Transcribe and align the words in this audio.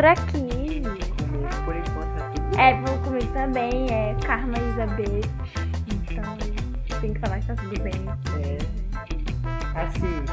Por 0.00 0.06
aqui. 0.06 0.80
Por 1.66 1.76
enquanto, 1.76 2.58
É, 2.58 2.72
vou 2.80 2.98
comigo 3.04 3.30
também, 3.34 3.86
é 3.92 4.16
Karma 4.26 4.54
Elizabeth. 4.56 5.28
Então, 6.10 6.38
tem 7.02 7.12
que 7.12 7.20
falar 7.20 7.38
que 7.40 7.46
tá 7.48 7.54
tudo 7.56 7.82
bem. 7.82 7.92
É, 8.42 9.78
assim, 9.78 10.24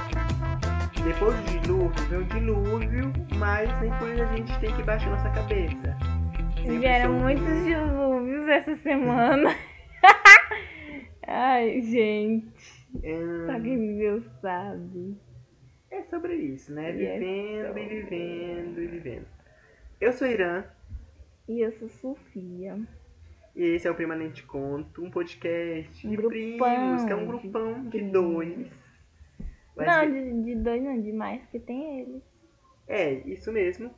depois 1.04 1.36
do 1.36 1.60
dilúvio, 1.60 2.06
vem 2.10 2.20
o 2.20 2.24
dilúvio, 2.24 3.14
mas 3.36 3.82
nem 3.82 3.92
por 4.00 4.08
isso 4.08 4.24
a 4.24 4.26
gente 4.38 4.58
tem 4.62 4.74
que 4.74 4.84
baixar 4.84 5.10
nossa 5.10 5.30
cabeça. 5.32 5.98
Sempre 6.56 6.78
Vieram 6.80 7.12
muitos 7.20 7.64
dilúvios 7.66 8.48
essa 8.48 8.74
semana. 8.78 9.54
Ai, 11.28 11.82
gente. 11.82 12.48
Hum, 13.04 13.46
Só 13.48 13.60
quem 13.60 13.78
viveu 13.78 14.24
sabe. 14.42 15.18
É 15.92 16.04
sobre 16.04 16.36
isso, 16.36 16.74
né? 16.74 16.90
É 16.90 16.94
Vivendo 16.94 17.68
sobre- 17.68 17.84
e 17.84 17.88
vivendo 17.90 18.82
e 18.82 18.88
vivendo. 18.88 19.37
Eu 20.00 20.14
sou 20.14 20.28
Irã 20.28 20.64
E 21.48 21.60
eu 21.62 21.72
sou 21.74 21.90
Sofia. 21.90 22.78
e 23.56 23.64
esse 23.64 23.88
é 23.88 23.92
o 23.92 23.96
Permanente 23.96 24.44
Conto, 24.44 25.04
um 25.04 25.10
podcast 25.10 26.06
Um 26.06 26.10
de 26.12 26.16
grupão 26.16 26.30
primos, 26.32 27.06
que 27.06 27.12
é 27.12 27.16
um 27.16 27.20
de 27.20 27.26
grupão 27.28 27.84
de, 27.84 27.90
primos. 27.90 28.12
dois. 28.12 28.68
Mas 29.76 29.88
não, 29.88 30.12
de, 30.12 30.44
de 30.44 30.56
dois 30.56 30.84
não, 30.84 31.02
de 31.02 31.12
mais, 31.12 31.42
porque 31.42 31.60
tem 31.60 32.02
eles. 32.02 32.24
É, 32.88 33.14
isso 33.14 33.52
mesmo. 33.52 33.94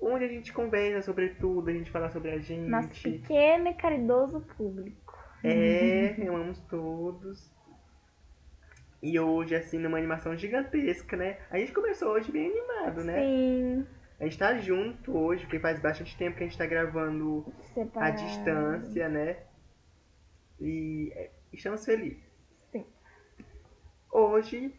Onde 0.00 0.24
a 0.24 0.28
gente 0.28 0.52
conversa 0.52 1.02
sobre 1.02 1.30
tudo, 1.30 1.68
a 1.68 1.72
gente 1.72 1.90
fala 1.90 2.10
sobre 2.10 2.30
a 2.30 2.38
gente. 2.38 2.68
Nosso 2.68 3.02
pequeno 3.02 3.68
e 3.68 3.74
caridoso 3.74 4.40
público. 4.56 5.18
É, 5.44 6.16
amamos 6.26 6.58
todos. 6.60 7.50
E 9.02 9.18
hoje, 9.18 9.54
assim, 9.54 9.78
numa 9.78 9.98
animação 9.98 10.36
gigantesca, 10.36 11.16
né? 11.16 11.38
A 11.50 11.58
gente 11.58 11.72
começou 11.72 12.12
hoje 12.12 12.30
bem 12.30 12.50
animado, 12.50 13.04
né? 13.04 13.18
Sim, 13.20 13.86
A 14.20 14.24
gente 14.24 14.38
tá 14.38 14.58
junto 14.58 15.16
hoje, 15.16 15.44
porque 15.44 15.58
faz 15.58 15.80
bastante 15.80 16.14
tempo 16.16 16.36
que 16.36 16.44
a 16.44 16.46
gente 16.46 16.58
tá 16.58 16.66
gravando 16.66 17.46
à 17.48 17.62
separado. 17.62 18.16
distância, 18.18 19.08
né? 19.08 19.38
E 20.60 21.10
é, 21.14 21.30
estamos 21.50 21.86
felizes. 21.86 22.22
Sim. 22.70 22.84
Hoje, 24.12 24.74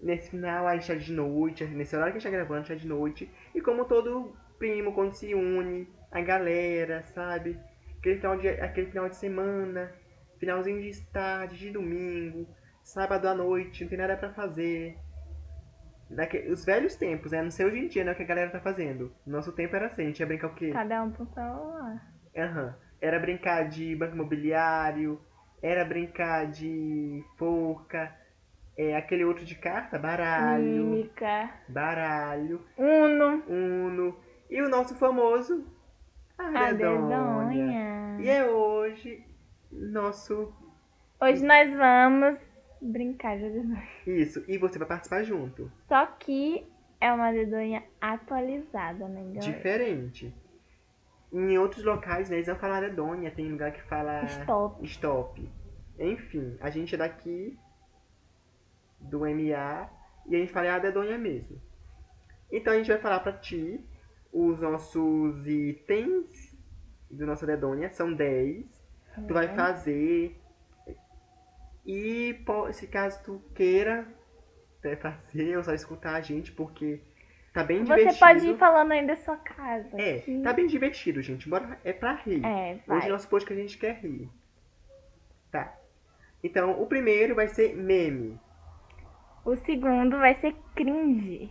nesse 0.00 0.30
final, 0.30 0.68
a 0.68 0.76
gente 0.76 0.86
tá 0.86 0.94
de 0.94 1.12
noite, 1.12 1.64
nesse 1.64 1.96
horário 1.96 2.12
que 2.12 2.18
a 2.18 2.20
gente 2.20 2.30
tá 2.30 2.36
gravando, 2.36 2.60
a 2.60 2.62
gente 2.62 2.76
tá 2.76 2.82
de 2.82 2.86
noite. 2.86 3.28
E 3.52 3.60
como 3.60 3.86
todo 3.86 4.36
primo, 4.56 4.92
quando 4.92 5.14
se 5.14 5.34
une, 5.34 5.88
a 6.12 6.20
galera, 6.20 7.02
sabe? 7.06 7.58
Aquele 7.98 8.16
final 8.16 8.36
de, 8.38 8.48
aquele 8.48 8.86
final 8.86 9.08
de 9.08 9.16
semana, 9.16 9.92
finalzinho 10.38 10.80
de 10.80 11.02
tarde, 11.06 11.58
de 11.58 11.70
domingo, 11.70 12.46
sábado 12.84 13.26
à 13.26 13.34
noite, 13.34 13.82
não 13.82 13.88
tem 13.88 13.98
nada 13.98 14.16
pra 14.16 14.32
fazer. 14.32 14.96
Daque- 16.08 16.46
os 16.50 16.64
velhos 16.64 16.94
tempos, 16.96 17.32
né? 17.32 17.42
Não 17.42 17.50
sei 17.50 17.66
hoje 17.66 17.78
em 17.78 17.88
dia, 17.88 18.04
né? 18.04 18.12
O 18.12 18.14
que 18.14 18.22
a 18.22 18.26
galera 18.26 18.50
tá 18.50 18.60
fazendo. 18.60 19.12
Nosso 19.26 19.52
tempo 19.52 19.74
era 19.74 19.86
assim, 19.86 20.02
a 20.02 20.06
gente 20.06 20.20
ia 20.20 20.26
brincar 20.26 20.48
o 20.48 20.54
quê? 20.54 20.70
Cada 20.72 21.02
um 21.02 21.10
pro 21.10 21.26
celular. 21.26 22.02
Aham. 22.36 22.74
Era 23.00 23.18
brincar 23.18 23.68
de 23.68 23.94
banco 23.96 24.14
imobiliário, 24.14 25.20
era 25.62 25.84
brincar 25.84 26.46
de 26.46 27.22
forca, 27.36 28.14
é, 28.76 28.96
aquele 28.96 29.24
outro 29.24 29.44
de 29.44 29.54
carta, 29.54 29.98
baralho, 29.98 30.84
Mímica. 30.86 31.50
baralho, 31.68 32.60
Uno. 32.76 33.42
uno, 33.48 34.16
e 34.48 34.62
o 34.62 34.68
nosso 34.68 34.94
famoso 34.96 35.66
Adedonha. 36.38 36.72
dedonha. 37.08 38.16
E 38.20 38.28
é 38.28 38.44
hoje 38.48 39.24
nosso 39.70 40.54
Hoje 41.20 41.44
nós 41.44 41.70
vamos 41.74 42.38
brincar 42.86 43.36
de 43.38 43.50
dedonha. 43.50 43.88
isso, 44.06 44.44
e 44.48 44.56
você 44.58 44.78
vai 44.78 44.88
participar 44.88 45.22
junto. 45.22 45.70
Só 45.88 46.06
que 46.06 46.66
é 47.00 47.12
uma 47.12 47.32
dedonha 47.32 47.82
atualizada, 48.00 49.08
né, 49.08 49.20
galera? 49.22 49.40
Diferente. 49.40 50.34
Em 51.32 51.58
outros 51.58 51.84
locais, 51.84 52.30
né, 52.30 52.36
eles 52.36 52.46
vão 52.46 52.56
falar 52.56 52.80
dedonha, 52.80 53.30
tem 53.30 53.50
lugar 53.50 53.72
que 53.72 53.82
fala 53.82 54.24
Stop. 54.26 54.84
Stop. 54.86 55.52
Enfim, 55.98 56.56
a 56.60 56.70
gente 56.70 56.94
é 56.94 56.98
daqui 56.98 57.58
do 59.00 59.26
MA 59.26 59.90
e 60.26 60.36
a 60.36 60.38
gente 60.38 60.52
fala 60.52 60.74
a 60.74 60.78
dedonha 60.78 61.18
mesmo. 61.18 61.60
Então 62.50 62.72
a 62.72 62.76
gente 62.76 62.88
vai 62.88 62.98
falar 62.98 63.20
pra 63.20 63.32
ti 63.32 63.84
os 64.32 64.60
nossos 64.60 65.46
itens 65.46 66.56
do 67.10 67.26
nossa 67.26 67.46
dedonha, 67.46 67.90
são 67.90 68.12
10. 68.12 68.64
Tu 69.26 69.34
vai 69.34 69.48
Uhum. 69.48 69.54
fazer 69.54 70.40
e 71.86 72.36
se 72.72 72.86
caso 72.86 73.22
tu 73.22 73.40
queira 73.54 74.06
até 74.78 74.96
fazer 74.96 75.56
ou 75.56 75.62
só 75.64 75.72
escutar 75.72 76.14
a 76.14 76.20
gente, 76.20 76.52
porque 76.52 77.00
tá 77.52 77.62
bem 77.64 77.84
Você 77.84 77.94
divertido. 77.96 78.18
pode 78.18 78.46
ir 78.48 78.56
falando 78.58 78.92
aí 78.92 79.06
da 79.06 79.16
sua 79.16 79.36
casa. 79.36 79.88
É, 80.00 80.18
que- 80.18 80.42
tá 80.42 80.52
bem 80.52 80.66
divertido, 80.66 81.22
gente. 81.22 81.48
Bora, 81.48 81.78
é 81.84 81.92
pra 81.92 82.14
rir. 82.14 82.44
É, 82.44 82.78
vai. 82.86 82.98
Hoje 82.98 83.08
nosso 83.08 83.28
podcast 83.28 83.58
a 83.58 83.62
gente 83.66 83.78
quer 83.78 83.94
rir. 84.00 84.28
Tá. 85.50 85.74
Então, 86.42 86.80
o 86.82 86.86
primeiro 86.86 87.34
vai 87.34 87.48
ser 87.48 87.74
meme. 87.76 88.38
O 89.44 89.56
segundo 89.56 90.18
vai 90.18 90.34
ser 90.40 90.54
cringe. 90.74 91.50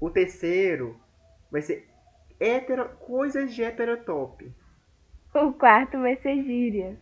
O 0.00 0.10
terceiro 0.10 1.00
vai 1.50 1.62
ser 1.62 1.88
hetero, 2.38 2.88
coisas 3.00 3.54
de 3.54 3.62
heterotop. 3.62 4.50
O 5.34 5.52
quarto 5.54 5.98
vai 6.00 6.16
ser 6.16 6.42
gíria. 6.42 6.98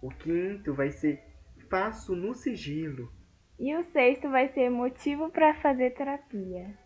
O 0.00 0.10
quinto 0.10 0.72
vai 0.72 0.90
ser 0.90 1.22
faço 1.68 2.14
no 2.14 2.34
sigilo. 2.34 3.12
E 3.58 3.74
o 3.74 3.84
sexto 3.84 4.28
vai 4.28 4.48
ser 4.48 4.70
motivo 4.70 5.30
pra 5.30 5.54
fazer 5.54 5.90
terapia. 5.94 6.76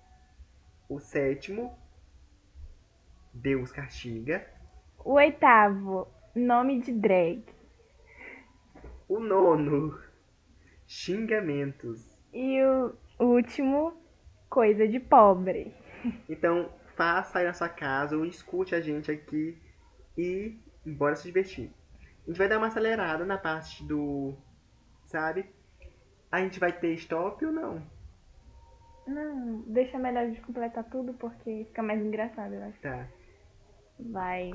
O 0.89 0.99
sétimo, 1.01 1.77
Deus 3.33 3.73
castiga. 3.73 4.47
O 5.05 5.13
oitavo, 5.15 6.09
nome 6.35 6.81
de 6.81 6.93
drag. 6.93 7.45
O 9.09 9.19
nono, 9.19 9.99
xingamentos. 10.87 12.19
E 12.33 12.63
o 12.63 12.95
último, 13.19 13.95
coisa 14.49 14.87
de 14.87 15.01
pobre. 15.01 15.75
Então, 16.29 16.73
faça 16.97 17.39
aí 17.39 17.45
na 17.47 17.53
sua 17.53 17.69
casa 17.69 18.17
ou 18.17 18.25
escute 18.25 18.75
a 18.75 18.81
gente 18.81 19.11
aqui 19.11 19.59
e 20.17 20.59
bora 20.85 21.15
se 21.15 21.25
divertir. 21.25 21.71
A 22.25 22.31
gente 22.31 22.39
vai 22.39 22.49
dar 22.49 22.59
uma 22.59 22.69
acelerada 22.69 23.25
na 23.25 23.39
parte 23.39 23.85
do. 23.85 24.35
Sabe? 25.11 25.45
A 26.31 26.39
gente 26.41 26.61
vai 26.61 26.73
ter 26.73 26.95
stop 26.95 27.45
ou 27.45 27.51
não? 27.51 27.83
Não, 29.09 29.63
deixa 29.67 29.99
melhor 29.99 30.31
de 30.31 30.41
completar 30.41 30.85
tudo 30.85 31.13
porque 31.15 31.65
fica 31.67 31.83
mais 31.83 32.01
engraçado, 32.01 32.55
eu 32.55 32.63
acho. 32.63 32.81
Tá. 32.81 33.09
Vai. 33.99 34.53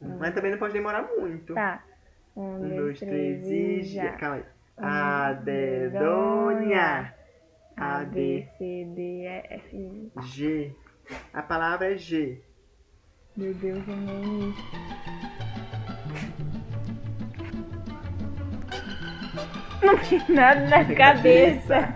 Mas 0.00 0.34
também 0.34 0.50
não 0.50 0.58
pode 0.58 0.72
demorar 0.72 1.02
muito. 1.16 1.54
Tá. 1.54 1.84
Um, 2.36 2.56
Um, 2.56 2.76
dois, 2.76 2.98
três 2.98 3.46
e 3.46 3.82
já. 3.84 4.16
Calma 4.16 4.36
aí. 4.38 4.44
A 4.76 5.32
dedonha. 5.34 7.14
A, 7.76 7.98
B, 8.00 8.10
D, 8.10 8.48
C, 8.58 8.84
D, 8.92 9.02
E, 9.22 9.54
F, 9.54 10.10
G. 10.16 10.22
G. 10.22 10.76
A 11.32 11.42
palavra 11.42 11.92
é 11.92 11.96
G. 11.96 12.42
Meu 13.36 13.54
Deus, 13.54 13.86
eu 13.86 13.96
nem 13.96 14.52
Não 19.84 19.98
tem 19.98 20.22
nada 20.28 20.60
na 20.66 20.84
cabeça. 20.94 21.94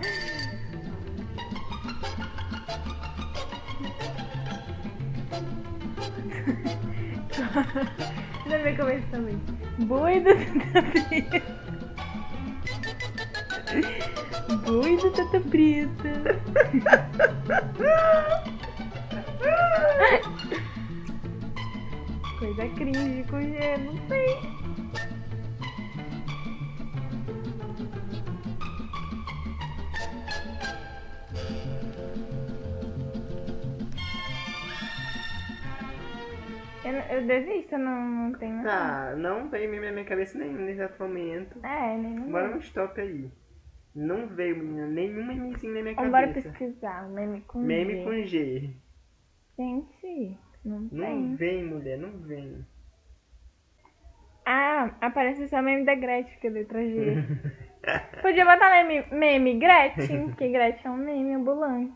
Na 8.45 8.57
minha 8.59 8.75
cabeça 8.75 9.07
também. 9.09 9.41
Boi 9.79 10.19
do 10.19 10.35
Tata. 10.71 11.41
Boi 14.65 14.97
do 14.97 15.11
Tata. 15.11 15.39
Coisa 22.37 22.67
cringe 22.75 23.25
com 23.29 23.41
G, 23.41 23.77
não 23.77 24.07
sei. 24.07 24.58
Eu, 36.89 36.93
não- 36.93 37.05
eu 37.07 37.27
desisto, 37.27 37.77
não, 37.77 38.01
não 38.09 38.33
tenho. 38.39 38.63
Tá, 38.63 39.13
não 39.15 39.49
veio 39.49 39.69
meme 39.69 39.85
na 39.87 39.91
minha 39.91 40.05
cabeça 40.05 40.37
nenhum 40.37 40.53
nesse 40.65 40.79
exato 40.81 41.01
momento. 41.03 41.59
É, 41.63 41.97
nenhum. 41.97 42.31
Bora 42.31 42.47
no 42.49 42.57
stop 42.59 42.99
aí. 42.99 43.29
Não 43.95 44.27
veio, 44.27 44.57
menina, 44.57 44.87
nenhum 44.87 45.25
memezinho 45.25 45.73
na 45.73 45.81
minha 45.81 45.95
Vamos 45.95 46.11
bora 46.11 46.27
cabeça. 46.27 46.49
pesquisar. 46.49 47.07
Meme 47.09 47.41
com 47.41 47.59
Meme 47.59 47.95
G. 47.95 48.03
com 48.03 48.27
G. 48.27 48.69
Gente, 49.57 50.37
não 50.63 50.79
Não 50.91 51.05
tem. 51.05 51.35
vem, 51.35 51.63
mulher, 51.65 51.97
não 51.97 52.11
vem. 52.19 52.65
Ah, 54.45 54.95
aparece 55.01 55.47
só 55.47 55.61
meme 55.61 55.85
da 55.85 55.95
Gretchen, 55.95 56.39
que 56.39 56.47
é 56.47 56.49
letra 56.49 56.81
G. 56.83 57.15
Podia 58.21 58.45
botar 58.45 58.69
meme, 58.71 59.05
meme 59.11 59.59
Gretchen, 59.59 60.27
porque 60.29 60.49
Gretchen 60.49 60.87
é 60.87 60.89
um 60.91 60.97
meme 60.97 61.33
ambulante. 61.35 61.93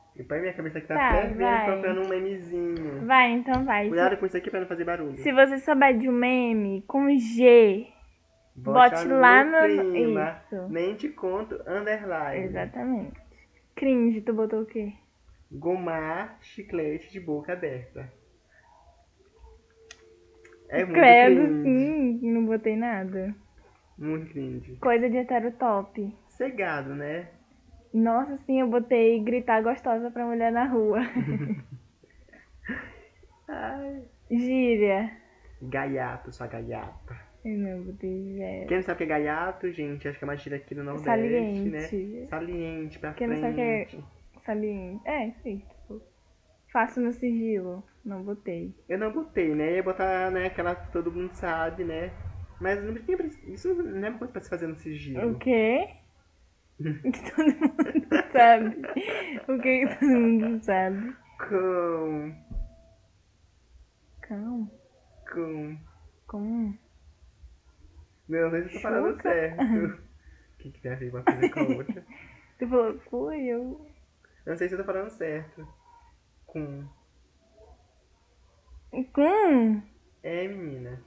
E 0.00 0.04
põe 0.24 0.40
minha 0.40 0.52
cabeça 0.52 0.80
que 0.80 0.86
tá, 0.86 0.94
Tá, 0.94 1.12
fervendo 1.12 1.38
vai. 1.40 1.64
procurando 1.66 2.02
um 2.04 2.08
memezinho. 2.08 3.06
Vai, 3.06 3.32
então 3.32 3.64
vai. 3.64 3.88
Cuidado 3.88 4.16
com 4.16 4.26
isso 4.26 4.36
aqui 4.36 4.50
pra 4.50 4.60
não 4.60 4.66
fazer 4.66 4.84
barulho. 4.84 5.16
se 5.18 5.32
você 5.32 5.58
souber 5.58 5.96
de 5.98 6.08
um 6.08 6.12
meme 6.12 6.82
com 6.86 7.08
G, 7.16 7.86
bote 8.56 9.06
lá 9.08 9.44
no. 9.44 9.58
Prima. 9.90 10.42
Isso. 10.44 10.68
Nem 10.68 10.94
te 10.94 11.08
conto, 11.08 11.54
underline. 11.66 12.44
Exatamente. 12.46 13.20
Cringe, 13.74 14.20
tu 14.20 14.32
botou 14.32 14.62
o 14.62 14.66
quê? 14.66 14.92
Gomar 15.50 16.38
chiclete 16.40 17.10
de 17.10 17.20
boca 17.20 17.52
aberta. 17.52 18.10
É 20.68 20.84
muito 20.84 20.94
Credo, 20.98 21.40
cringe. 21.62 21.62
sim, 22.20 22.32
não 22.32 22.46
botei 22.46 22.76
nada. 22.76 23.34
Muito 23.98 24.30
cringe. 24.32 24.76
Coisa 24.76 25.08
de 25.10 25.18
hetero 25.18 25.52
top. 25.52 26.14
Cegado, 26.28 26.94
né? 26.94 27.28
Nossa, 27.92 28.38
sim, 28.46 28.60
eu 28.60 28.68
botei 28.68 29.22
gritar 29.22 29.62
gostosa 29.62 30.10
pra 30.10 30.24
mulher 30.26 30.50
na 30.50 30.64
rua. 30.64 31.00
Ai. 33.48 34.02
Gíria. 34.30 35.10
Gaiato, 35.60 36.32
sua 36.32 36.46
gaiata. 36.46 37.16
Eu 37.44 37.58
não 37.58 37.82
botei 37.82 38.34
zero. 38.36 38.66
Quem 38.68 38.76
não 38.78 38.84
sabe 38.84 38.94
o 38.94 38.98
que 38.98 39.04
é 39.04 39.18
gaiato, 39.18 39.72
gente, 39.72 40.08
acho 40.08 40.18
que 40.18 40.24
é 40.24 40.28
uma 40.28 40.36
gíria 40.36 40.58
aqui 40.58 40.74
do 40.74 40.84
Nordeste, 40.84 41.06
Saliente. 41.06 41.68
né? 41.68 42.26
Saliente, 42.28 42.98
pra 42.98 43.12
Quem 43.14 43.26
não 43.26 43.36
frente. 43.36 43.56
sabe 43.56 43.62
o 43.62 43.86
que 43.86 43.96
é 44.38 44.40
saliente. 44.44 45.08
É, 45.08 45.30
sim. 45.42 45.58
Tipo, 45.58 46.00
faço 46.72 47.00
no 47.00 47.12
sigilo. 47.12 47.82
Não 48.04 48.22
botei. 48.22 48.74
Eu 48.88 48.98
não 48.98 49.12
botei, 49.12 49.54
né? 49.54 49.76
Ia 49.76 49.82
botar, 49.82 50.30
né, 50.30 50.46
aquela 50.46 50.74
que 50.74 50.90
todo 50.92 51.12
mundo 51.12 51.32
sabe, 51.34 51.84
né? 51.84 52.10
Mas 52.60 52.82
não 52.82 52.94
isso 53.52 53.74
não 53.74 54.06
é 54.06 54.10
uma 54.10 54.18
coisa 54.18 54.32
pra 54.32 54.42
se 54.42 54.48
fazer 54.48 54.66
no 54.68 54.76
sigilo. 54.76 55.32
O 55.32 55.38
quê? 55.38 55.88
que 57.02 57.30
todo 57.30 57.46
mundo 57.46 58.32
sabe. 58.32 58.76
O 59.48 59.58
que 59.60 59.86
que 59.86 59.96
todo 59.96 60.10
mundo 60.10 60.64
sabe? 60.64 61.16
Com... 61.38 62.34
Cão. 64.22 64.70
Com... 65.32 65.78
Com. 66.26 66.78
Não, 68.28 68.40
não 68.42 68.50
sei 68.50 68.62
se 68.62 68.68
eu 68.68 68.72
tô 68.72 68.80
falando 68.80 69.10
Chuca. 69.16 69.22
certo. 69.22 69.62
O 69.86 70.58
que, 70.58 70.70
que 70.70 70.80
tem 70.80 70.92
a 70.92 70.96
ver 70.96 71.10
uma 71.10 71.22
coisa 71.22 71.48
com 71.50 71.60
a 71.60 71.62
outra? 71.64 72.06
Tu 72.58 72.68
falou, 72.68 72.98
fui, 73.10 73.46
eu. 73.46 73.86
Eu 74.44 74.50
não 74.50 74.56
sei 74.56 74.68
se 74.68 74.74
eu 74.74 74.78
tô 74.78 74.84
falando 74.84 75.10
certo. 75.10 75.66
Com... 76.46 76.88
Com. 79.12 79.82
É, 80.22 80.46
menina. 80.48 81.02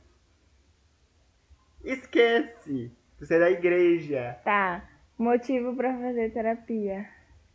Esquece! 1.84 2.92
Você 3.20 3.36
é 3.36 3.40
da 3.40 3.50
igreja. 3.52 4.40
Tá. 4.44 4.84
Motivo 5.18 5.76
pra 5.76 5.94
fazer 5.98 6.32
terapia. 6.32 7.08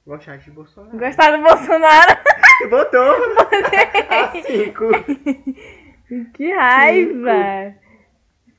Gostar 0.06 0.36
de 0.38 0.50
Bolsonaro. 0.50 0.98
Gostar 0.98 1.36
do 1.36 1.42
Bolsonaro? 1.42 2.20
Botou 2.70 3.16
a 4.08 4.42
cinco. 4.42 4.86
que 6.34 6.52
raiva! 6.52 7.74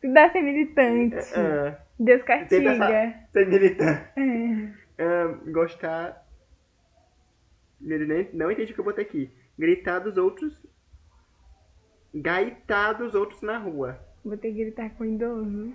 Dá 0.03 0.29
ser 0.31 0.41
militante. 0.41 1.15
Ah, 1.35 1.77
Deus 1.99 2.23
castiga. 2.23 3.13
ser 3.31 3.47
militante. 3.47 4.09
É. 4.17 5.03
Ah, 5.03 5.35
gostar. 5.51 6.25
Ele 7.83 8.05
nem, 8.05 8.29
não 8.33 8.51
entendi 8.51 8.71
o 8.71 8.75
que 8.75 8.79
eu 8.79 8.85
botei 8.85 9.03
aqui. 9.03 9.31
Gritar 9.57 9.99
dos 9.99 10.17
outros. 10.17 10.65
Gaitar 12.13 12.93
dos 12.93 13.15
outros 13.15 13.41
na 13.41 13.57
rua. 13.57 13.99
Vou 14.23 14.37
ter 14.37 14.51
que 14.51 14.63
gritar 14.63 14.91
com 14.91 15.03
o 15.03 15.07
idoso. 15.07 15.73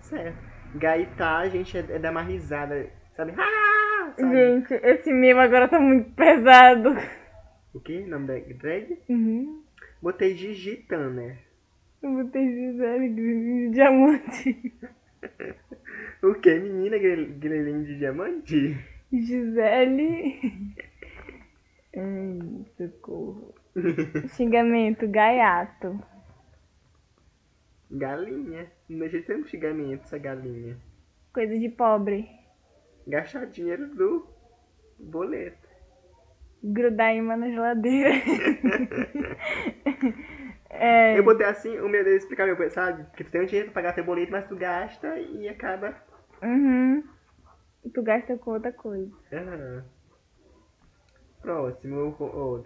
Certo. 0.00 0.55
Gaitar, 0.78 1.40
a 1.40 1.48
gente 1.48 1.76
é, 1.76 1.80
é 1.80 1.98
dar 1.98 2.10
uma 2.10 2.22
risada. 2.22 2.88
Sabe? 3.16 3.32
Ah! 3.38 4.12
Sabe? 4.16 4.34
Gente, 4.34 4.74
esse 4.74 5.12
meme 5.12 5.40
agora 5.40 5.68
tá 5.68 5.80
muito 5.80 6.10
pesado. 6.12 6.96
O 7.74 7.80
que? 7.80 8.00
Nome 8.06 8.26
da 8.26 8.38
drag? 8.54 8.98
Uhum. 9.08 9.62
Botei 10.00 10.34
Gigi 10.34 10.76
Tanner. 10.88 11.38
Eu 12.02 12.10
botei 12.10 12.48
Gisele 12.48 13.08
Grelin 13.08 13.70
de 13.70 13.74
diamante. 13.74 14.72
O 16.22 16.34
que? 16.34 16.58
Menina 16.58 16.98
grelhinho 16.98 17.84
de 17.84 17.98
diamante? 17.98 18.76
Gisele. 19.12 20.40
Ai, 21.96 22.66
socorro. 22.76 23.54
Xingamento, 24.34 25.06
gaiato. 25.08 26.00
Galinha. 27.90 28.70
Não 28.88 28.98
deixa 28.98 29.20
de 29.20 29.34
um 29.34 29.46
xingamento 29.46 30.02
essa 30.04 30.18
galinha. 30.18 30.76
Coisa 31.32 31.58
de 31.58 31.68
pobre. 31.68 32.28
Gastar 33.06 33.46
dinheiro 33.46 33.88
do 33.94 34.26
boleto. 34.98 35.66
Grudar 36.62 37.14
imã 37.14 37.36
na 37.36 37.48
geladeira. 37.48 38.10
é, 40.70 41.18
Eu 41.18 41.22
botei 41.22 41.46
assim, 41.46 41.78
o 41.78 41.88
meu 41.88 42.02
Deus 42.02 42.22
explicar 42.22 42.46
meu 42.46 42.70
sabe? 42.70 43.04
Porque 43.04 43.22
tu 43.22 43.30
tem 43.30 43.42
um 43.42 43.46
dinheiro 43.46 43.70
pra 43.70 43.82
pagar 43.82 43.94
teu 43.94 44.04
boleto, 44.04 44.32
mas 44.32 44.48
tu 44.48 44.56
gasta 44.56 45.18
e 45.18 45.48
acaba. 45.48 45.94
uhum. 46.42 47.04
Tu 47.94 48.02
gasta 48.02 48.36
com 48.36 48.52
outra 48.52 48.72
coisa. 48.72 49.12
Ah. 49.32 49.84
Próximo, 51.40 52.16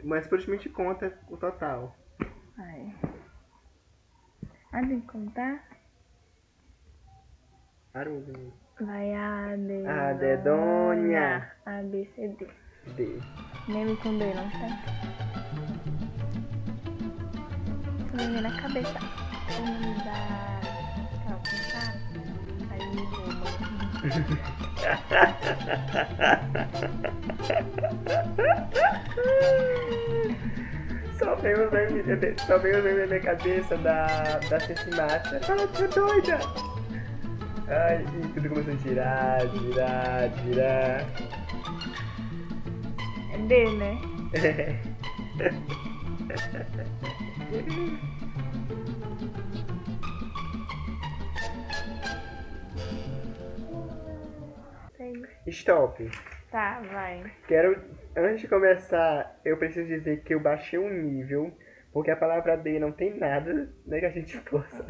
mas 0.05 0.27
por 0.27 0.39
último 0.39 0.55
a 0.55 0.57
gente 0.57 0.71
conta 0.71 1.13
o 1.29 1.37
total. 1.37 1.95
Ai. 2.57 2.95
Que 4.71 5.01
contar? 5.03 5.65
Arugo. 7.93 8.53
Vai 8.81 9.13
a 9.15 9.57
D. 9.57 9.87
A 9.87 10.13
dedonha. 10.13 11.53
A, 11.67 11.83
B, 11.83 12.09
C, 12.15 12.29
D. 12.29 12.47
D. 12.95 13.21
Meme 13.69 13.97
com 13.97 14.17
D, 14.17 14.33
não 14.33 14.47
está? 14.47 14.69
Meme 18.15 18.41
na 18.41 18.63
cabeça. 18.63 18.99
O 19.59 19.63
nome 19.67 19.95
da. 20.05 20.61
Tá? 21.73 21.85
Aí 22.71 22.87
me. 22.95 23.11
Só 31.21 31.37
vem 31.37 31.53
os 31.53 31.71
memes 31.71 32.05
na 32.07 32.17
minha 33.07 33.21
cabeça 33.21 33.77
da, 33.77 34.07
da 34.49 34.59
Cecimata. 34.59 35.39
Fala, 35.43 35.69
tu 35.69 35.85
é 35.85 35.89
doida! 35.89 36.39
Ai, 37.69 38.03
e 38.03 38.07
tudo 38.29 38.49
começou 38.49 38.73
a 38.73 38.77
girar, 38.79 39.47
girar, 39.49 40.31
girar. 40.43 41.05
É 43.35 43.39
D, 43.47 43.71
né? 43.77 44.01
Stop. 55.47 56.11
Tá, 56.51 56.83
vai. 56.93 57.23
Quero, 57.47 57.81
antes 58.17 58.41
de 58.41 58.49
começar, 58.49 59.39
eu 59.45 59.57
preciso 59.57 59.87
dizer 59.87 60.23
que 60.23 60.35
eu 60.35 60.41
baixei 60.41 60.79
um 60.79 60.91
nível, 60.91 61.57
porque 61.93 62.11
a 62.11 62.17
palavra 62.17 62.57
D 62.57 62.79
não 62.79 62.93
tem 62.93 63.19
nada 63.19 63.73
né, 63.87 64.01
que 64.01 64.07
a 64.07 64.11
gente 64.11 64.39
possa. 64.43 64.87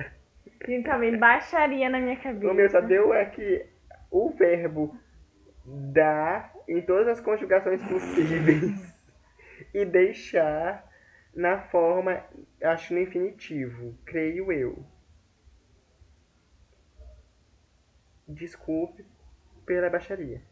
E 0.69 0.83
também 0.83 1.17
baixaria 1.19 1.89
na 1.89 1.99
minha 2.01 2.17
cabeça. 2.17 2.53
O 2.53 2.55
meu 2.55 2.69
só 2.69 2.81
deu 2.81 3.13
aqui 3.13 3.67
o 4.11 4.31
verbo 4.31 4.97
dar 5.65 6.53
em 6.69 6.83
todas 6.83 7.09
as 7.09 7.21
conjugações 7.21 7.83
possíveis 7.85 8.99
e 9.73 9.85
deixar 9.85 10.89
na 11.35 11.61
forma, 11.69 12.25
acho 12.63 12.93
no 12.93 13.01
infinitivo, 13.01 13.97
creio 14.05 14.53
eu. 14.53 14.85
Desculpe 18.27 19.05
pela 19.65 19.91
baixaria. 19.91 20.43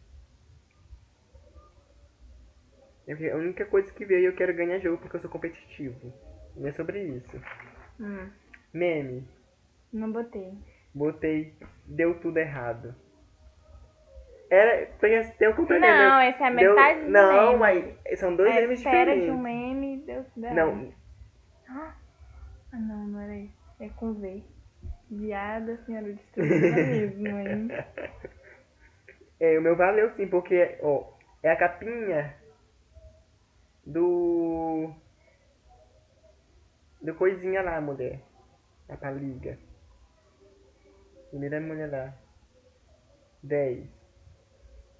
É 2.98 2.98
porque 2.98 2.98
a 3.13 3.37
única 3.37 3.65
coisa 3.67 3.93
que 3.93 4.05
veio 4.05 4.27
eu 4.31 4.37
quero 4.37 4.55
ganhar 4.55 4.79
jogo 4.79 4.99
porque 4.99 5.17
eu 5.17 5.21
sou 5.21 5.31
competitivo. 5.31 6.13
Não 6.57 6.69
é 6.69 6.73
sobre 6.73 7.03
isso. 7.03 7.41
Hum, 8.01 8.29
Meme. 8.73 9.27
não 9.93 10.13
botei. 10.13 10.53
Botei 10.95 11.55
deu 11.87 12.19
tudo 12.21 12.37
errado. 12.39 12.95
Era, 14.51 14.87
um 15.51 15.55
complemento. 15.55 15.93
Não, 15.93 16.21
essa 16.21 16.45
é 16.45 16.47
a 16.47 16.51
Deu- 16.55 16.75
metade 16.75 17.01
do 17.05 17.11
Não, 17.11 17.59
meme. 17.59 17.95
mas 18.07 18.19
são 18.19 18.35
dois 18.35 18.51
a 18.57 18.61
memes 18.61 18.79
espera 18.79 19.05
diferentes. 19.15 19.25
de 19.27 19.31
um 19.31 19.39
meme 19.43 20.03
deu 20.07 20.25
tudo 20.33 20.47
errado. 20.47 20.57
Não, 20.57 20.93
Ah, 21.69 21.95
não, 22.73 23.07
não 23.09 23.21
era 23.21 23.37
isso. 23.37 23.55
É 23.81 23.89
com 23.91 24.15
V. 24.15 24.43
Viada, 25.11 25.77
senhora 25.85 26.13
destruída 26.13 26.55
mesmo, 26.77 27.29
hein? 27.39 27.69
é, 29.41 29.59
o 29.59 29.63
meu 29.63 29.77
valeu 29.77 30.11
sim, 30.17 30.27
porque 30.29 30.79
ó, 30.83 31.13
é 31.43 31.51
a 31.51 31.57
capinha 31.57 32.35
do. 33.89 34.93
Do 37.01 37.15
coisinha 37.15 37.63
lá, 37.63 37.81
mulher. 37.81 38.21
A 38.89 38.97
paliga. 38.97 39.59
Primeira 41.31 41.61
mulher 41.61 41.91
lá. 41.91 42.15
10. 43.43 43.89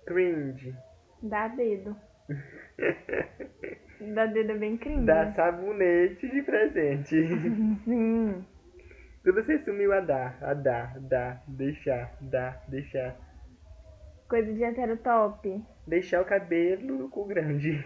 Cringe. 0.07 0.75
Dá 1.23 1.49
dedo. 1.49 1.97
Da 4.01 4.27
dedo 4.27 4.53
é 4.53 4.57
bem 4.57 4.77
cringe. 4.77 5.07
Dar 5.07 5.35
sabonete 5.35 6.29
de 6.29 6.41
presente. 6.43 7.17
Sim. 7.85 8.47
Tudo 9.25 9.43
você 9.43 9.59
sumiu 9.65 9.93
a 9.93 9.99
dar, 9.99 10.39
a 10.41 10.55
dar, 10.55 11.01
dar, 11.01 11.43
deixar, 11.49 12.17
dar, 12.21 12.65
deixar. 12.69 13.17
Coisa 14.29 14.53
de 14.53 14.63
hétero 14.63 14.97
top. 14.99 15.61
Deixar 15.85 16.23
o 16.23 16.25
cabelo 16.25 16.97
no 16.97 17.09
cu 17.09 17.25
grande. 17.25 17.85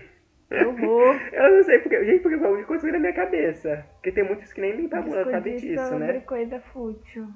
Horror. 0.53 1.21
Eu 1.33 1.57
não 1.57 1.63
sei 1.63 1.79
porque, 1.79 2.05
gente, 2.05 2.21
porque 2.21 2.39
que 2.39 2.79
veio 2.79 2.93
na 2.93 2.99
minha 2.99 3.13
cabeça. 3.13 3.87
Porque 3.95 4.13
tem 4.13 4.25
muitos 4.25 4.53
que 4.53 4.61
nem 4.61 4.77
limpam 4.77 4.99
a 4.99 5.03
bunda, 5.03 5.31
sabe 5.31 5.57
disso, 5.57 5.89
sobre 5.89 6.13
né? 6.13 6.21
coisa 6.21 6.61
fútil. 6.61 7.29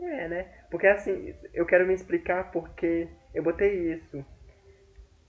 É, 0.00 0.28
né? 0.28 0.46
Porque 0.70 0.86
assim, 0.86 1.34
eu 1.52 1.66
quero 1.66 1.86
me 1.86 1.94
explicar 1.94 2.50
porque 2.50 3.08
eu 3.34 3.42
botei 3.42 3.92
isso. 3.92 4.24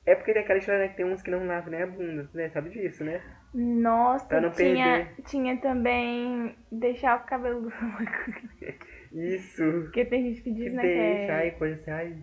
É 0.06 0.16
porque 0.16 0.34
tem 0.34 0.42
aquela 0.42 0.58
história, 0.58 0.82
né, 0.82 0.88
que 0.88 0.98
tem 0.98 1.06
uns 1.06 1.22
que 1.22 1.30
não 1.30 1.46
lavam 1.46 1.70
nem 1.70 1.84
a 1.84 1.88
bunda, 1.88 2.28
né? 2.34 2.50
Sabe 2.50 2.70
disso, 2.72 3.04
né? 3.04 3.22
Nossa, 3.54 4.28
tinha, 4.52 4.52
perder. 4.52 5.24
tinha 5.26 5.58
também 5.58 6.56
deixar 6.72 7.18
o 7.18 7.26
cabelo 7.26 7.62
do 7.62 7.72
Isso. 9.12 9.64
Porque 9.84 10.06
tem 10.06 10.24
gente 10.24 10.42
que 10.42 10.50
Que 10.50 10.56
diz, 10.56 10.74
né, 10.74 10.82
deixa, 10.82 11.26
que 11.26 11.32
é... 11.32 11.32
ai, 11.32 11.52
coisa 11.52 11.76
assim, 11.76 11.92
ai. 11.92 12.18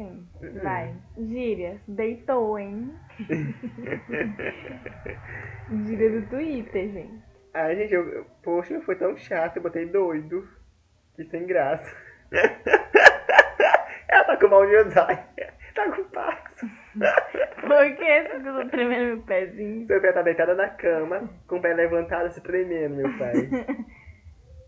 Sim, 0.00 0.26
Uhum. 0.42 0.60
vai. 0.62 0.94
Gírias. 1.18 1.78
Deitou, 1.86 2.58
hein? 2.58 2.90
Gíria 5.86 6.10
do 6.20 6.26
Twitter, 6.28 6.88
gente. 6.90 7.22
Ai, 7.52 7.76
gente, 7.76 7.92
eu, 7.92 8.08
eu- 8.08 8.24
poxa, 8.42 8.80
foi 8.80 8.96
tão 8.96 9.14
chato, 9.16 9.56
eu 9.56 9.62
botei 9.62 9.84
doido. 9.86 10.48
Que 11.16 11.24
sem 11.24 11.46
graça. 11.46 11.94
Ela 14.08 14.24
tá 14.24 14.36
com 14.38 14.48
mal 14.48 14.66
de 14.66 14.76
Alzheimer. 14.76 15.52
Tá 15.74 15.90
com 15.94 16.04
Parkinson. 16.04 16.66
Por 17.60 17.96
que 17.96 18.22
você 18.22 18.38
ficou 18.38 18.68
tremendo 18.70 19.04
meu 19.16 19.22
pezinho? 19.22 19.86
Seu 19.86 20.00
pé 20.00 20.12
tá 20.12 20.22
deitada 20.22 20.54
na 20.54 20.68
cama, 20.68 21.28
com 21.46 21.56
o 21.58 21.60
pé 21.62 21.74
levantado, 21.74 22.32
se 22.32 22.40
tremendo, 22.42 22.96
meu 22.96 23.18
pai. 23.18 23.34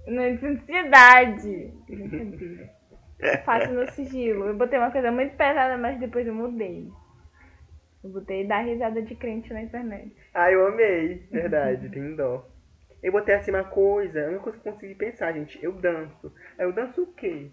Na 0.07 0.23
ansiedade. 0.25 1.73
Brincadeira. 1.89 2.71
Faço 3.45 3.73
no 3.73 3.91
sigilo. 3.93 4.47
Eu 4.47 4.57
botei 4.57 4.79
uma 4.79 4.91
coisa 4.91 5.11
muito 5.11 5.37
pesada, 5.37 5.77
mas 5.77 5.99
depois 5.99 6.27
eu 6.27 6.35
mudei. 6.35 6.91
Eu 8.03 8.11
botei 8.11 8.47
dar 8.47 8.65
risada 8.65 9.01
de 9.01 9.15
crente 9.15 9.53
na 9.53 9.63
internet. 9.63 10.15
Ah, 10.35 10.51
eu 10.51 10.67
amei. 10.67 11.27
Verdade, 11.31 11.89
tem 11.89 12.17
dó. 12.17 12.49
Eu 13.03 13.13
botei 13.13 13.35
assim 13.35 13.51
uma 13.51 13.65
coisa, 13.65 14.25
a 14.25 14.29
única 14.29 14.43
coisa 14.43 14.59
que 14.59 14.69
eu 14.69 14.73
consegui 14.73 14.95
pensar, 14.95 15.33
gente, 15.33 15.63
eu 15.63 15.73
danço. 15.73 16.33
Eu 16.59 16.73
danço 16.73 17.03
o 17.03 17.13
quê? 17.13 17.51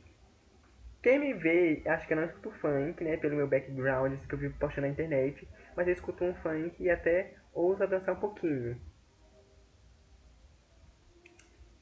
Quem 1.01 1.17
me 1.17 1.33
vê, 1.33 1.81
acho 1.85 2.05
que 2.05 2.13
eu 2.13 2.17
não 2.17 2.25
escuto 2.25 2.51
funk, 2.59 3.03
né? 3.03 3.17
Pelo 3.17 3.35
meu 3.35 3.47
background, 3.47 4.13
isso 4.13 4.27
que 4.27 4.35
eu 4.35 4.39
vivo 4.39 4.57
postando 4.59 4.87
na 4.87 4.93
internet. 4.93 5.47
Mas 5.75 5.87
eu 5.87 5.93
escuto 5.93 6.23
um 6.23 6.33
funk 6.35 6.75
e 6.79 6.89
até 6.89 7.33
ouso 7.53 7.87
dançar 7.87 8.15
um 8.15 8.19
pouquinho. 8.19 8.79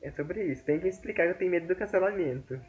É 0.01 0.11
sobre 0.11 0.43
isso. 0.43 0.63
Tem 0.63 0.79
que 0.79 0.87
explicar 0.87 1.23
que 1.23 1.31
eu 1.31 1.37
tenho 1.37 1.51
medo 1.51 1.67
do 1.67 1.75
cancelamento. 1.75 2.59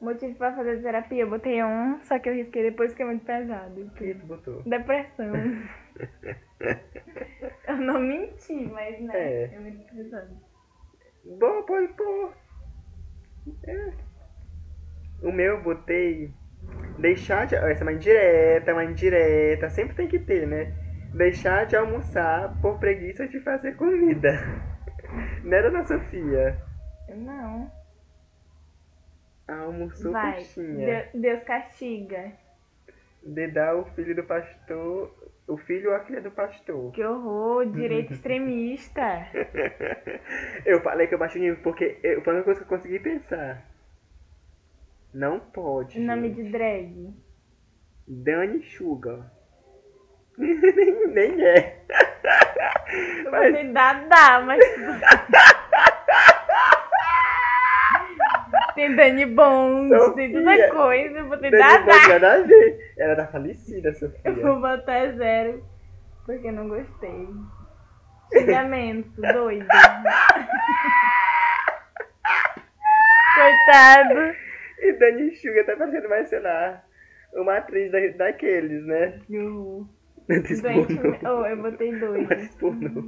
Motivo 0.00 0.34
pra 0.36 0.54
fazer 0.54 0.80
terapia, 0.80 1.22
eu 1.22 1.30
botei 1.30 1.62
um, 1.62 1.98
só 2.04 2.18
que 2.20 2.28
eu 2.28 2.34
risquei 2.34 2.62
depois 2.62 2.94
que 2.94 3.02
é 3.02 3.06
muito 3.06 3.24
pesado. 3.24 3.80
O 3.80 3.90
que 3.90 4.14
tu 4.14 4.26
botou? 4.26 4.62
Depressão. 4.62 5.32
eu 7.66 7.76
não 7.78 8.00
menti, 8.00 8.54
mas 8.72 9.00
né, 9.00 9.12
É. 9.14 9.54
é 9.54 9.58
muito 9.58 9.84
pesado. 9.92 10.36
Bom, 11.24 11.62
pode 11.64 11.88
pôr. 11.94 12.32
É. 13.66 13.90
O 15.22 15.32
meu 15.32 15.56
eu 15.56 15.62
botei. 15.62 16.32
Deixar 16.98 17.46
de. 17.46 17.56
Essa 17.56 17.82
é 17.82 17.84
uma 17.84 17.92
indireta, 17.92 18.72
uma 18.72 18.84
indireta. 18.84 19.68
Sempre 19.68 19.96
tem 19.96 20.06
que 20.08 20.18
ter, 20.20 20.46
né? 20.46 20.72
Deixar 21.14 21.66
de 21.66 21.74
almoçar 21.76 22.56
por 22.60 22.78
preguiça 22.78 23.26
de 23.26 23.40
fazer 23.40 23.76
comida. 23.76 24.30
Né, 25.42 25.62
dona 25.62 25.86
Sofia? 25.86 26.58
Não. 27.08 27.70
Almoçou 29.48 30.12
Vai. 30.12 30.34
coxinha. 30.36 31.08
Deu- 31.12 31.20
Deus 31.22 31.42
castiga. 31.44 32.32
Dedar 33.24 33.74
o 33.76 33.84
filho 33.94 34.14
do 34.14 34.22
pastor. 34.24 35.12
O 35.46 35.56
filho 35.56 35.88
ou 35.90 35.96
a 35.96 36.00
filha 36.00 36.20
do 36.20 36.30
pastor. 36.30 36.92
Que 36.92 37.02
horror, 37.02 37.64
direito 37.72 38.12
extremista. 38.14 39.26
Eu 40.66 40.82
falei 40.82 41.06
que 41.06 41.14
eu 41.14 41.18
baixei 41.18 41.40
o 41.40 41.44
nível 41.44 41.62
porque 41.62 41.98
eu- 42.02 42.20
foi 42.22 42.32
a 42.32 42.36
única 42.36 42.44
coisa 42.44 42.60
que 42.60 42.64
eu 42.66 42.76
consegui 42.76 42.98
pensar. 42.98 43.64
Não 45.14 45.40
pode. 45.40 45.98
Nome 45.98 46.28
gente. 46.28 46.42
de 46.42 46.50
drag. 46.52 47.14
Dani 48.06 48.62
Sugar. 48.62 49.32
nem, 50.36 50.54
nem 51.08 51.42
é. 51.42 51.82
Mas- 53.30 53.52
botei 53.52 53.72
Dada, 53.72 54.40
mas. 54.44 54.60
Tem 58.78 58.94
Dani 58.94 59.26
Bond, 59.26 59.90
tem 60.14 60.32
tanta 60.32 60.70
coisa. 60.70 61.18
Eu 61.18 61.28
botei 61.28 61.50
Dani 61.50 61.62
Dada. 61.62 61.84
Bond 61.84 62.08
nada 62.08 62.32
a 62.34 62.42
ver. 62.42 62.92
Ela 62.96 63.16
tá 63.16 63.26
falecida, 63.26 63.88
Eu 63.88 63.94
Sofia. 63.94 64.32
vou 64.32 64.60
botar 64.60 65.12
zero 65.16 65.62
porque 66.24 66.50
não 66.52 66.68
gostei. 66.68 67.28
Xingamento, 68.32 69.20
doido. 69.20 69.66
Coitado. 73.34 74.34
E 74.80 74.92
Dani 74.92 75.34
Sugar 75.36 75.64
tá 75.66 75.76
parecendo 75.76 76.08
mais, 76.08 76.28
sei 76.28 76.40
lá, 76.40 76.84
uma 77.34 77.56
atriz 77.56 77.90
da, 77.90 77.98
daqueles, 78.16 78.84
né? 78.86 79.20
Doente. 79.28 80.60
pornô. 80.60 81.40
Oh, 81.40 81.46
eu 81.46 81.56
botei 81.62 81.98
doido. 81.98 82.28
pornô. 82.60 83.02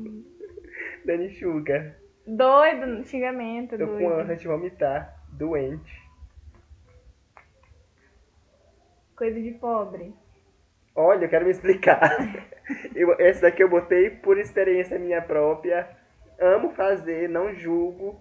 Dani 1.05 1.31
Sugar. 1.31 1.95
Doido, 2.27 3.05
xingamento, 3.07 3.77
Tô 3.79 3.87
com 3.87 3.99
doido. 3.99 4.21
ânsia 4.21 4.37
de 4.37 4.47
vomitar. 4.49 5.20
Doente. 5.33 6.11
Coisa 9.17 9.41
de 9.41 9.53
pobre. 9.53 10.15
Olha, 10.95 11.25
eu 11.25 11.29
quero 11.29 11.45
me 11.45 11.51
explicar. 11.51 12.01
Eu, 12.95 13.17
esse 13.19 13.43
daqui 13.43 13.65
eu 13.65 13.69
botei 13.69 14.11
por 14.11 14.39
experiência 14.39 14.99
minha 14.99 15.21
própria. 15.21 15.89
Amo 16.39 16.71
fazer, 16.71 17.29
não 17.29 17.53
julgo. 17.53 18.21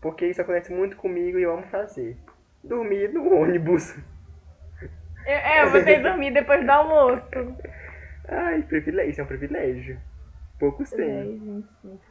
Porque 0.00 0.26
isso 0.26 0.40
acontece 0.40 0.72
muito 0.72 0.96
comigo 0.96 1.38
e 1.38 1.42
eu 1.42 1.52
amo 1.52 1.64
fazer. 1.64 2.16
Dormir 2.62 3.12
no 3.12 3.34
ônibus. 3.34 3.96
Eu, 5.26 5.32
é, 5.32 5.62
eu 5.64 5.72
botei 5.72 6.00
dormir 6.00 6.32
depois 6.32 6.64
do 6.64 6.70
almoço. 6.70 7.56
Ai, 8.28 8.62
privilégio. 8.62 9.10
Isso 9.10 9.20
é 9.20 9.24
um 9.24 9.26
privilégio. 9.26 10.00
Poucos 10.58 10.90
têm. 10.90 11.38
10, 11.38 11.40
25, 11.40 12.02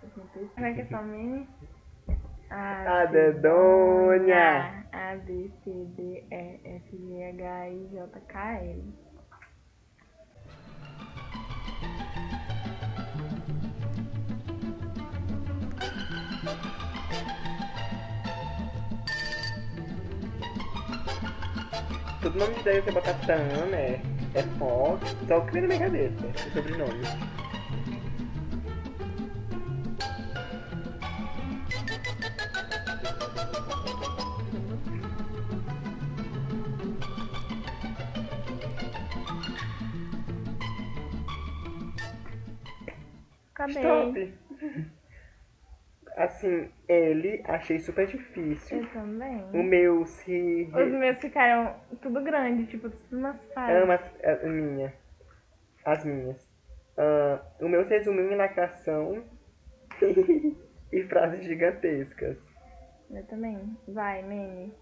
56. 0.00 0.50
Como 0.54 0.66
é 0.66 0.74
que 0.74 0.80
é 0.80 0.84
sua 0.86 1.02
meme? 1.02 1.48
A 2.54 3.06
dedonha. 3.06 4.84
A, 4.92 5.16
B, 5.16 5.50
C, 5.64 5.70
D, 5.96 6.22
E, 6.30 6.60
F, 6.76 6.96
G, 6.98 7.24
H, 7.24 7.68
I, 7.70 7.88
J, 7.90 8.20
K, 8.28 8.58
L. 8.60 8.82
Todo 22.20 22.38
nome 22.38 22.54
de 22.54 22.62
daí 22.64 22.80
você 22.82 22.92
botar 22.92 23.14
Tan, 23.26 23.66
né? 23.70 24.02
É 24.34 24.42
Fox. 24.58 25.16
Só 25.26 25.38
o 25.38 25.46
que 25.46 25.52
vem 25.52 25.62
na 25.62 25.68
minha 25.68 25.80
cabeça. 25.80 26.26
O 26.26 26.50
sobrenome. 26.52 27.41
Acabei. 43.64 43.82
Stop. 43.82 44.34
Assim, 46.16 46.68
ele 46.86 47.42
achei 47.46 47.78
super 47.78 48.06
difícil. 48.06 48.78
Eu 48.78 48.86
também. 48.90 49.42
O 49.54 49.62
meu 49.62 50.04
se 50.04 50.68
Os 50.74 50.92
meus 50.92 51.18
ficaram 51.18 51.74
tudo 52.02 52.22
grande, 52.22 52.66
tipo, 52.66 52.90
tudo 52.90 53.18
umas 53.18 53.36
fases. 53.54 53.82
ama 53.82 53.98
a 54.24 54.46
minha. 54.46 54.92
As 55.84 56.04
minhas. 56.04 56.46
Ah, 56.98 57.40
o 57.60 57.68
meu 57.68 57.84
se 57.84 57.96
resumiu 57.96 58.30
em 58.30 58.36
lacração 58.36 59.24
e 60.92 61.02
frases 61.04 61.44
gigantescas. 61.44 62.36
Eu 63.10 63.24
também. 63.26 63.76
Vai, 63.88 64.22
meme. 64.22 64.74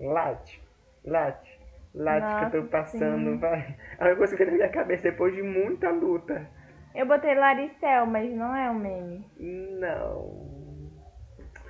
Late, 0.00 0.62
late, 1.04 1.60
late 1.92 2.38
que 2.38 2.44
eu 2.44 2.50
tô 2.50 2.56
Nossa, 2.58 2.70
passando, 2.70 3.30
sim. 3.32 3.38
vai. 3.38 3.76
A 3.98 4.04
única 4.04 4.16
coisa 4.16 4.36
que 4.36 4.44
na 4.44 4.52
minha 4.52 4.68
cabeça 4.68 5.02
depois 5.02 5.34
de 5.34 5.42
muita 5.42 5.90
luta. 5.90 6.48
Eu 6.94 7.06
botei 7.06 7.34
Laricel, 7.34 8.06
mas 8.06 8.30
não 8.34 8.54
é 8.54 8.70
um 8.70 8.74
meme. 8.74 9.30
Não. 9.38 10.90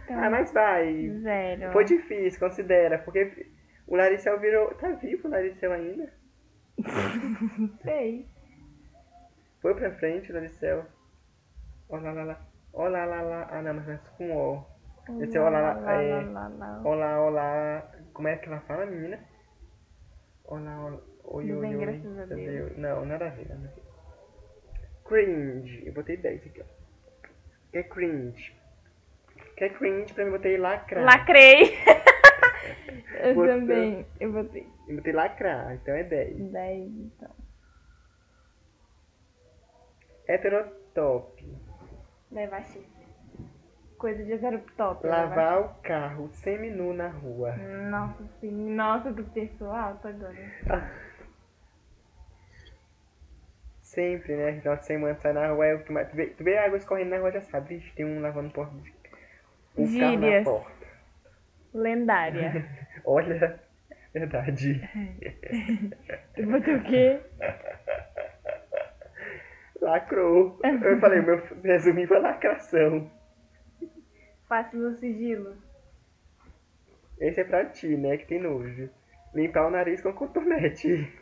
Então, 0.05 0.23
Ah, 0.25 0.31
mas 0.31 0.53
vai. 0.53 1.09
Zero. 1.21 1.73
Foi 1.73 1.85
difícil, 1.85 2.41
considera, 2.41 2.99
porque 2.99 3.47
o 3.87 3.97
Laricel 3.97 4.39
virou. 4.41 4.75
Tá 4.75 4.91
vivo 4.93 5.29
o 5.29 5.31
Laricel 5.31 5.73
ainda? 5.73 6.13
Não 6.79 7.69
sei. 7.83 8.27
Foi 9.61 9.75
pra 9.75 9.91
frente, 9.93 10.33
Laricel. 10.33 10.87
Olá, 11.89 12.13
lá, 12.13 12.25
lá. 12.25 12.41
Olá, 12.73 13.05
lá, 13.05 13.21
lá. 13.23 13.49
Ah, 13.51 13.63
não, 13.63 13.75
mas 13.75 13.89
é 13.89 13.99
com 14.17 14.31
O. 14.37 14.65
Esse 15.23 15.37
é 15.39 15.41
olá, 15.41 15.73
lá, 15.75 15.93
é... 16.03 16.23
lá, 16.25 16.49
lá. 16.49 16.81
Olá, 16.85 17.21
olá. 17.23 17.91
Como 18.13 18.29
é 18.29 18.37
que 18.37 18.47
ela 18.49 18.61
fala, 18.61 18.87
menina? 18.87 19.19
Olá, 20.45 20.85
olá. 20.85 21.01
Oi, 21.25 21.53
oi, 21.53 21.61
bem, 21.61 21.77
oi. 21.77 21.85
graças 21.87 22.19
a 22.19 22.35
Deus. 22.35 22.77
Não, 22.77 23.05
nada 23.05 23.27
a 23.27 23.31
ver, 23.31 23.49
nada 23.49 23.67
a 23.67 23.75
ver. 23.75 23.88
Cringe. 25.09 25.83
Eu 25.87 25.93
botei 25.93 26.17
10 26.17 26.47
aqui, 26.47 26.61
ó. 26.61 26.65
Que 27.73 27.79
é 27.79 27.83
cringe? 27.83 28.55
Que 29.57 29.65
é 29.65 29.69
cringe, 29.71 30.13
pra 30.13 30.25
mim, 30.25 30.31
eu 30.31 30.37
botei 30.37 30.57
lacrar. 30.57 31.05
Lacrei. 31.05 31.77
Eu 33.21 33.35
Você- 33.35 33.49
também. 33.49 34.07
Eu 34.21 34.33
botei 34.33 34.67
Eu 34.87 34.97
botei 34.97 35.13
lacrar, 35.13 35.75
então 35.75 35.95
é 35.95 36.05
10. 36.05 36.37
10, 36.53 36.89
então. 36.89 37.31
Heterotop. 40.29 41.45
Levar 42.31 42.63
chifre. 42.65 42.87
Coisa 43.97 44.23
de 44.23 44.37
zero 44.39 44.61
top. 44.77 45.07
Lavar 45.07 45.61
o 45.63 45.69
carro 45.83 46.29
seminu 46.33 46.93
na 46.93 47.09
rua. 47.09 47.57
Nossa, 47.57 48.23
sim. 48.41 48.75
Nossa, 48.75 49.13
tu 49.13 49.25
pensou 49.25 49.73
alto 49.73 50.07
agora. 50.07 50.37
Sempre, 53.99 54.37
né? 54.37 54.61
Final 54.61 54.77
de 54.77 54.87
semana 54.87 55.17
sai 55.17 55.33
na 55.33 55.49
rua, 55.49 55.67
é 55.67 55.85
mais... 55.91 56.09
tu, 56.09 56.15
vê, 56.15 56.27
tu 56.27 56.45
vê 56.45 56.57
água 56.57 56.79
escorrendo 56.79 57.11
na 57.11 57.19
rua, 57.19 57.33
já 57.33 57.41
sabe. 57.41 57.75
Vixe, 57.75 57.93
tem 57.97 58.07
um 58.07 58.21
lavando 58.21 58.53
porta 58.53 58.73
de... 58.77 58.91
o 58.91 58.95
carro 58.95 59.09
na 59.77 59.87
Gírias. 59.87 60.45
porta. 60.45 60.87
Lendária. 61.75 62.65
Olha, 63.05 63.61
verdade. 64.15 64.89
Tu 66.33 66.47
botou 66.47 66.77
o 66.77 66.85
quê? 66.85 67.19
Lacrou. 69.81 70.61
Eu 70.63 71.01
falei, 71.01 71.21
meu 71.21 71.43
resumo 71.65 72.07
foi 72.07 72.21
lacração. 72.21 73.11
Faço 74.49 74.77
no 74.77 74.95
sigilo. 74.95 75.57
Esse 77.19 77.41
é 77.41 77.45
pra 77.45 77.65
ti, 77.65 77.97
né? 77.97 78.17
Que 78.17 78.27
tem 78.29 78.41
nojo. 78.41 78.89
Limpar 79.35 79.67
o 79.67 79.71
nariz 79.71 80.01
com 80.01 80.13
cotonete. 80.13 81.13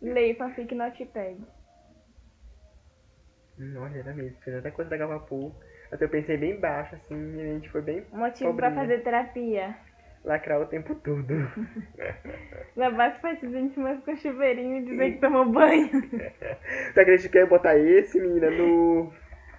Leio 0.00 0.34
fanfic 0.36 0.74
notepad. 0.74 1.36
Hum, 1.36 1.55
olha, 3.76 3.98
era 3.98 4.12
mesmo. 4.14 4.36
Fiz 4.42 4.54
até 4.54 4.70
coisa 4.70 4.90
da 4.90 4.96
Gavapu. 4.96 5.54
Até 5.90 6.04
eu 6.04 6.08
pensei 6.08 6.36
bem 6.36 6.58
baixo, 6.58 6.94
assim, 6.96 7.36
e 7.36 7.40
a 7.40 7.44
gente 7.54 7.68
foi 7.70 7.80
bem 7.82 8.04
Motivo 8.12 8.54
pra 8.54 8.70
Pobrinha. 8.70 8.74
fazer 8.74 9.02
terapia. 9.02 9.74
lacrar 10.24 10.60
o 10.60 10.66
tempo 10.66 10.94
todo. 10.96 11.34
Lavar 12.76 13.10
as 13.12 13.18
partes 13.18 13.54
íntimas 13.54 14.00
com 14.04 14.16
chuveirinho 14.16 14.78
e 14.78 14.84
dizer 14.84 15.12
que 15.12 15.20
tomou 15.20 15.44
banho. 15.50 15.88
Tu 16.94 17.00
acredita 17.00 17.28
que 17.28 17.38
eu 17.38 17.42
ia 17.42 17.46
botar 17.48 17.76
esse, 17.78 18.20
menina, 18.20 18.50
no, 18.50 19.12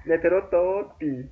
no 0.06 0.14
heterotop? 0.14 1.30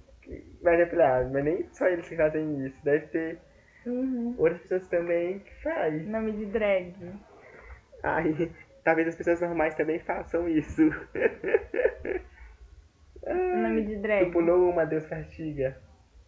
Mas 0.63 0.79
eu 0.79 0.87
falei, 0.87 1.05
ah, 1.05 1.29
mas 1.31 1.43
nem 1.43 1.67
só 1.73 1.87
eles 1.87 2.07
que 2.07 2.15
fazem 2.15 2.65
isso. 2.65 2.83
Deve 2.83 3.07
ter 3.07 3.39
Uhum. 3.85 4.33
outras 4.39 4.61
pessoas 4.61 4.87
também 4.87 5.39
que 5.39 5.53
fazem. 5.61 6.03
Nome 6.07 6.31
de 6.31 6.45
drag. 6.47 6.95
Ai, 8.01 8.51
talvez 8.83 9.07
as 9.09 9.15
pessoas 9.15 9.41
normais 9.41 9.75
também 9.75 9.99
façam 9.99 10.47
isso. 10.49 10.81
Nome 13.33 13.81
de 13.83 13.95
Tu 13.95 14.01
drag. 14.01 14.31
pulou 14.31 14.69
uma, 14.69 14.85
Deus 14.85 15.05
castiga. 15.05 15.77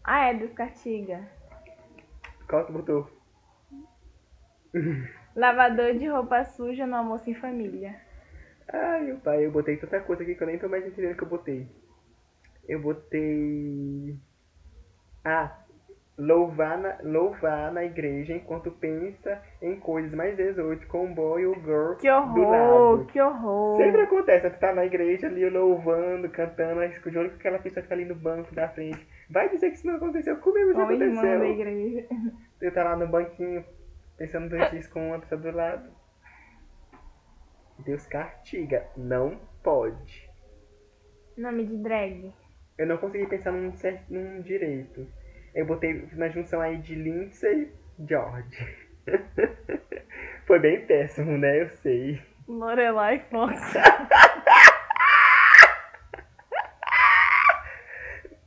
Ah, 0.04 0.26
é 0.30 0.34
descartiga. 0.34 1.22
Qual 2.50 2.66
tu 2.66 2.74
botou? 2.74 3.10
Lavador 5.36 5.94
de 5.94 6.08
roupa 6.08 6.44
suja 6.44 6.88
no 6.88 6.96
almoço 6.96 7.30
em 7.30 7.36
família. 7.36 7.96
Ai, 8.72 9.04
meu 9.04 9.18
pai, 9.18 9.46
eu 9.46 9.52
botei 9.52 9.78
tanta 9.78 10.00
coisa 10.02 10.24
aqui 10.24 10.34
que 10.36 10.42
eu 10.42 10.48
nem 10.48 10.58
tô 10.58 10.68
mais 10.68 10.86
entendendo 10.86 11.14
o 11.14 11.18
que 11.18 11.24
eu 11.24 11.28
botei. 11.30 11.68
Eu 12.68 12.82
botei. 12.82 14.18
Ah, 15.24 15.56
louvar 16.18 16.78
na, 16.80 16.98
louvar 17.04 17.72
na 17.72 17.84
igreja 17.86 18.34
enquanto 18.34 18.72
pensa 18.72 19.40
em 19.62 19.80
coisas 19.80 20.12
mais 20.14 20.38
exóticas 20.40 20.90
com 20.90 21.06
o 21.06 21.14
boy 21.14 21.46
ou 21.46 21.56
girl 21.56 21.94
Que 21.96 22.08
do 22.10 22.42
horror, 22.42 22.98
lado. 22.98 23.06
que 23.06 23.22
horror. 23.22 23.78
Sempre 23.78 24.02
acontece, 24.02 24.50
tu 24.50 24.60
tá 24.60 24.74
na 24.74 24.86
igreja 24.86 25.28
ali 25.28 25.48
louvando, 25.50 26.28
cantando, 26.30 26.80
aí 26.80 26.90
de 26.90 27.18
olho 27.18 27.30
com 27.30 27.36
aquela 27.36 27.60
pessoa 27.60 27.84
que 27.84 27.90
tá 27.90 27.96
ali 27.96 28.06
no 28.06 28.16
banco 28.16 28.54
da 28.56 28.68
frente. 28.70 29.08
Vai 29.30 29.50
dizer 29.50 29.70
que 29.70 29.76
isso 29.78 29.86
não 29.88 29.96
aconteceu 29.98 30.38
comigo, 30.38 30.74
já 30.74 30.88
o 30.88 30.92
irmão 30.92 31.22
da 31.24 31.30
aconteceu. 31.36 31.46
igreja. 31.52 32.08
Eu 32.60 32.74
tá 32.74 32.84
lá 32.84 32.96
no 32.96 33.08
banquinho, 33.08 33.64
pensando 34.18 34.50
dois 34.50 34.72
dias 34.72 34.88
com 34.88 35.10
uma 35.10 35.20
pessoa 35.20 35.40
do 35.40 35.52
lado. 35.52 35.90
Deus 37.80 38.08
castiga, 38.08 38.88
não 38.98 39.40
pode. 39.64 40.28
Nome 41.38 41.66
de 41.68 41.78
drag. 41.78 42.34
Eu 42.76 42.88
não 42.88 42.98
consegui 42.98 43.28
pensar 43.28 43.52
num, 43.52 43.72
certo, 43.74 44.12
num 44.12 44.42
direito. 44.42 45.08
Eu 45.58 45.66
botei 45.66 46.08
na 46.14 46.30
junção 46.30 46.62
aí 46.62 46.78
de 46.78 46.94
Lindsay 46.94 47.74
George. 48.08 48.78
Foi 50.46 50.60
bem 50.60 50.86
péssimo, 50.86 51.36
né? 51.36 51.64
Eu 51.64 51.70
sei. 51.70 52.22
Lorelai 52.48 53.26
Fox. 53.32 53.60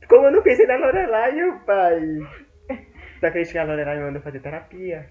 Como 0.07 0.25
eu 0.27 0.31
não 0.31 0.41
pensei 0.41 0.65
na 0.65 0.77
Lorelai, 0.77 1.33
meu 1.33 1.59
pai? 1.59 1.99
Você 3.19 3.25
acredita 3.25 3.51
que 3.51 3.57
a 3.57 3.63
Lorelai 3.65 3.99
mandou 3.99 4.21
fazer 4.21 4.39
terapia? 4.39 5.09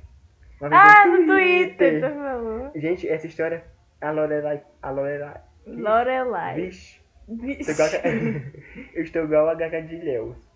Ah, 0.73 1.07
no 1.07 1.27
Twitter, 1.27 2.01
tu 2.01 2.15
falou. 2.15 2.73
Gente, 2.77 3.07
essa 3.07 3.27
história, 3.27 3.63
a 4.01 4.11
Lorelai, 4.11 4.63
a 4.81 4.91
Lorelai, 4.91 5.41
Lorelai. 5.67 6.55
vixe, 6.55 6.99
Vixe. 7.29 7.71
eu 8.95 9.03
estou 9.03 9.25
igual 9.25 9.51
a 9.51 9.55
Gaga 9.55 9.83
de 9.83 9.97
Leus. 9.97 10.50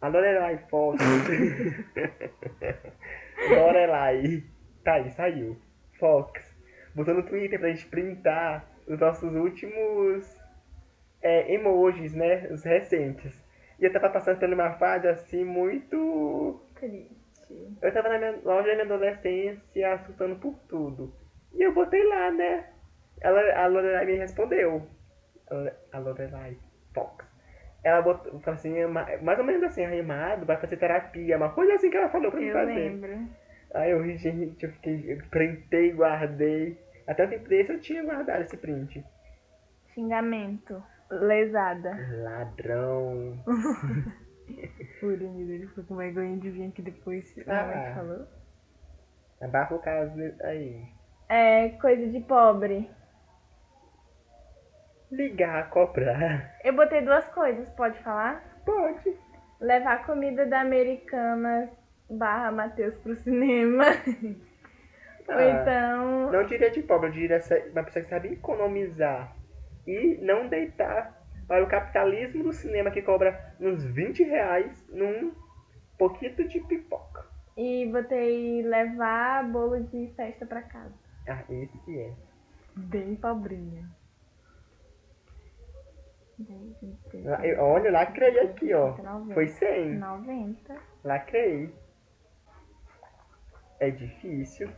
A 0.00 0.08
Lorelai 0.08 0.58
Fox, 0.70 1.02
Lorelai, 3.50 4.44
tá 4.84 4.94
aí, 4.94 5.10
saiu, 5.10 5.56
Fox, 5.98 6.56
botou 6.94 7.14
no 7.14 7.24
Twitter 7.24 7.58
pra 7.58 7.70
gente 7.70 7.86
printar 7.86 8.70
os 8.86 8.98
nossos 8.98 9.34
últimos 9.34 10.40
é, 11.20 11.52
emojis, 11.52 12.14
né, 12.14 12.46
os 12.52 12.62
recentes. 12.64 13.44
E 13.80 13.84
eu 13.84 13.92
tava 13.92 14.10
passando 14.10 14.38
por 14.38 14.48
uma 14.48 14.72
fase 14.74 15.08
assim 15.08 15.44
muito 15.44 16.60
eu 17.80 17.92
tava 17.92 18.08
na 18.10 18.18
minha 18.18 18.40
loja 18.44 18.68
da 18.68 18.74
minha 18.74 18.84
adolescência 18.84 19.94
assustando 19.94 20.36
por 20.36 20.54
tudo. 20.68 21.14
E 21.54 21.62
eu 21.62 21.72
botei 21.72 22.04
lá, 22.04 22.30
né? 22.30 22.70
Ela, 23.20 23.40
a 23.64 23.66
Lorelai 23.66 24.04
me 24.04 24.16
respondeu. 24.16 24.86
A 25.92 25.98
Lorelai 25.98 26.58
Fox. 26.94 27.27
Ela 27.88 28.02
botou, 28.02 28.38
falou 28.40 28.54
assim, 28.58 28.84
ma- 28.86 29.06
mais 29.22 29.38
ou 29.38 29.44
menos 29.44 29.62
assim, 29.62 29.84
animado, 29.84 30.44
vai 30.46 30.56
fazer 30.56 30.76
terapia, 30.76 31.36
uma 31.36 31.50
coisa 31.50 31.74
assim 31.74 31.90
que 31.90 31.96
ela 31.96 32.08
falou 32.08 32.30
pra 32.30 32.40
mim 32.40 32.46
Eu 32.46 32.54
fazer. 32.54 32.74
lembro. 32.74 33.28
Aí 33.74 33.90
eu 33.90 34.02
ri, 34.02 34.16
gente, 34.16 34.64
eu 34.64 34.72
fiquei, 34.72 35.12
eu 35.12 35.18
printei, 35.30 35.92
guardei. 35.92 36.78
Até 37.06 37.24
o 37.24 37.28
tempo 37.28 37.48
desse 37.48 37.72
eu 37.72 37.80
tinha 37.80 38.02
guardado 38.02 38.42
esse 38.42 38.56
print. 38.56 39.04
Xingamento. 39.94 40.82
Lesada. 41.10 41.96
Ladrão. 42.22 43.38
O 45.02 45.06
Urani 45.06 45.44
dele 45.44 45.66
ficou 45.68 45.84
com 45.84 45.96
vergonha 45.96 46.36
de 46.38 46.50
vir 46.50 46.68
aqui 46.68 46.82
depois. 46.82 47.34
Ah. 47.46 47.72
É 47.90 47.94
falou? 47.94 48.26
Abafa 49.40 49.74
o 49.74 49.78
caso 49.78 50.12
aí. 50.42 50.82
É 51.28 51.68
coisa 51.80 52.06
de 52.08 52.20
pobre. 52.20 52.90
Ligar, 55.10 55.70
cobrar. 55.70 56.56
Eu 56.62 56.74
botei 56.74 57.00
duas 57.00 57.26
coisas, 57.28 57.68
pode 57.70 57.98
falar? 58.02 58.42
Pode. 58.64 59.16
Levar 59.60 60.04
comida 60.04 60.44
da 60.46 60.60
Americanas 60.60 61.70
barra 62.10 62.52
Matheus 62.52 62.94
pro 62.98 63.16
cinema. 63.16 63.84
Ou 65.28 65.34
Ah. 65.34 65.50
então. 65.50 66.32
Não 66.32 66.44
diria 66.44 66.70
de 66.70 66.82
pobre, 66.82 67.08
eu 67.08 67.12
diria 67.12 67.40
uma 67.72 67.82
pessoa 67.84 68.02
que 68.04 68.10
sabe 68.10 68.32
economizar 68.34 69.34
e 69.86 70.18
não 70.22 70.46
deitar 70.48 71.18
para 71.46 71.64
o 71.64 71.68
capitalismo 71.68 72.44
do 72.44 72.52
cinema 72.52 72.90
que 72.90 73.00
cobra 73.02 73.54
uns 73.58 73.82
20 73.84 74.22
reais 74.24 74.86
num 74.90 75.32
pouquinho 75.98 76.34
de 76.46 76.60
pipoca. 76.60 77.26
E 77.56 77.86
botei 77.90 78.62
levar 78.62 79.44
bolo 79.50 79.82
de 79.84 80.12
festa 80.14 80.46
pra 80.46 80.62
casa. 80.62 80.94
Ah, 81.28 81.42
esse 81.50 81.98
é. 81.98 82.12
Bem 82.76 83.16
pobrinha. 83.16 83.84
10, 86.38 86.80
26, 86.80 87.26
Ah, 87.26 87.46
eu- 87.46 87.60
Olha, 87.62 87.90
lacrei 87.90 88.38
aqui, 88.40 88.72
ó. 88.74 88.96
90. 88.96 89.34
Foi 89.34 89.48
100. 89.48 89.94
90. 89.98 90.76
Lacrei. 91.04 91.74
É 93.80 93.90
difícil. 93.90 94.68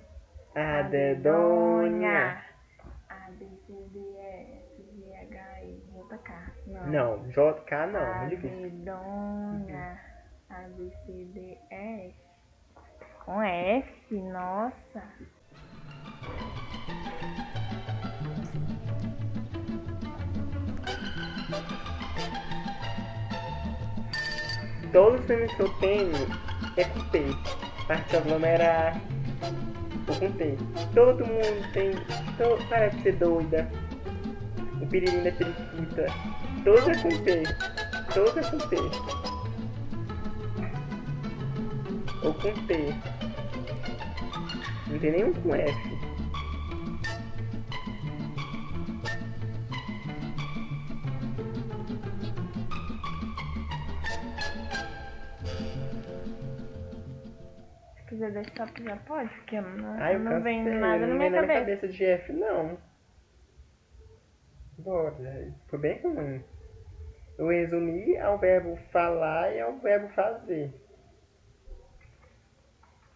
A 0.55 0.83
dedonha. 0.83 2.42
A, 3.09 3.31
B, 3.33 3.46
C, 3.66 3.73
D, 3.92 3.99
E, 3.99 4.62
F, 4.77 4.83
G, 4.96 5.14
H, 5.16 5.62
I, 5.62 5.81
J, 5.92 6.18
K. 6.18 6.53
Não. 6.66 6.87
Não, 6.87 7.29
JK 7.29 7.87
não, 7.92 8.01
A, 8.01 8.18
muito 8.20 8.37
difícil. 8.37 8.70
dedonha. 8.70 10.01
A, 10.51 10.61
B, 10.77 10.90
C, 11.07 11.25
D, 11.33 11.59
E, 11.70 12.07
F. 12.11 12.14
Com 13.25 13.42
F, 13.42 14.14
nossa. 14.23 15.03
Todos 24.93 25.21
os 25.21 25.27
filmes 25.27 25.53
que 25.55 25.61
eu 25.63 25.69
tenho 25.75 26.13
é 26.77 26.85
com 26.85 27.01
P. 27.11 27.25
Parte 27.87 28.17
aglomerar. 28.17 29.01
Ou 30.09 30.17
com 30.17 30.33
P. 30.33 30.57
Todo 30.95 31.25
mundo 31.25 31.73
tem. 31.73 31.93
parece 32.37 32.67
para 32.67 32.89
de 32.89 33.03
ser 33.03 33.17
doida. 33.17 33.71
O 34.81 34.87
piririm 34.87 35.23
da 35.23 35.33
periquita. 35.33 36.07
Todos 36.65 36.89
é 36.89 36.95
com 37.03 37.09
P. 37.23 37.43
Todos 38.15 38.37
é 38.37 38.51
com 38.51 38.59
P. 38.69 38.77
Ou 42.23 42.35
com 42.35 42.67
P. 42.67 42.95
Não 44.89 44.99
tem 44.99 45.13
nenhum 45.13 45.33
com 45.35 45.55
F. 45.55 46.00
Quiser 58.21 58.33
desktop 58.33 58.85
já 58.85 58.97
pode, 58.97 59.31
porque 59.31 59.59
não, 59.63 59.99
Ai, 59.99 60.17
eu 60.17 60.21
não 60.21 60.43
vem 60.43 60.63
nada 60.63 61.07
na 61.07 61.15
minha 61.15 61.31
na 61.31 61.41
cabeça. 61.41 61.61
cabeça 61.61 61.89
de 61.89 62.05
F, 62.05 62.33
não. 62.35 62.77
Bora. 64.77 65.55
Foi 65.69 65.79
bem 65.79 66.03
ruim. 66.03 66.45
Eu 67.39 67.49
resumi 67.49 68.19
ao 68.19 68.37
verbo 68.37 68.77
falar 68.93 69.55
e 69.55 69.61
ao 69.63 69.79
verbo 69.79 70.09
fazer. 70.11 70.71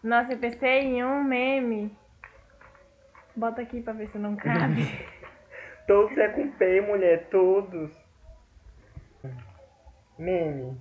Nossa, 0.02 0.32
eu 0.32 0.38
pensei 0.38 0.80
em 0.80 1.04
um 1.04 1.22
meme. 1.22 1.94
Bota 3.36 3.60
aqui 3.60 3.82
pra 3.82 3.92
ver 3.92 4.08
se 4.08 4.16
não 4.16 4.34
cabe. 4.36 4.84
Todos 5.86 6.16
é 6.16 6.28
com 6.28 6.50
P, 6.52 6.80
mulher, 6.80 7.28
todos. 7.28 7.92
Meme. 10.18 10.80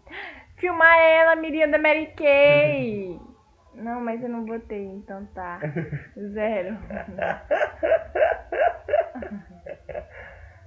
Filmar 0.55 0.97
ela, 0.97 1.35
Miriam 1.35 1.69
da 1.69 1.77
Mary 1.77 2.07
Kay. 2.15 3.19
Não, 3.75 4.01
mas 4.01 4.21
eu 4.21 4.29
não 4.29 4.45
botei, 4.45 4.85
então 4.85 5.25
tá. 5.33 5.59
Zero. 6.17 6.77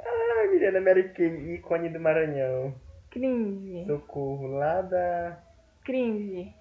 Ai, 0.05 0.49
Miriana 0.49 0.81
Mary 0.81 1.09
Kay, 1.11 1.55
ícone 1.55 1.89
do 1.89 2.01
Maranhão. 2.01 2.75
Cringe. 3.11 3.87
Socorro, 3.87 4.49
lá 4.49 4.83
da. 4.83 5.39
Cringe. 5.85 6.55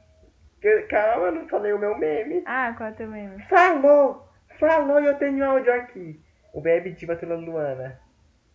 Calma, 0.90 1.28
eu 1.28 1.32
não 1.34 1.48
falei 1.48 1.74
o 1.74 1.80
meu 1.80 1.98
meme. 1.98 2.44
Ah, 2.46 2.74
qual 2.76 2.90
é 2.90 2.92
o 2.92 2.96
teu 2.96 3.08
meme? 3.08 3.44
Falou! 3.44 4.28
Falou 4.60 5.00
e 5.02 5.06
eu 5.06 5.18
tenho 5.18 5.44
áudio 5.44 5.74
aqui. 5.74 6.20
O 6.54 6.62
Bebe 6.62 6.92
Diva 6.92 7.16
pela 7.16 7.36
Luana. 7.36 8.00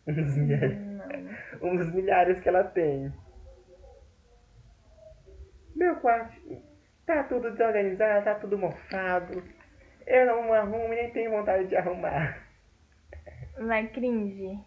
Um 0.07 0.15
dos 0.15 0.37
milhares. 0.37 0.79
Um 1.61 1.77
dos 1.77 1.93
milhares 1.93 2.41
que 2.41 2.49
ela 2.49 2.65
tem. 2.65 3.13
Meu 5.77 5.97
quarto 5.97 6.35
tá 7.11 7.25
tudo 7.25 7.51
desorganizado, 7.51 8.25
tá 8.25 8.35
tudo 8.37 8.57
mofado. 8.57 9.43
Eu 10.07 10.27
não 10.27 10.53
arrumo 10.53 10.93
e 10.93 10.97
nem 10.97 11.11
tenho 11.11 11.31
vontade 11.31 11.67
de 11.67 11.77
arrumar. 11.77 12.39
Vai, 13.59 13.87
cringe. 13.89 14.59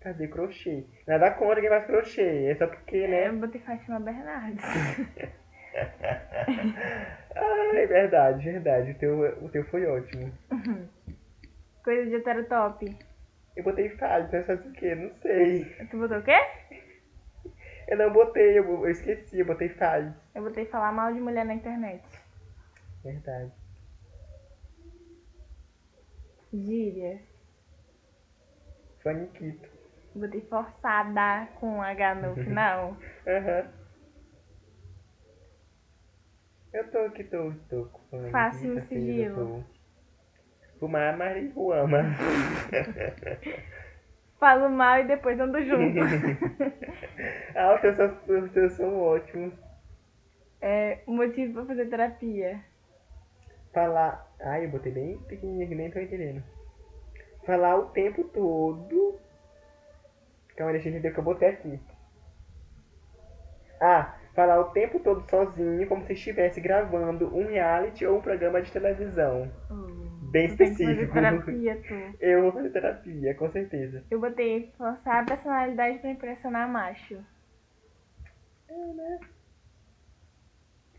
Cadê 0.00 0.28
crochê? 0.28 0.84
Nada 1.06 1.30
contra 1.32 1.60
quem 1.60 1.68
faz 1.68 1.86
crochê, 1.86 2.46
é 2.46 2.54
só 2.54 2.66
porque, 2.66 3.06
né? 3.06 3.28
Eu 3.28 3.36
botei 3.36 3.60
Fátima 3.60 4.00
Bernardes. 4.00 4.64
Ah, 7.34 7.70
é 7.74 7.86
verdade, 7.86 8.44
verdade. 8.44 8.90
O 8.90 8.98
teu, 8.98 9.20
o 9.42 9.48
teu 9.48 9.64
foi 9.64 9.86
ótimo. 9.86 10.30
Coisa 11.82 12.10
de 12.10 12.16
heterotop. 12.16 12.96
Eu 13.56 13.64
botei 13.64 13.86
então 13.86 14.44
faz 14.44 14.66
o 14.66 14.72
quê? 14.72 14.94
Não 14.94 15.10
sei. 15.16 15.64
Tu 15.90 15.98
botou 15.98 16.18
o 16.18 16.22
quê? 16.22 16.38
Eu 17.88 17.96
não 17.96 18.12
botei, 18.12 18.58
eu, 18.58 18.64
eu 18.64 18.90
esqueci, 18.90 19.40
eu 19.40 19.46
botei 19.46 19.70
falha. 19.70 20.14
Eu 20.34 20.42
botei 20.42 20.64
falar 20.66 20.92
mal 20.92 21.12
de 21.12 21.20
mulher 21.20 21.44
na 21.44 21.54
internet. 21.54 22.02
Verdade. 23.04 23.52
Gírias. 26.52 27.20
Faniquito. 29.02 29.68
Botei 30.14 30.40
forçada 30.42 31.46
com 31.58 31.82
H 31.82 32.14
no 32.14 32.36
final. 32.44 32.96
Aham. 33.26 33.66
Eu 36.72 36.90
tô 36.90 36.98
aqui, 36.98 37.24
tô, 37.24 37.52
tô 37.68 37.84
com 37.86 38.30
Faça 38.30 38.66
no 38.66 38.80
sigilo. 38.86 39.64
Fumar 40.78 41.16
marihuana. 41.16 42.02
Falo 44.40 44.68
mal 44.70 45.00
e 45.00 45.06
depois 45.06 45.38
ando 45.38 45.62
junto. 45.62 46.00
ah, 47.54 47.74
os 47.74 47.96
são- 47.96 48.44
os 48.44 48.50
teus 48.52 48.72
são 48.72 48.98
ótimos. 49.00 49.52
É 50.62 51.00
motivo 51.08 51.54
pra 51.54 51.66
fazer 51.66 51.86
terapia. 51.86 52.64
Falar. 53.74 54.32
Ai, 54.40 54.64
eu 54.64 54.70
botei 54.70 54.92
bem 54.92 55.18
pequenininho 55.22 55.68
que 55.68 55.74
nem 55.74 55.90
tô 55.90 55.98
entendendo. 55.98 56.42
Falar 57.44 57.76
o 57.76 57.86
tempo 57.86 58.22
todo. 58.24 59.18
Calma, 60.56 60.72
deixa 60.72 60.88
eu 60.88 60.92
entender 60.92 61.08
o 61.08 61.12
que 61.14 61.18
eu 61.18 61.24
botei 61.24 61.48
aqui. 61.48 61.80
Ah, 63.80 64.14
falar 64.34 64.60
o 64.60 64.70
tempo 64.70 65.00
todo 65.00 65.28
sozinho, 65.28 65.88
como 65.88 66.04
se 66.04 66.12
estivesse 66.12 66.60
gravando 66.60 67.34
um 67.36 67.46
reality 67.46 68.06
ou 68.06 68.18
um 68.18 68.22
programa 68.22 68.62
de 68.62 68.70
televisão. 68.70 69.50
Bem 70.30 70.48
que 70.48 70.56
fazer 70.56 70.70
específico. 70.70 71.12
terapia, 71.12 71.82
tu. 71.88 71.94
Eu 72.22 72.42
vou 72.42 72.52
fazer 72.52 72.70
terapia, 72.70 73.34
com 73.34 73.50
certeza. 73.50 74.04
Eu 74.08 74.20
botei 74.20 74.72
forçar 74.78 75.22
a 75.22 75.26
personalidade 75.26 75.98
pra 75.98 76.10
impressionar 76.10 76.68
macho. 76.68 77.18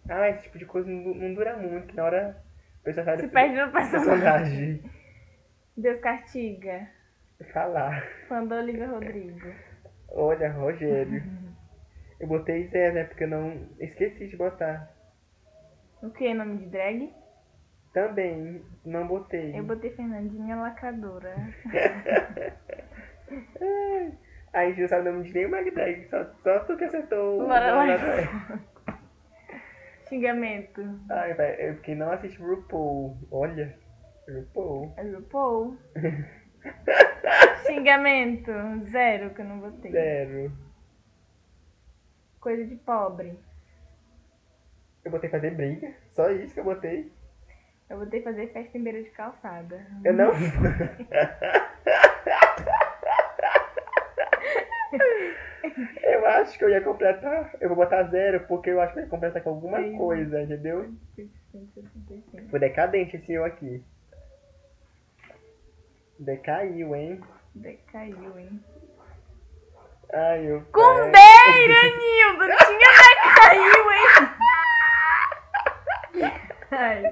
Ah, 0.10 0.30
esse 0.30 0.44
tipo 0.44 0.58
de 0.58 0.66
coisa 0.66 0.90
não, 0.90 1.14
não 1.14 1.34
dura 1.34 1.56
muito, 1.58 1.96
na 1.96 2.04
hora 2.04 2.44
pessoa 2.84 3.06
sai 3.06 3.20
Se 3.20 3.28
perde 3.28 3.56
no 3.56 3.72
personagem. 3.72 4.10
personagem. 4.10 4.92
Deus 5.78 6.00
castiga. 6.02 6.88
Falar. 7.52 8.04
Da 8.30 8.58
Olivia 8.58 8.88
Rodrigo. 8.88 9.54
Olha, 10.10 10.52
Rogério. 10.52 11.24
Eu 12.20 12.28
botei 12.28 12.68
Zé, 12.68 12.92
né? 12.92 13.04
Porque 13.06 13.24
eu 13.24 13.28
não. 13.28 13.68
Esqueci 13.80 14.28
de 14.28 14.38
botar. 14.38 14.90
O 16.02 16.10
que? 16.12 16.34
Nome 16.34 16.58
de 16.58 16.66
drag? 16.68 17.14
Também, 17.94 18.64
não 18.86 19.08
botei. 19.08 19.58
Eu 19.58 19.64
botei 19.64 19.92
Fernandinha 19.92 20.56
Lacradora. 20.56 21.36
Aí 24.52 24.68
a 24.68 24.70
gente 24.70 24.82
não 24.82 24.88
sabe 24.88 25.10
o 25.10 25.12
nome 25.12 25.26
de 25.26 25.34
nenhuma 25.34 25.64
drag, 25.64 26.08
só, 26.10 26.26
só 26.44 26.60
tu 26.60 26.76
que 26.76 26.86
acertou 26.86 27.42
o 27.42 27.48
Bora 27.48 27.74
lá. 27.74 27.86
Xingamento. 30.08 30.82
Ai, 31.10 31.34
vai, 31.34 31.52
é 31.60 31.74
porque 31.74 31.96
não 31.96 32.12
assiste 32.12 32.42
RuPaul. 32.42 33.18
Olha, 33.32 33.76
RuPaul. 34.28 34.94
É 34.98 35.04
RuPaul. 35.04 35.78
Xingamento. 37.66 38.52
Zero 38.90 39.34
que 39.34 39.42
eu 39.42 39.46
não 39.46 39.60
botei. 39.60 39.92
Zero. 39.92 40.52
Coisa 42.40 42.66
de 42.66 42.76
pobre. 42.76 43.40
Eu 45.04 45.12
botei 45.12 45.30
fazer 45.30 45.52
briga, 45.52 45.94
só 46.12 46.32
isso 46.32 46.54
que 46.54 46.60
eu 46.60 46.64
botei. 46.64 47.12
Eu 47.90 48.00
botei 48.00 48.22
fazer 48.22 48.48
festa 48.54 48.78
em 48.78 48.84
beira 48.84 49.04
de 49.04 49.10
calçada. 49.10 49.86
Eu 50.04 50.14
não. 50.14 50.32
eu 56.04 56.23
acho 56.42 56.58
que 56.58 56.64
eu 56.64 56.70
ia 56.70 56.82
completar. 56.82 57.56
Eu 57.60 57.70
vou 57.70 57.78
botar 57.78 58.04
zero 58.04 58.42
porque 58.48 58.70
eu 58.70 58.82
acho 58.82 58.94
que 58.94 59.00
eu 59.00 59.04
ia 59.04 59.10
completar 59.10 59.42
com 59.42 59.50
alguma 59.50 59.82
Sim. 59.82 59.98
coisa, 59.98 60.42
entendeu? 60.42 60.94
165. 61.52 62.50
Foi 62.50 62.60
decadente 62.60 63.16
esse 63.16 63.34
eu 63.34 63.44
aqui. 63.46 63.84
Decaiu, 66.20 66.96
hein? 66.96 67.22
Decaiu, 67.56 68.38
hein? 68.38 68.64
Ai, 70.14 70.46
eu. 70.46 70.62
Cumbeira, 70.72 71.82
Nildo! 71.98 72.46
Tinha 72.66 72.92
decaiu, 73.24 73.92
hein? 73.92 74.08
Ai, 76.72 77.04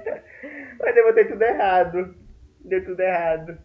Mas 0.79 0.97
eu 0.97 1.05
botei 1.05 1.25
tudo 1.25 1.41
errado. 1.41 2.15
Deu 2.63 2.85
tudo 2.85 2.99
errado. 2.99 3.57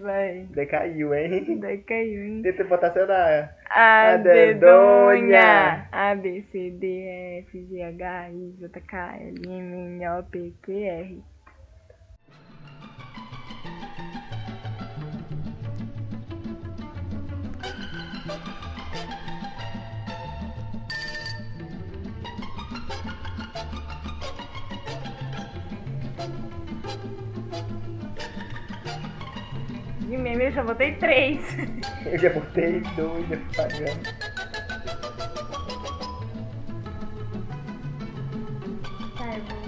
Vai. 0.00 0.46
Decaiu, 0.50 1.14
hein? 1.14 1.60
Decaiu, 1.60 2.22
hein? 2.22 2.42
Tenta 2.42 2.64
botar 2.64 2.92
seu 2.92 3.06
na. 3.06 3.50
A 3.70 4.12
A 4.12 4.16
dedonha. 4.16 5.88
A, 5.92 6.14
B, 6.14 6.44
C, 6.50 6.70
D, 6.70 6.86
E, 6.86 7.38
F, 7.40 7.66
G, 7.66 7.82
H, 7.82 8.30
I, 8.30 8.54
J, 8.58 8.80
K, 8.80 8.96
L, 9.20 9.52
M, 9.52 10.00
N, 10.00 10.08
O, 10.08 10.22
P, 10.24 10.54
Q, 10.62 10.72
R. 10.72 11.37
já 30.58 30.64
botei 30.64 30.96
três. 30.96 31.40
Eu 32.04 32.18
já 32.18 32.30
botei 32.30 32.80
dois, 32.96 33.30
eu 33.30 33.38
fui 33.38 33.54
pagando. 33.54 34.02
Eu 39.20 39.40
vou. 39.44 39.62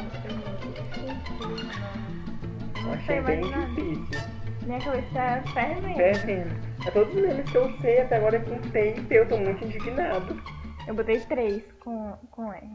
Eu. 2.85 2.93
Achei 2.93 3.21
bem 3.21 3.41
difícil. 3.43 4.21
Minha 4.67 4.81
cabeça 4.81 5.15
tá 5.15 5.43
fervendo. 5.55 5.95
Fervendo. 5.95 6.51
É 6.85 6.91
todos 6.91 7.15
os 7.15 7.23
memes 7.23 7.49
que 7.49 7.57
eu 7.57 7.71
sei 7.79 8.01
até 8.01 8.17
agora 8.17 8.37
é 8.39 8.41
com 8.41 8.59
T 8.61 8.95
e 9.09 9.15
eu 9.15 9.29
tô 9.29 9.39
muito 9.39 9.65
indignado. 9.65 10.43
Eu 10.89 10.95
botei 10.95 11.21
três 11.21 11.63
com, 11.85 12.17
com 12.33 12.53
R. 12.53 12.69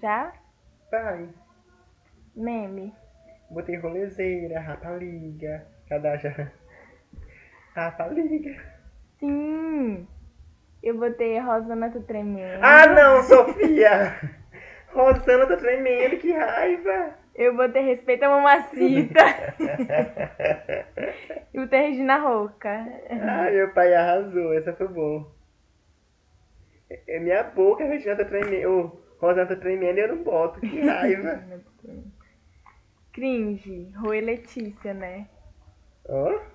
Já? 0.00 0.32
Vai. 0.90 1.28
Meme. 2.34 2.94
Botei 3.50 3.76
rolezeira, 3.76 4.60
rapariga, 4.60 5.66
cadajá 5.88 6.50
cadaja. 7.76 8.04
Rapaliga. 8.04 8.56
Sim! 9.20 10.08
Eu 10.82 10.98
botei 10.98 11.38
Rosana 11.38 11.90
tá 11.90 12.00
tremendo. 12.00 12.62
Ah 12.62 12.86
não, 12.86 13.22
Sofia! 13.22 14.16
Rosana 14.92 15.46
tá 15.46 15.56
tremendo, 15.56 16.16
que 16.18 16.32
raiva! 16.32 17.14
Eu 17.34 17.54
botei 17.54 17.82
Respeita 17.82 18.26
a 18.26 18.30
Mamacita. 18.30 19.20
e 21.52 21.60
botei 21.60 21.90
Regina 21.90 22.18
Roca. 22.18 22.86
Ai, 23.10 23.52
meu 23.52 23.74
pai 23.74 23.92
arrasou, 23.94 24.54
essa 24.54 24.72
foi 24.72 24.88
bom. 24.88 25.30
É 27.06 27.18
minha 27.18 27.42
boca, 27.42 27.84
a 27.84 27.88
Regina 27.88 28.16
tá 28.16 28.24
tremendo. 28.24 28.70
Ô, 28.70 29.00
Rosana 29.18 29.46
tá 29.46 29.56
tremendo 29.56 29.98
e 29.98 30.00
eu 30.00 30.16
não 30.16 30.22
boto, 30.22 30.60
que 30.60 30.80
raiva. 30.80 31.42
Cringe. 33.12 33.92
Rui 33.96 34.20
Letícia, 34.20 34.94
né? 34.94 35.26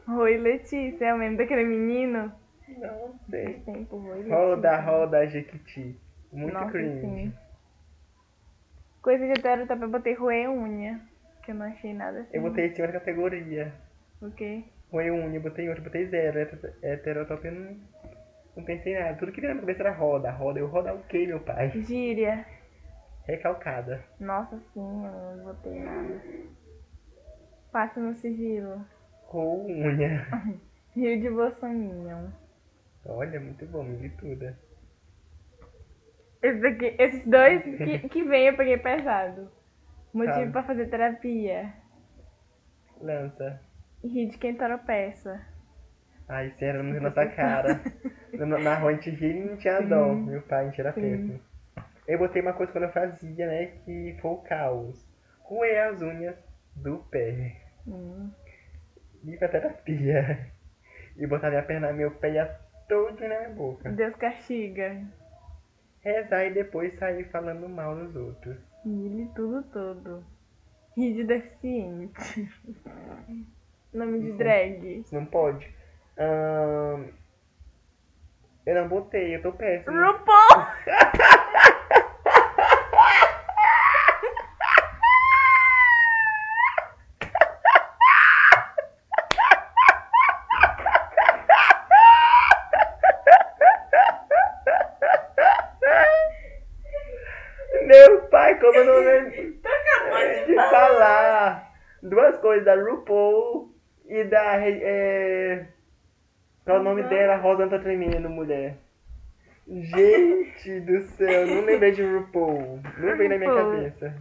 Rui 0.07 0.37
Letícia, 0.37 1.05
é 1.05 1.13
o 1.13 1.17
mesmo 1.17 1.37
daquele 1.37 1.63
menino? 1.63 2.31
não 2.77 3.13
sei. 3.29 3.59
Tempo, 3.65 3.97
Rui. 3.97 4.29
Roda, 4.29 4.79
roda, 4.79 5.27
Jequiti. 5.27 5.99
Muito 6.31 6.53
Nossa, 6.53 6.71
cringe. 6.71 7.01
sim. 7.01 7.33
Coisa 9.01 9.25
de 9.25 9.31
heterotop, 9.31 9.81
eu 9.81 9.89
botei 9.89 10.13
roer 10.13 10.49
unha. 10.49 11.01
Que 11.43 11.51
eu 11.51 11.55
não 11.55 11.65
achei 11.65 11.93
nada 11.93 12.19
assim. 12.21 12.29
Eu 12.37 12.41
botei 12.43 12.67
em 12.67 12.75
cima 12.75 12.87
da 12.87 12.93
categoria. 12.93 13.73
O 14.21 14.31
quê? 14.31 14.63
Um, 14.93 15.33
eu 15.33 15.41
botei 15.41 15.67
outro, 15.67 15.83
botei 15.83 16.05
zero. 16.05 16.39
Heter- 16.39 16.73
Heterotop 16.83 17.43
eu 17.45 17.51
não, 17.51 17.77
não 18.55 18.63
pensei 18.63 18.97
nada. 18.97 19.17
Tudo 19.17 19.31
que 19.31 19.41
veio 19.41 19.53
na 19.53 19.61
minha 19.61 19.65
cabeça 19.67 19.83
era 19.89 19.97
roda. 19.97 20.31
Roda, 20.31 20.59
eu 20.59 20.67
roda 20.67 20.93
o 20.93 21.03
quê, 21.03 21.25
meu 21.27 21.39
pai? 21.39 21.71
Gíria. 21.71 22.45
Recalcada. 23.25 24.03
Nossa, 24.19 24.57
sim, 24.73 25.05
eu 25.05 25.37
não 25.37 25.43
botei 25.45 25.79
nada. 25.79 26.21
Passa 27.71 27.99
no 27.99 28.13
sigilo. 28.15 28.85
Ou 29.33 29.65
unha. 29.67 30.27
Rio 30.95 31.21
de 31.21 31.29
Bolsominion. 31.29 32.27
Olha, 33.05 33.39
muito 33.39 33.65
bom, 33.67 33.83
milituda. 33.83 34.57
Esse 36.43 36.59
daqui, 36.59 36.95
esses 36.99 37.25
dois 37.25 37.63
que, 37.77 38.09
que 38.09 38.23
vem 38.23 38.47
eu 38.47 38.57
peguei 38.57 38.77
pesado. 38.77 39.49
Motivo 40.13 40.45
Tá. 40.47 40.51
pra 40.51 40.63
fazer 40.63 40.87
terapia. 40.89 41.73
Lança. 42.99 43.61
Rir 44.03 44.27
de 44.29 44.37
quem 44.37 44.55
tropeça. 44.55 45.39
Ai, 46.27 46.53
era 46.59 46.83
muito 46.83 47.01
na 47.01 47.09
nossa 47.09 47.25
cara. 47.27 47.81
Na, 48.33 48.57
na 48.57 48.75
rua 48.75 48.91
a 48.91 48.93
gente 48.93 49.09
ria 49.09 49.29
e 49.31 49.43
não 49.49 49.57
tinha 49.57 49.81
dó. 49.81 50.13
Meu 50.13 50.41
pai, 50.43 50.63
a 50.65 50.69
gente 50.69 50.79
era 50.79 50.93
Sim. 50.93 51.01
péssimo. 51.01 51.39
Eu 52.07 52.17
botei 52.17 52.41
uma 52.41 52.53
coisa 52.53 52.71
quando 52.71 52.85
eu 52.85 52.91
fazia, 52.91 53.45
né? 53.45 53.65
Que 53.83 54.17
foi 54.21 54.31
o 54.31 54.37
caos. 54.37 55.05
Roer 55.41 55.89
as 55.89 56.01
unhas 56.01 56.35
do 56.73 56.99
pé. 57.11 57.57
Hum. 57.85 58.31
Ir 59.23 59.37
pra 59.37 59.47
terapia. 59.47 60.51
E 61.17 61.27
botar 61.27 61.49
minha 61.49 61.63
perna, 61.63 61.91
meu 61.93 62.11
pé 62.11 62.31
ia 62.31 62.45
todo 62.87 63.19
na 63.21 63.27
minha 63.39 63.49
boca. 63.49 63.89
Deus 63.91 64.15
castiga. 64.15 65.01
Rezar 66.01 66.45
e 66.45 66.53
depois 66.53 66.97
sair 66.97 67.25
falando 67.29 67.69
mal 67.69 67.95
dos 67.95 68.15
outros. 68.15 68.57
Ele 68.85 69.29
tudo 69.35 69.61
todo. 69.71 70.23
Rir 70.97 71.13
de 71.13 71.23
deficiente. 71.23 72.49
Nome 73.93 74.19
de 74.21 74.29
Isso. 74.29 74.37
drag. 74.37 75.05
Não 75.11 75.25
pode. 75.25 75.69
Ahn, 76.17 77.05
Eu 78.65 78.75
não 78.75 78.87
botei, 78.87 79.35
eu 79.35 79.41
tô 79.41 79.51
péssimo. 79.51 79.95
RuPaul! 79.95 80.65
Meu 97.85 98.21
pai, 98.29 98.59
como 98.59 98.70
eu 98.81 98.85
não 98.85 98.99
lembro 98.99 99.31
de 100.45 100.55
falar 100.55 101.73
duas 102.01 102.37
coisas, 102.39 102.65
da 102.65 102.75
RuPaul 102.75 103.73
e 104.07 104.23
da. 104.25 104.57
É... 104.59 105.67
Qual 106.65 106.77
é 106.77 106.79
o 106.79 106.83
nome 106.83 107.03
dela? 107.03 107.37
Rosa 107.37 107.67
tá 107.67 107.79
tremendo, 107.79 108.29
mulher. 108.29 108.77
Gente 109.67 110.79
do 110.81 111.01
céu, 111.01 111.47
não 111.47 111.61
lembrei 111.61 111.91
de 111.91 112.03
RuPaul. 112.03 112.79
Não 112.97 113.17
veio 113.17 113.29
na 113.29 113.37
minha 113.37 113.53
cabeça. 113.53 114.15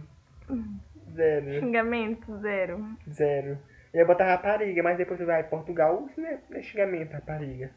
Zero. 1.13 1.59
Xingamento, 1.59 2.37
zero. 2.37 2.85
Zero. 3.09 3.57
Eu 3.93 3.99
ia 3.99 4.05
botar 4.05 4.25
rapariga, 4.25 4.81
mas 4.81 4.97
depois 4.97 5.19
você 5.19 5.25
vai 5.25 5.43
Portugal, 5.43 6.05
isso 6.09 6.21
não 6.21 6.29
é, 6.29 6.39
não 6.49 6.57
é 6.57 6.61
xingamento, 6.61 7.11
rapariga. 7.11 7.71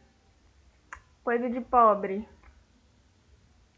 Coisa 1.25 1.51
de 1.51 1.61
pobre. 1.61 2.29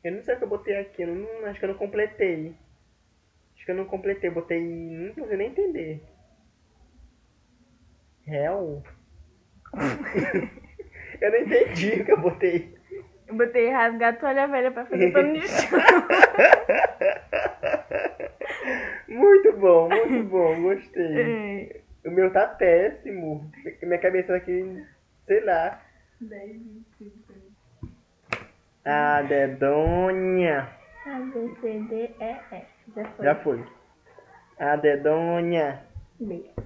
Eu 0.04 0.12
não 0.12 0.22
sei 0.22 0.34
o 0.34 0.38
que 0.38 0.44
eu 0.44 0.48
botei 0.48 0.76
aqui, 0.76 1.02
eu 1.02 1.08
não, 1.08 1.46
acho 1.46 1.58
que 1.58 1.64
eu 1.64 1.70
não 1.70 1.78
completei. 1.78 2.54
Que 3.66 3.72
eu 3.72 3.76
não 3.76 3.84
completei, 3.84 4.30
eu 4.30 4.34
botei. 4.34 4.60
Não 4.60 5.12
consigo 5.12 5.36
nem 5.36 5.48
entender. 5.48 6.00
Real? 8.24 8.80
eu 11.20 11.30
não 11.32 11.38
entendi 11.38 12.00
o 12.00 12.04
que 12.04 12.12
eu 12.12 12.20
botei. 12.20 12.76
Eu 13.26 13.34
botei 13.34 13.68
rasgar 13.70 14.18
toalha 14.20 14.46
velha 14.46 14.70
pra 14.70 14.86
fazer 14.86 15.12
pano 15.12 15.32
de 15.32 15.48
chão. 15.48 15.80
Muito 19.08 19.52
bom, 19.52 19.88
muito 19.88 20.24
bom, 20.24 20.62
gostei. 20.62 21.22
É. 21.22 21.80
O 22.04 22.10
meu 22.10 22.32
tá 22.32 22.46
péssimo. 22.46 23.50
Minha 23.82 23.98
cabeça 23.98 24.28
tá 24.28 24.36
aqui, 24.36 24.84
sei 25.26 25.40
lá. 25.44 25.80
10, 26.20 26.52
25. 26.98 27.34
A 28.84 29.22
dedonha. 29.22 30.68
A, 31.06 31.18
B, 31.20 31.54
C, 31.60 31.80
D, 31.88 32.10
E, 32.20 32.36
F. 32.54 32.75
Já 32.94 33.04
foi. 33.04 33.24
Já 33.24 33.34
foi. 33.34 33.64
A 34.58 34.76
dedonha. 34.76 35.80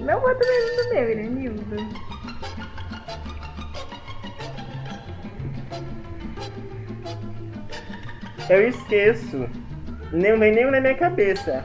Não 0.00 0.18
bota 0.20 0.40
mesmo 0.40 0.76
no 0.76 0.88
meu, 0.94 1.10
ele 1.10 1.20
é 1.20 1.26
Nildo. 1.26 1.76
Eu 8.48 8.68
esqueço. 8.68 9.48
Nem 10.12 10.38
vem 10.38 10.52
nem 10.52 10.70
na 10.70 10.80
minha 10.80 10.94
cabeça. 10.96 11.64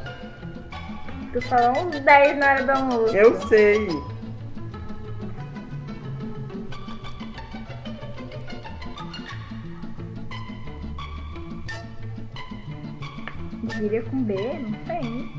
Tu 1.34 1.41
falou 1.41 1.88
uns 1.88 1.99
10 1.99 2.38
na 2.38 2.51
hora 2.51 2.63
do 2.63 2.71
almoço. 2.71 3.17
Eu 3.17 3.41
sei. 3.47 3.88
Gíria 13.69 14.01
com 14.04 14.23
B? 14.23 14.36
Não 14.36 14.73
tem. 14.86 15.30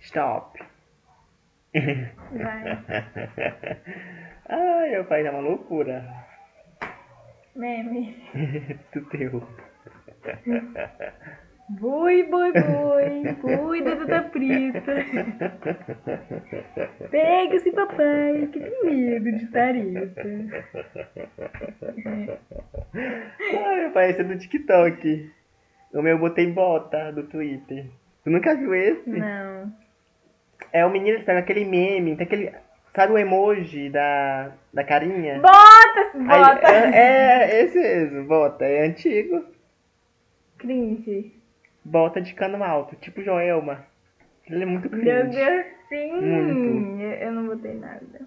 Stop. 0.00 0.58
Vai. 1.72 2.84
Ai, 4.48 4.90
meu 4.90 5.04
pai 5.04 5.22
tá 5.22 5.30
uma 5.30 5.40
loucura. 5.40 6.04
Meme. 7.54 8.16
Tu 8.92 9.00
teu. 9.06 9.46
Boi, 11.78 12.24
boi, 12.24 12.52
boi. 12.52 13.34
Cuida 13.40 13.94
da 14.04 14.22
preta. 14.22 14.92
Pega-se, 17.10 17.70
papai, 17.70 18.48
que 18.52 18.58
tem 18.58 18.84
medo 18.84 19.30
de 19.38 19.46
tareta. 19.46 20.22
Ai, 23.94 24.10
esse 24.10 24.20
é 24.20 24.24
do 24.24 24.36
TikTok. 24.36 25.30
O 25.94 26.02
meu 26.02 26.12
eu 26.12 26.18
botei 26.18 26.50
bota 26.50 27.12
do 27.12 27.22
Twitter. 27.24 27.86
Tu 28.24 28.30
nunca 28.30 28.56
viu 28.56 28.74
esse? 28.74 29.08
Não. 29.08 29.72
É 30.72 30.84
o 30.84 30.90
menino 30.90 31.18
que 31.18 31.24
pega 31.24 31.38
aquele 31.38 31.64
meme, 31.64 32.16
tem 32.16 32.26
aquele. 32.26 32.52
Sabe 32.94 33.12
o 33.12 33.18
emoji 33.18 33.90
da, 33.90 34.52
da 34.74 34.82
carinha? 34.82 35.40
Bota, 35.40 36.10
Aí, 36.14 36.40
bota. 36.40 36.66
é, 36.68 37.52
é, 37.52 37.62
esse 37.62 37.78
mesmo, 37.78 38.24
bota. 38.24 38.64
É 38.64 38.86
antigo. 38.86 39.44
Cringe. 40.58 41.39
Bota 41.84 42.20
de 42.20 42.34
cano 42.34 42.62
alto, 42.62 42.96
tipo 42.96 43.22
Joelma. 43.22 43.84
Ele 44.46 44.62
é 44.62 44.66
muito 44.66 44.90
Meu 44.90 45.00
cringe. 45.00 45.36
Deus, 45.38 45.66
sim! 45.88 46.20
Muito. 46.20 47.02
Eu, 47.02 47.32
não 47.32 47.46
botei 47.46 47.74
nada. 47.74 48.20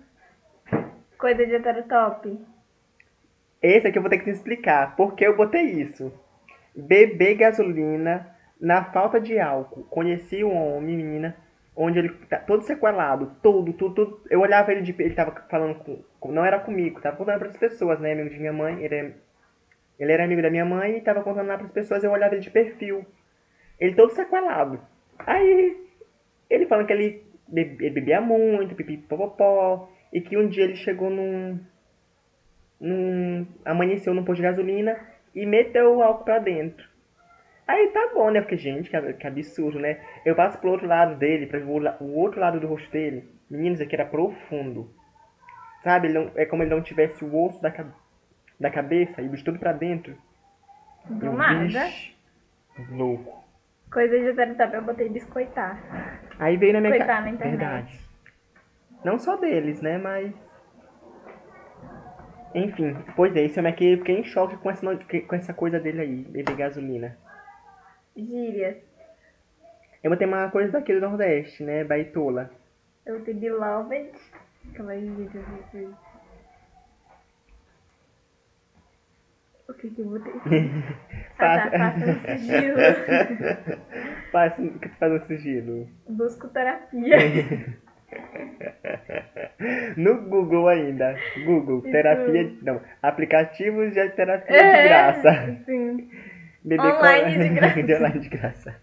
Coisa 1.17 1.45
de 1.45 1.53
heterotop. 1.55 2.39
Esse 3.61 3.87
aqui 3.87 3.97
eu 3.97 4.01
vou 4.01 4.09
ter 4.09 4.17
que 4.19 4.25
te 4.25 4.29
explicar. 4.31 4.95
Por 4.95 5.15
que 5.15 5.25
eu 5.25 5.35
botei 5.35 5.63
isso? 5.63 6.11
Beber 6.75 7.35
gasolina 7.35 8.27
na 8.59 8.83
falta 8.85 9.19
de 9.19 9.39
álcool. 9.39 9.83
Conheci 9.85 10.43
um 10.43 10.55
homem, 10.55 10.97
menina, 10.97 11.35
onde 11.75 11.99
ele 11.99 12.09
tá 12.29 12.37
todo 12.39 12.63
sequelado, 12.63 13.31
todo, 13.41 13.71
tudo, 13.73 13.95
tudo. 13.95 14.21
Eu 14.29 14.41
olhava 14.41 14.71
ele 14.71 14.81
de 14.81 14.91
ele 14.99 15.13
tava 15.13 15.31
falando 15.49 15.75
com, 15.79 16.01
com- 16.19 16.31
não 16.31 16.45
era 16.45 16.59
comigo, 16.59 16.99
tava 17.01 17.15
contando 17.17 17.39
para 17.39 17.49
as 17.49 17.57
pessoas, 17.57 17.99
né, 17.99 18.13
amigo 18.13 18.29
de 18.29 18.39
minha 18.39 18.53
mãe, 18.53 18.83
ele, 18.83 18.95
é- 18.95 19.11
ele 19.99 20.11
era 20.11 20.23
amigo 20.23 20.41
da 20.41 20.49
minha 20.49 20.65
mãe 20.65 20.97
e 20.97 21.01
tava 21.01 21.23
contando 21.23 21.47
lá 21.47 21.57
para 21.57 21.67
as 21.67 21.71
pessoas, 21.73 22.03
eu 22.03 22.11
olhava 22.11 22.35
ele 22.35 22.41
de 22.43 22.51
perfil. 22.51 23.05
Ele 23.83 23.95
todo 23.95 24.11
sequelado. 24.13 24.79
Aí 25.19 25.77
ele 26.49 26.65
falando 26.67 26.87
que 26.87 26.93
ele, 26.93 27.23
be- 27.47 27.75
ele 27.81 27.89
bebia 27.89 28.21
muito, 28.21 28.75
pipi 28.75 28.95
popopó, 28.97 29.89
e 30.11 30.21
que 30.21 30.37
um 30.37 30.47
dia 30.47 30.63
ele 30.63 30.75
chegou 30.75 31.09
num 31.09 31.59
num, 32.79 33.45
amanheceu 33.65 34.13
num 34.13 34.23
posto 34.23 34.37
de 34.37 34.43
gasolina 34.43 34.97
e 35.35 35.45
meteu 35.45 35.95
o 35.97 36.01
álcool 36.03 36.23
pra 36.25 36.39
dentro. 36.39 36.87
Aí 37.67 37.87
tá 37.89 38.11
bom, 38.13 38.29
né? 38.29 38.41
Porque, 38.41 38.57
gente, 38.57 38.89
que, 38.89 39.13
que 39.13 39.27
absurdo, 39.27 39.79
né? 39.79 39.99
Eu 40.25 40.35
passo 40.35 40.57
pro 40.57 40.71
outro 40.71 40.87
lado 40.87 41.15
dele, 41.15 41.45
pra 41.47 41.59
ver 41.59 41.65
o, 41.65 42.13
outro 42.17 42.39
lado 42.39 42.59
do 42.59 42.67
rosto 42.67 42.89
dele. 42.91 43.29
Meninos, 43.49 43.79
aqui 43.79 43.95
era 43.95 44.05
profundo. 44.05 44.89
Sabe? 45.83 46.09
Não- 46.09 46.31
é 46.35 46.45
como 46.45 46.63
ele 46.63 46.69
não 46.75 46.81
tivesse 46.81 47.23
o 47.23 47.45
osso 47.45 47.61
da, 47.61 47.73
da 48.59 48.69
cabeça 48.69 49.21
e 49.21 49.27
o 49.27 49.29
bicho 49.29 49.45
tudo 49.45 49.59
pra 49.59 49.71
dentro. 49.71 50.15
Do 51.09 51.31
nada. 51.37 51.53
Louco. 52.91 53.43
Coisa 53.93 54.17
de 54.19 54.27
heterotop 54.29 54.73
eu 54.73 54.81
botei 54.81 55.09
biscoitar. 55.09 55.79
Aí 56.39 56.57
veio 56.57 56.73
na 56.73 56.81
minha 56.81 56.93
Coitar 56.93 57.07
ca- 57.17 57.21
na 57.21 57.29
internet. 57.29 57.57
Verdade. 57.59 57.99
Não 59.05 59.19
só 59.19 59.35
deles, 59.37 59.81
né? 59.81 59.97
Mas. 59.97 60.33
Enfim, 62.55 62.95
pois 63.15 63.35
é, 63.35 63.41
esse 63.45 63.59
homem 63.59 63.71
aqui 63.73 63.93
eu 63.93 63.97
fiquei 63.99 64.19
em 64.19 64.23
choque 64.23 64.57
com 64.57 64.69
essa, 64.69 64.85
no- 64.85 64.99
com 65.27 65.35
essa 65.35 65.53
coisa 65.53 65.79
dele 65.79 66.01
aí, 66.01 66.23
beber 66.23 66.55
gasolina. 66.55 67.17
Gírias. 68.15 68.77
Eu 70.03 70.11
botei 70.11 70.27
uma 70.27 70.49
coisa 70.49 70.71
daqui 70.71 70.93
do 70.93 71.01
Nordeste, 71.01 71.63
né? 71.63 71.83
Baitola. 71.83 72.51
Eu 73.05 73.19
botei 73.19 73.33
beloved. 73.33 74.11
Aquelas 74.71 75.01
gírias 75.01 75.43
assim. 75.65 75.93
O 79.69 79.73
que 79.73 79.89
que 79.89 80.01
eu 80.01 80.05
botei? 80.09 80.33
Ah, 81.39 81.69
tá, 81.69 81.71
faça 81.71 82.05
no 82.05 82.37
sigilo. 82.37 82.77
Faz, 84.31 84.53
o 84.59 84.79
que 84.79 84.89
tu 84.89 84.95
faz 84.97 85.11
no 85.13 85.25
sigilo? 85.27 85.87
Busco 86.09 86.47
terapia. 86.49 87.17
No 89.97 90.21
Google 90.21 90.67
ainda. 90.67 91.15
Google, 91.45 91.79
Isso. 91.79 91.91
terapia. 91.91 92.51
Não, 92.61 92.81
aplicativos 93.01 93.93
de 93.93 94.09
terapia 94.09 94.55
É, 94.55 94.81
de 94.83 94.87
graça. 94.89 95.57
Sim. 95.65 96.09
Bebê 96.63 96.81
Online 96.83 97.33
coro- 97.33 97.43
de 97.43 97.49
graça. 97.55 97.83
de 97.83 97.95
online 97.95 98.19
de 98.19 98.29
graça. 98.29 98.75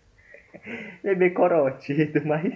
Bebê 1.05 1.31
corote 1.31 1.93
e 1.93 2.07
tudo 2.07 2.27
mais. 2.27 2.53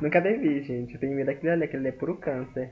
Nunca 0.00 0.20
bebi, 0.20 0.62
gente. 0.62 0.94
Eu 0.94 1.00
tenho 1.00 1.14
medo 1.16 1.26
daquele 1.26 1.52
ali, 1.52 1.64
aquele 1.64 1.86
ali 1.86 1.88
é 1.88 1.98
puro 1.98 2.16
câncer. 2.16 2.70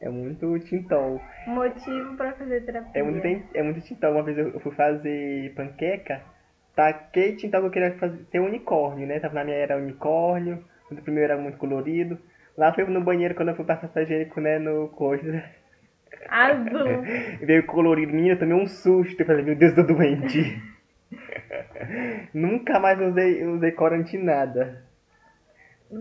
É 0.00 0.08
muito 0.08 0.58
tintol. 0.60 1.20
Motivo 1.46 2.16
pra 2.16 2.32
fazer 2.32 2.64
terapia. 2.64 3.00
É 3.00 3.02
muito, 3.02 3.56
é 3.56 3.62
muito 3.62 3.80
tintol. 3.80 4.12
Uma 4.12 4.22
vez 4.22 4.36
eu 4.36 4.60
fui 4.60 4.72
fazer 4.72 5.54
panqueca, 5.54 6.22
taquei 6.74 7.36
tintol 7.36 7.60
que 7.62 7.66
eu 7.66 7.70
queria 7.70 7.92
fazer, 7.92 8.24
ser 8.30 8.40
unicórnio, 8.40 9.06
né? 9.06 9.20
Tava 9.20 9.34
na 9.34 9.44
minha 9.44 9.56
era 9.56 9.76
unicórnio, 9.76 10.64
o 10.90 10.96
primeiro 10.96 11.32
era 11.32 11.40
muito 11.40 11.58
colorido. 11.58 12.18
Lá 12.56 12.72
foi 12.72 12.84
no 12.84 13.00
banheiro 13.00 13.34
quando 13.34 13.48
eu 13.48 13.56
fui 13.56 13.64
passar 13.64 14.02
higiênico, 14.02 14.40
né, 14.40 14.58
no 14.58 14.88
coisa. 14.88 15.42
Azul. 16.28 17.02
Veio 17.42 17.66
colorido, 17.66 18.12
menina, 18.12 18.34
eu 18.34 18.38
tomei 18.38 18.54
um 18.54 18.66
susto. 18.66 19.20
Eu 19.20 19.26
falei, 19.26 19.44
meu 19.44 19.56
Deus, 19.56 19.74
tô 19.74 19.82
doente. 19.82 20.62
Nunca 22.32 22.78
mais 22.78 23.00
usei, 23.00 23.44
usei 23.44 23.72
corante 23.72 24.16
nada. 24.16 24.83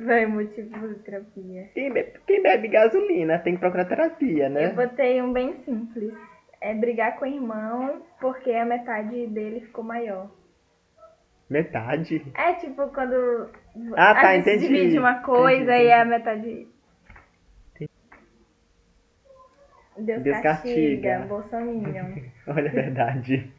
Vai, 0.05 0.25
motivo 0.25 0.69
fazer 0.71 0.95
terapia. 1.03 1.69
Quem 1.73 1.91
bebe, 1.91 2.13
quem 2.25 2.41
bebe 2.41 2.67
gasolina 2.67 3.37
tem 3.39 3.53
que 3.53 3.59
procurar 3.59 3.85
terapia, 3.85 4.49
né? 4.49 4.67
Eu 4.71 4.75
botei 4.75 5.21
um 5.21 5.31
bem 5.33 5.53
simples. 5.63 6.13
É 6.61 6.73
brigar 6.73 7.17
com 7.17 7.25
o 7.25 7.27
irmão 7.27 8.01
porque 8.19 8.51
a 8.51 8.65
metade 8.65 9.27
dele 9.27 9.61
ficou 9.61 9.83
maior. 9.83 10.31
Metade. 11.49 12.23
É 12.35 12.53
tipo 12.53 12.87
quando 12.87 13.49
Ah, 13.95 14.13
tá, 14.15 14.29
a 14.29 14.35
gente 14.35 14.49
entendi. 14.49 14.67
divide 14.67 14.97
uma 14.97 15.15
coisa 15.21 15.73
Entendi, 15.75 15.83
e 15.87 15.91
a 15.91 16.05
metade. 16.05 16.67
Deus, 19.97 20.23
Deus 20.23 20.39
castiga, 20.41 21.19
castiga. 21.19 21.25
Bolsominion. 21.27 22.15
Olha 22.47 22.69
a 22.69 22.73
verdade. 22.73 23.51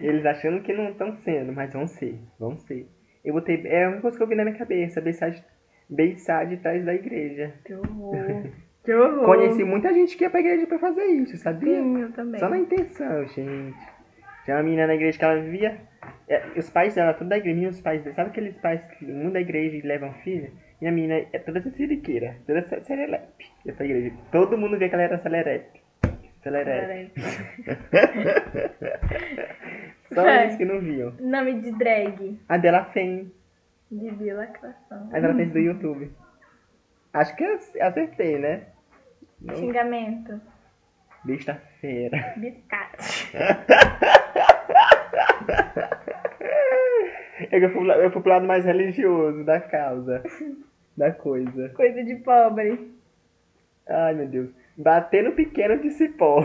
Eles 0.00 0.24
achando 0.24 0.62
que 0.62 0.72
não 0.72 0.90
estão 0.90 1.16
sendo, 1.24 1.52
mas 1.52 1.72
vão 1.72 1.86
ser, 1.86 2.20
vão 2.38 2.56
ser. 2.58 2.86
Eu 3.24 3.34
botei. 3.34 3.62
É 3.66 3.88
uma 3.88 4.00
coisa 4.00 4.16
que 4.16 4.22
eu 4.22 4.26
vi 4.26 4.34
na 4.34 4.44
minha 4.44 4.56
cabeça, 4.56 5.00
beiçar 5.00 5.30
de, 5.30 5.42
beiçar 5.88 6.46
de 6.46 6.56
trás 6.58 6.84
da 6.84 6.94
igreja. 6.94 7.52
Que 7.64 7.74
horror. 7.74 8.44
Que 8.84 8.94
horror. 8.94 9.24
Conheci 9.26 9.62
muita 9.64 9.92
gente 9.92 10.16
que 10.16 10.24
ia 10.24 10.30
pra 10.30 10.40
igreja 10.40 10.66
pra 10.66 10.78
fazer 10.78 11.04
isso, 11.04 11.36
sabia? 11.36 11.76
Sim, 11.82 12.00
eu 12.00 12.12
também. 12.12 12.40
Só 12.40 12.48
na 12.48 12.58
intenção, 12.58 13.26
gente. 13.28 13.76
Tinha 14.44 14.56
uma 14.56 14.62
menina 14.62 14.86
na 14.86 14.94
igreja 14.94 15.18
que 15.18 15.24
ela 15.24 15.38
vivia. 15.40 15.76
é, 16.28 16.42
os 16.56 16.70
pais 16.70 16.94
dela, 16.94 17.12
tudo 17.12 17.28
da 17.28 17.36
igreja, 17.36 17.68
os 17.68 17.80
pais 17.80 18.02
dela. 18.02 18.16
Sabe 18.16 18.30
aqueles 18.30 18.56
pais 18.56 18.80
que 18.98 19.04
mudam 19.04 19.32
da 19.32 19.40
igreja 19.42 19.76
e 19.76 19.82
levam 19.82 20.14
filho? 20.24 20.50
E 20.80 20.86
a 20.86 20.90
menina 20.92 21.26
é 21.30 21.38
toda 21.38 21.60
siriqueira, 21.60 22.36
toda 22.46 22.62
se- 22.66 22.80
serelepe. 22.84 23.44
Essa 23.66 23.84
igreja. 23.84 24.14
Todo 24.32 24.56
mundo 24.56 24.78
via 24.78 24.88
que 24.88 24.94
ela 24.94 25.04
era 25.04 25.18
celerepe. 25.18 25.78
Celerepe. 26.42 27.12
Só 30.12 30.26
É. 30.26 30.44
eles 30.44 30.56
que 30.56 30.64
não 30.64 30.80
viam. 30.80 31.12
Nome 31.20 31.60
de 31.60 31.72
drag. 31.72 32.38
A 32.48 32.56
dela 32.56 32.84
tem. 32.84 33.32
De 33.90 34.10
bilacração. 34.10 35.08
A 35.12 35.18
dela 35.20 35.34
tem 35.34 35.48
do 35.48 35.58
YouTube. 35.58 36.10
Acho 37.12 37.34
que 37.36 37.44
eu 37.44 37.58
acertei, 37.80 38.38
né? 38.38 38.66
Não. 39.40 39.56
Xingamento. 39.56 40.40
Besta 41.24 41.54
feira. 41.80 42.34
Biscate. 42.38 43.32
Eu 47.50 47.70
fui, 47.70 47.90
eu 47.90 48.10
fui 48.10 48.22
pro 48.22 48.30
lado 48.30 48.46
mais 48.46 48.64
religioso 48.64 49.44
da 49.44 49.60
causa. 49.60 50.22
Da 50.96 51.10
coisa. 51.12 51.70
Coisa 51.70 52.02
de 52.04 52.16
pobre. 52.16 52.90
Ai, 53.88 54.14
meu 54.14 54.28
Deus. 54.28 54.50
Bater 54.76 55.24
no 55.24 55.32
pequeno 55.32 55.78
de 55.80 55.90
cipó. 55.90 56.40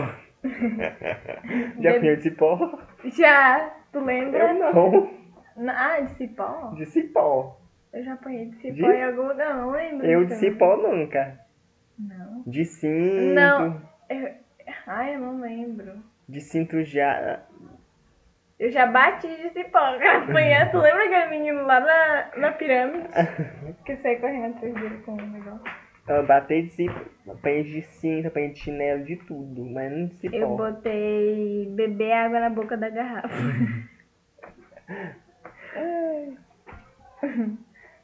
Já 1.80 1.90
conheceu 1.98 2.16
de 2.16 2.22
cipó? 2.22 2.78
Já, 3.04 3.70
tu 3.92 4.00
lembra? 4.00 4.50
Eu 4.52 4.54
não. 4.58 5.10
Ah, 5.68 6.00
de 6.00 6.10
cipó? 6.16 6.72
De 6.74 6.86
cipó. 6.86 7.58
Eu 7.92 8.02
já 8.04 8.12
apanhei 8.14 8.46
de 8.46 8.56
cipó 8.56 8.74
De- 8.88 8.94
em 8.96 9.04
algum 9.04 9.28
lugar, 9.28 9.54
não 9.54 9.70
lembro. 9.70 10.06
Eu 10.06 10.20
de 10.20 10.26
então. 10.26 10.38
cipó 10.38 10.76
nunca. 10.76 11.38
Não. 11.98 12.42
De 12.46 12.64
cinto. 12.64 13.34
Não. 13.34 13.80
Eu... 14.10 14.30
Ai, 14.86 15.14
eu 15.14 15.20
não 15.20 15.40
lembro. 15.40 15.92
De 16.28 16.40
cinto 16.40 16.82
já. 16.84 17.40
Eu 18.58 18.70
já 18.70 18.86
bati 18.86 19.28
de 19.28 19.48
cipó. 19.50 19.78
Apanhar, 19.78 20.70
tu 20.70 20.78
lembra 20.78 21.04
aquele 21.04 21.26
menino 21.38 21.62
lá 21.66 21.80
na, 21.80 22.30
na 22.36 22.52
pirâmide? 22.52 23.08
Que 23.84 23.96
saiu 23.96 24.20
correndo 24.20 24.56
atrás 24.56 24.74
dele 24.74 24.96
com 25.04 25.12
um 25.12 25.26
negócio. 25.30 25.60
Eu 26.08 26.26
batei 26.26 26.62
de 26.62 26.70
cipó. 26.70 27.00
Apanhei 27.28 27.64
de 27.64 27.82
cinto, 27.82 28.28
apanhei 28.28 28.50
de 28.50 28.60
chinelo, 28.60 29.04
de 29.04 29.16
tudo. 29.16 29.64
Mas 29.64 29.90
não 29.92 30.08
cipó. 30.10 30.36
Eu 30.36 30.56
botei 30.56 31.68
beber 31.74 32.12
água 32.12 32.40
na 32.40 32.50
boca 32.50 32.76
da 32.76 32.88
garrafa. 32.88 33.28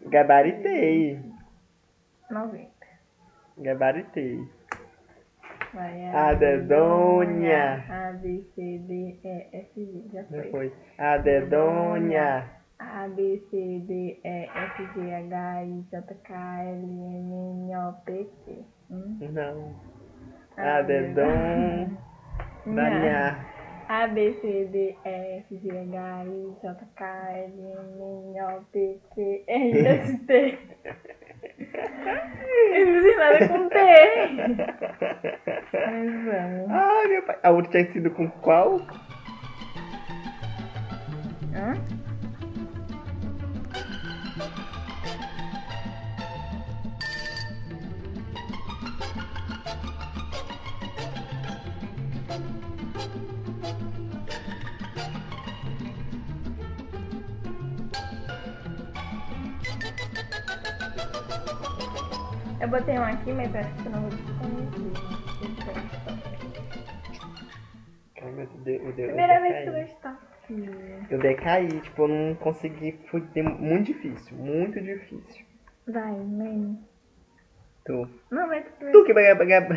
Gabaritei. 0.06 1.20
90. 2.30 2.68
Gabaritei. 3.58 4.48
Vai, 5.72 6.04
A 6.10 6.34
dedonha. 6.34 7.84
A, 7.88 8.12
B, 8.12 8.44
C, 8.54 8.78
D, 8.78 9.16
E, 9.24 9.48
F, 9.52 9.70
G. 9.76 10.02
Já 10.12 10.24
foi. 10.24 10.50
foi. 10.50 10.72
A 10.98 11.16
dedonha. 11.18 12.61
A, 12.82 13.08
B, 13.08 13.42
C, 13.50 13.84
D, 13.86 14.20
E, 14.24 14.50
F, 14.54 14.88
G, 14.94 15.14
H, 15.14 15.64
I, 15.64 15.84
J, 15.90 16.14
K, 16.24 16.34
L, 16.34 16.82
M, 16.82 17.68
N, 17.68 17.76
O, 17.76 17.92
P, 18.04 18.26
Q. 18.44 18.64
Hum? 18.90 19.18
Não. 19.32 19.74
Ah, 20.56 20.78
A 20.78 20.82
dedonha. 20.82 21.98
Da 22.66 22.90
minha. 22.90 23.46
A, 23.88 24.06
B, 24.06 24.32
C, 24.40 24.64
D, 24.66 24.96
E, 25.04 25.38
F, 25.38 25.58
G, 25.58 25.70
H, 25.70 26.24
I, 26.24 26.56
J, 26.62 26.74
K, 26.96 27.04
L, 27.04 27.52
M, 27.52 28.34
N, 28.34 28.42
O, 28.42 28.62
P, 28.72 29.00
Q, 29.14 29.44
R, 29.46 29.86
S, 29.86 30.18
T. 30.18 30.58
Eu 32.72 32.86
não 32.86 33.16
nada 33.16 33.48
com 33.48 33.68
T. 33.68 33.76
Mas 35.72 36.24
vamos. 36.24 36.70
Ah, 36.70 37.08
meu 37.08 37.22
pai. 37.22 37.38
A 37.42 37.50
outra 37.50 37.70
tinha 37.70 37.92
sido 37.92 38.10
com 38.10 38.28
qual? 38.30 38.80
Hã? 41.54 42.01
Botei 62.72 62.98
um 62.98 63.02
aqui, 63.04 63.32
mas 63.32 63.54
acho 63.54 63.74
que 63.82 63.86
eu 63.86 63.92
não 63.92 64.00
vou 64.02 64.10
eu 68.98 69.06
Primeira 69.08 69.40
vez 69.40 69.62
que 69.62 69.68
eu 69.68 69.76
estou 69.78 70.10
aqui. 70.10 71.06
Eu 71.10 71.18
decaí, 71.18 71.80
tipo, 71.82 72.02
eu 72.02 72.08
não 72.08 72.34
consegui. 72.36 72.92
Foi 73.10 73.20
muito 73.42 73.86
difícil, 73.86 74.36
muito 74.38 74.80
difícil. 74.80 75.44
Vai, 75.86 76.12
mãe. 76.12 76.78
Tu. 77.84 78.08
Não, 78.30 78.48
vai 78.48 78.62
tu 78.62 78.70
Tu 78.92 79.04
que 79.04 79.12
gab- 79.12 79.44
gab- 79.44 79.68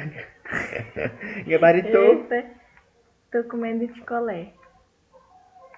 gabaritou. 1.47 2.13
Eita, 2.13 2.45
tô 3.31 3.43
comendo 3.45 3.87
picolé. 3.87 4.53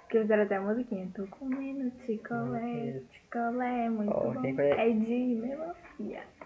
Que 0.10 0.20
eu 0.20 0.28
quero 0.28 0.44
até 0.44 0.56
a 0.58 0.62
musiquinha. 0.62 1.10
Tô 1.16 1.26
comendo 1.28 1.90
picolé, 2.06 3.02
picolé, 3.12 3.90
muito 3.90 4.14
Ó, 4.14 4.32
bom. 4.34 4.60
É 4.60 4.90
de 4.90 5.42
melancia. 5.42 6.37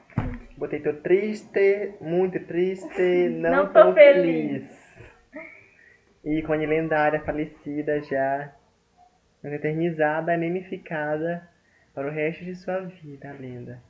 Botei 0.57 0.79
tô 0.79 0.93
triste, 0.93 1.93
muito 1.99 2.39
triste, 2.45 3.29
não, 3.41 3.49
Não 3.51 3.67
tô 3.73 3.85
tô 3.85 3.93
feliz. 3.93 4.63
feliz. 4.63 4.91
Ícone 6.23 6.67
lendária, 6.67 7.19
falecida 7.21 7.99
já, 8.03 8.53
eternizada, 9.43 10.37
memificada 10.37 11.49
para 11.95 12.07
o 12.07 12.11
resto 12.11 12.45
de 12.45 12.55
sua 12.55 12.81
vida, 12.81 13.29
a 13.29 13.33
lenda. 13.33 13.81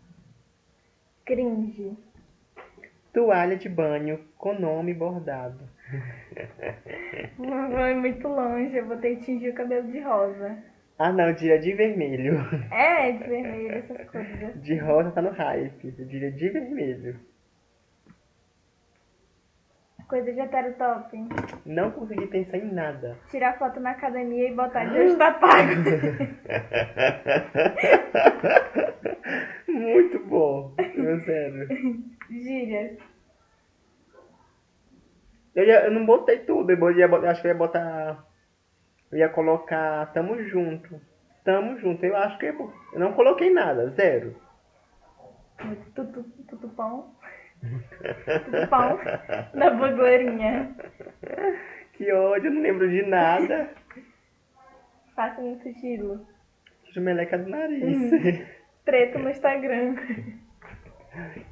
Cringe. 1.25 1.97
Toalha 3.13 3.57
de 3.57 3.67
banho 3.67 4.19
com 4.37 4.57
nome 4.57 4.93
bordado. 4.93 5.67
Foi 7.35 7.93
muito 7.95 8.27
longe. 8.27 8.77
Eu 8.77 8.85
botei 8.87 9.17
tingir 9.17 9.49
o 9.49 9.53
cabelo 9.53 9.91
de 9.91 9.99
rosa. 9.99 10.57
Ah 11.03 11.11
não, 11.11 11.29
eu 11.29 11.33
diria 11.33 11.57
de 11.57 11.73
vermelho. 11.73 12.35
É, 12.71 13.11
de 13.13 13.23
vermelho, 13.27 13.71
essas 13.71 14.07
coisas. 14.09 14.61
De 14.61 14.75
rosa 14.77 15.09
tá 15.11 15.21
no 15.21 15.31
hype, 15.31 15.95
eu 15.97 16.05
diria 16.05 16.31
de 16.31 16.49
vermelho. 16.49 17.19
Coisa 20.07 20.31
de 20.31 20.39
hétero 20.41 20.73
top. 20.73 21.17
Não 21.65 21.89
consegui 21.91 22.27
pensar 22.27 22.57
em 22.57 22.69
nada. 22.71 23.17
Tirar 23.29 23.57
foto 23.57 23.79
na 23.79 23.91
academia 23.91 24.49
e 24.49 24.53
botar 24.53 24.83
de 24.85 24.99
hoje 24.99 25.15
tá 25.15 25.31
pago. 25.31 25.71
Muito 29.67 30.19
bom, 30.25 30.73
meu 30.95 31.19
sério. 31.21 31.67
Gírias. 32.29 32.97
Eu, 35.55 35.65
ia- 35.65 35.85
eu 35.85 35.91
não 35.91 36.05
botei 36.05 36.39
tudo, 36.39 36.71
eu 36.71 36.91
ia 36.91 37.07
botar- 37.07 37.31
acho 37.31 37.41
que 37.41 37.47
eu 37.47 37.51
ia 37.51 37.57
botar. 37.57 38.25
Eu 39.11 39.17
ia 39.17 39.29
colocar 39.29 40.11
tamo 40.13 40.41
junto. 40.43 40.99
Tamo 41.43 41.77
junto, 41.79 42.05
eu 42.05 42.15
acho 42.15 42.37
que 42.37 42.45
eu, 42.45 42.73
não 42.93 43.13
coloquei 43.13 43.51
nada, 43.51 43.89
zero. 43.89 44.35
Tutu, 45.95 46.23
tutupão. 46.47 47.13
Tutupão. 48.45 48.99
Da 49.53 49.69
blogueirinha. 49.71 50.75
Que 51.93 52.11
ódio, 52.11 52.49
eu 52.49 52.53
não 52.53 52.61
lembro 52.61 52.89
de 52.89 53.03
nada. 53.03 53.69
Faça 55.15 55.41
no 55.41 55.59
sigilo. 55.61 56.25
Tiro 56.85 57.01
meleca 57.01 57.37
do 57.37 57.49
nariz. 57.49 58.47
Treta 58.85 59.19
no 59.19 59.29
Instagram. 59.29 59.95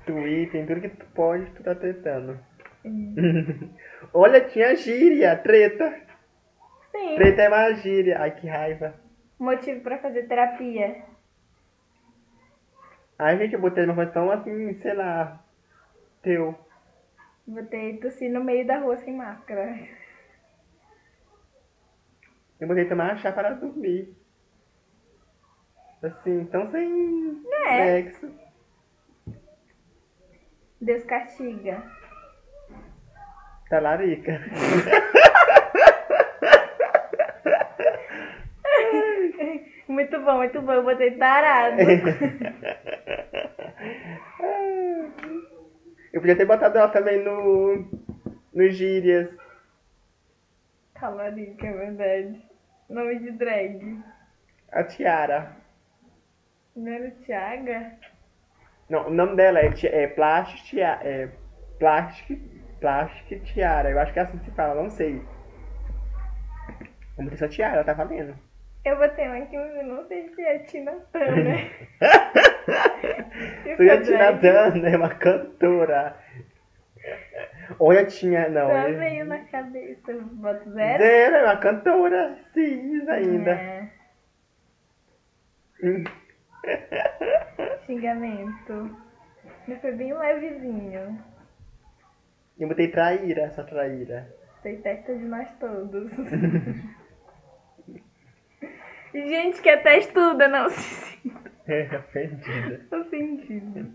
Twitter, 0.06 0.66
tudo 0.66 0.82
que 0.82 0.90
tu 0.90 1.06
pode, 1.14 1.46
tu 1.52 1.64
tá 1.64 1.76
tretando. 1.76 2.40
Hum. 2.86 3.70
Olha, 4.14 4.42
tinha 4.42 4.76
gíria, 4.76 5.36
treta. 5.36 6.09
Sim. 7.00 7.16
Treta 7.16 7.42
é 7.44 7.48
uma 7.48 7.74
gíria. 7.76 8.20
Ai, 8.20 8.32
que 8.36 8.48
raiva. 8.48 8.94
Motivo 9.40 9.82
pra 9.82 10.00
fazer 10.00 10.28
terapia. 10.28 11.02
Ai, 13.18 13.38
gente, 13.38 13.54
eu 13.54 13.62
botei 13.62 13.86
uma 13.86 13.96
coisa 13.96 14.12
tão 14.12 14.30
assim, 14.32 14.74
sei 14.82 14.94
lá. 14.94 15.42
Teu. 16.22 16.58
Botei 17.48 17.98
tossir 17.98 18.30
no 18.32 18.44
meio 18.44 18.68
da 18.68 18.78
rua 18.80 18.98
sem 18.98 19.16
máscara. 19.16 19.80
Eu 22.60 22.68
botei 22.68 22.86
tomar 22.86 23.18
chá 23.20 23.32
para 23.32 23.54
dormir. 23.54 24.14
Assim, 26.04 26.46
tão 26.46 26.70
sem 26.72 27.42
É. 27.66 27.86
sexo. 28.04 28.30
Deus 30.82 31.04
castiga. 31.06 31.82
Talarica. 33.70 34.40
Muito 39.88 40.19
bom, 40.30 40.38
muito 40.38 40.62
bom. 40.62 40.72
Eu 40.72 40.84
botei 40.84 41.12
tarado. 41.18 41.78
Eu 46.12 46.22
podia 46.22 46.36
ter 46.36 46.46
botado 46.46 46.78
ela 46.78 46.90
também 46.90 47.24
no. 47.24 47.88
no 48.54 48.70
gírias. 48.70 49.30
Talarica, 50.94 51.66
é 51.68 51.72
verdade. 51.72 52.42
Nome 52.90 53.20
de 53.20 53.32
drag. 53.32 54.04
A 54.72 54.84
Tiara. 54.84 55.56
Não 56.76 56.92
era 56.92 57.12
Tiaga? 57.12 57.94
Não, 58.90 59.08
o 59.08 59.12
nome 59.12 59.36
dela 59.36 59.60
é, 59.60 59.72
é 59.84 60.08
Plastic. 60.08 60.80
É 60.80 61.30
Plastic, 61.78 62.40
Plastic 62.80 63.44
Tiara. 63.44 63.92
Eu 63.92 64.00
acho 64.00 64.12
que 64.12 64.20
é 64.20 64.24
assim 64.24 64.40
que 64.40 64.46
se 64.46 64.52
fala, 64.52 64.82
não 64.82 64.90
sei. 64.90 65.22
Eu 67.18 67.24
botei 67.24 67.38
só 67.38 67.48
Tiara, 67.48 67.84
tá 67.84 67.94
valendo. 67.94 68.36
Eu 68.86 68.98
botei 68.98 69.28
uma 69.28 69.38
aqui, 69.38 69.58
mas 69.58 69.76
eu 69.76 69.84
não 69.84 70.08
sei 70.08 70.30
se 70.30 70.42
é 70.42 70.60
Tina 70.60 70.92
Turner. 71.12 71.70
Se 73.64 73.76
Tu 73.76 73.84
ia 73.84 73.98
for 73.98 74.04
te 74.04 74.12
drag, 74.12 74.44
nadando, 74.44 74.88
é 74.88 74.96
uma 74.98 75.10
cantora. 75.16 76.16
Olha, 77.80 78.06
tinha. 78.06 78.48
Não. 78.50 78.68
Só 78.68 78.88
eu- 78.88 78.98
veio 78.98 79.26
na 79.26 79.40
cabeça. 79.46 80.14
Boto 80.14 80.72
zero. 80.72 81.04
Zero, 81.04 81.36
é 81.36 81.44
uma 81.44 81.58
cantora. 81.58 82.38
Cis 82.54 83.08
ainda. 83.10 83.52
É. 83.52 83.90
Xingamento. 87.86 88.98
Mas 89.68 89.80
foi 89.82 89.92
bem 89.94 90.14
levezinho. 90.14 91.20
Eu 92.60 92.68
botei 92.68 92.88
traíra, 92.90 93.50
só 93.52 93.64
traíra. 93.64 94.28
Foi 94.62 94.76
testa 94.78 95.16
de 95.16 95.24
nós 95.26 95.50
todos. 95.60 96.12
Gente 99.14 99.62
que 99.62 99.70
até 99.70 99.98
estuda, 99.98 100.48
não 100.48 100.70
se 100.72 100.82
sinta 100.82 101.52
É, 101.68 101.98
ofendida. 101.98 102.98
ofendido. 102.98 103.94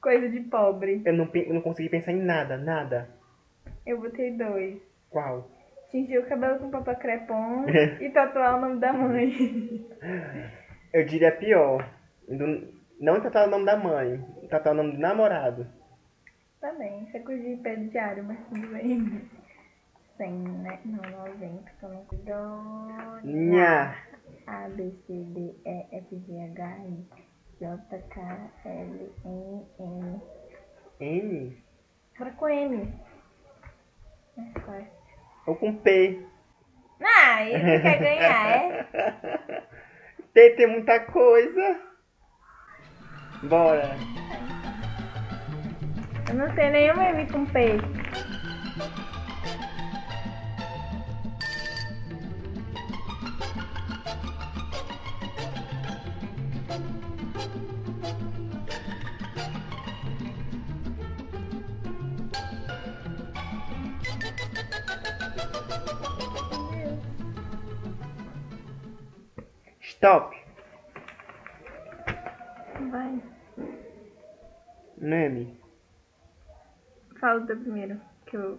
Coisa 0.00 0.28
de 0.28 0.40
pobre. 0.40 1.02
Eu 1.04 1.12
não, 1.12 1.28
eu 1.34 1.54
não 1.54 1.60
consegui 1.60 1.88
pensar 1.88 2.12
em 2.12 2.22
nada, 2.22 2.56
nada. 2.56 3.08
Eu 3.86 4.00
botei 4.00 4.32
dois. 4.36 4.80
Qual? 5.10 5.48
Tingir 5.90 6.18
o 6.18 6.26
cabelo 6.26 6.58
com 6.58 6.70
papel 6.70 6.96
crepom 6.96 7.66
e 8.00 8.08
tatuar 8.10 8.56
o 8.56 8.60
nome 8.60 8.80
da 8.80 8.92
mãe. 8.92 9.86
Eu 10.92 11.04
diria 11.06 11.32
pior. 11.32 11.88
Não 13.00 13.20
tatuar 13.20 13.46
o 13.46 13.50
nome 13.50 13.64
da 13.66 13.76
mãe, 13.76 14.18
tatuar 14.48 14.74
o 14.74 14.76
nome 14.78 14.92
do 14.92 14.98
namorado. 14.98 15.66
Também, 16.60 17.02
isso 17.04 17.16
é 17.16 17.20
coisa 17.20 17.42
de 17.42 17.56
pé 17.56 17.76
diário, 17.76 18.24
mas 18.24 18.38
tudo 18.48 18.66
bem. 18.68 19.22
100, 20.16 20.30
né? 20.32 20.80
Não, 20.84 21.10
90, 21.10 21.70
que 21.70 21.82
eu 21.84 21.88
não 21.88 22.04
cuido. 22.04 23.22
Nha. 23.24 23.96
A, 24.46 24.68
B, 24.68 24.92
C, 25.06 25.12
D, 25.12 25.54
E, 25.64 25.96
F, 25.96 26.16
G, 26.26 26.40
H, 26.40 26.78
I, 26.78 27.06
J, 27.60 27.98
K, 28.10 28.50
L, 28.64 29.12
M, 29.24 29.66
N. 29.78 30.22
N? 31.00 31.62
Bora 32.18 32.30
com 32.32 32.48
M. 32.48 32.94
É 34.38 34.60
fácil. 34.60 34.86
Ou 35.46 35.56
com 35.56 35.74
P. 35.76 36.26
Ah, 37.00 37.42
ele 37.42 37.80
quer 37.80 37.98
ganhar, 37.98 38.56
é? 38.56 39.62
Tem, 40.32 40.56
tem 40.56 40.66
muita 40.66 40.98
coisa. 41.00 41.80
Bora. 43.42 43.96
Eu 46.28 46.34
não 46.34 46.54
sei 46.54 46.70
nenhum 46.70 47.02
M 47.02 47.26
com 47.30 47.44
P. 47.46 48.01
Stop. 70.02 70.34
vai. 72.90 73.22
Nome. 74.98 75.56
Fala 77.20 77.40
o 77.40 77.46
teu 77.46 77.56
primeiro. 77.56 78.00
Que 78.26 78.36
eu, 78.36 78.58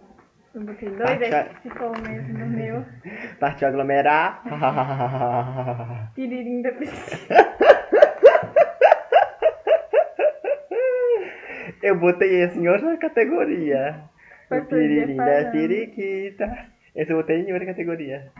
eu 0.54 0.60
botei 0.62 0.88
dois, 0.88 1.00
Parte- 1.02 1.34
aí 1.34 1.54
ficou 1.62 1.88
o 1.92 2.00
mesmo 2.00 2.38
do 2.38 2.46
meu. 2.46 2.82
Partiu 3.38 3.68
aglomerar. 3.68 4.42
Piririm 6.14 6.62
da 6.62 6.72
piscina. 6.72 7.34
Eu 11.82 11.98
botei 12.00 12.40
esse 12.42 12.58
em 12.58 12.66
outra 12.66 12.96
categoria. 12.96 14.00
O 14.50 14.64
piririm 14.64 15.16
da 15.18 15.24
falando. 15.26 15.52
periquita. 15.52 16.68
Esse 16.96 17.12
eu 17.12 17.18
botei 17.18 17.42
em 17.42 17.52
outra 17.52 17.66
categoria. 17.66 18.32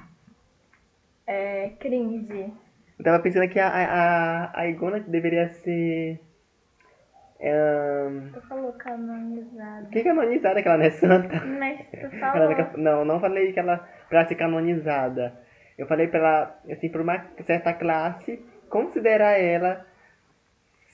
É, 1.27 1.69
cringe. 1.79 2.51
Eu 2.99 3.05
tava 3.05 3.19
pensando 3.23 3.49
que 3.49 3.59
a, 3.59 3.69
a, 3.69 4.61
a, 4.61 4.69
Igona 4.69 5.01
deveria 5.01 5.49
ser. 5.49 6.21
ahn, 7.41 8.31
Tu 8.33 8.41
falou 8.43 8.73
canonizada. 8.75 9.89
que 9.91 10.03
canonizada 10.03 10.63
que 10.63 10.69
ela 10.69 10.79
não 10.79 10.85
é 10.85 10.91
santa? 10.91 11.41
Mas 11.45 11.81
tu 11.91 12.07
Ela 12.17 12.55
falou. 12.55 12.79
não, 12.79 13.05
não 13.05 13.21
falei 13.21 13.53
que 13.53 13.59
ela 13.59 13.87
pra 14.09 14.27
ser 14.27 14.37
canonizada. 14.37 15.35
Eu 15.77 15.87
falei 15.89 16.07
pra 16.07 16.21
ela, 16.21 16.61
assim, 16.71 16.89
pra 16.89 17.03
uma 17.03 17.27
certa 17.45 17.73
classe, 17.73 18.45
considerar 18.71 19.41
ela 19.41 19.85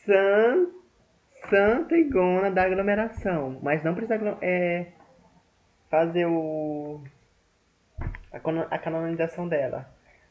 san, 0.06 0.68
santa 1.50 1.96
igona 1.96 2.50
da 2.50 2.62
aglomeração. 2.64 3.58
Mas 3.62 3.84
não 3.84 3.94
precisa 3.94 4.18
é, 4.40 4.86
fazer 5.90 6.24
o 6.26 7.02
a 8.70 8.78
canonização 8.78 9.46
dela. 9.48 9.86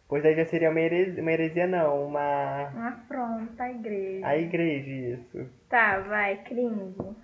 Pois 0.10 0.26
aí 0.26 0.36
já 0.36 0.44
seria 0.46 0.72
uma 0.72 0.80
heresia, 0.80 1.22
uma 1.22 1.32
heresia 1.32 1.68
não, 1.68 2.08
uma... 2.08 2.70
Uma 2.70 2.88
afronta 2.88 3.64
à 3.64 3.70
igreja. 3.70 4.26
A 4.26 4.36
igreja, 4.36 4.90
isso. 4.90 5.48
Tá, 5.70 6.00
vai, 6.00 6.38
cringe. 6.38 7.16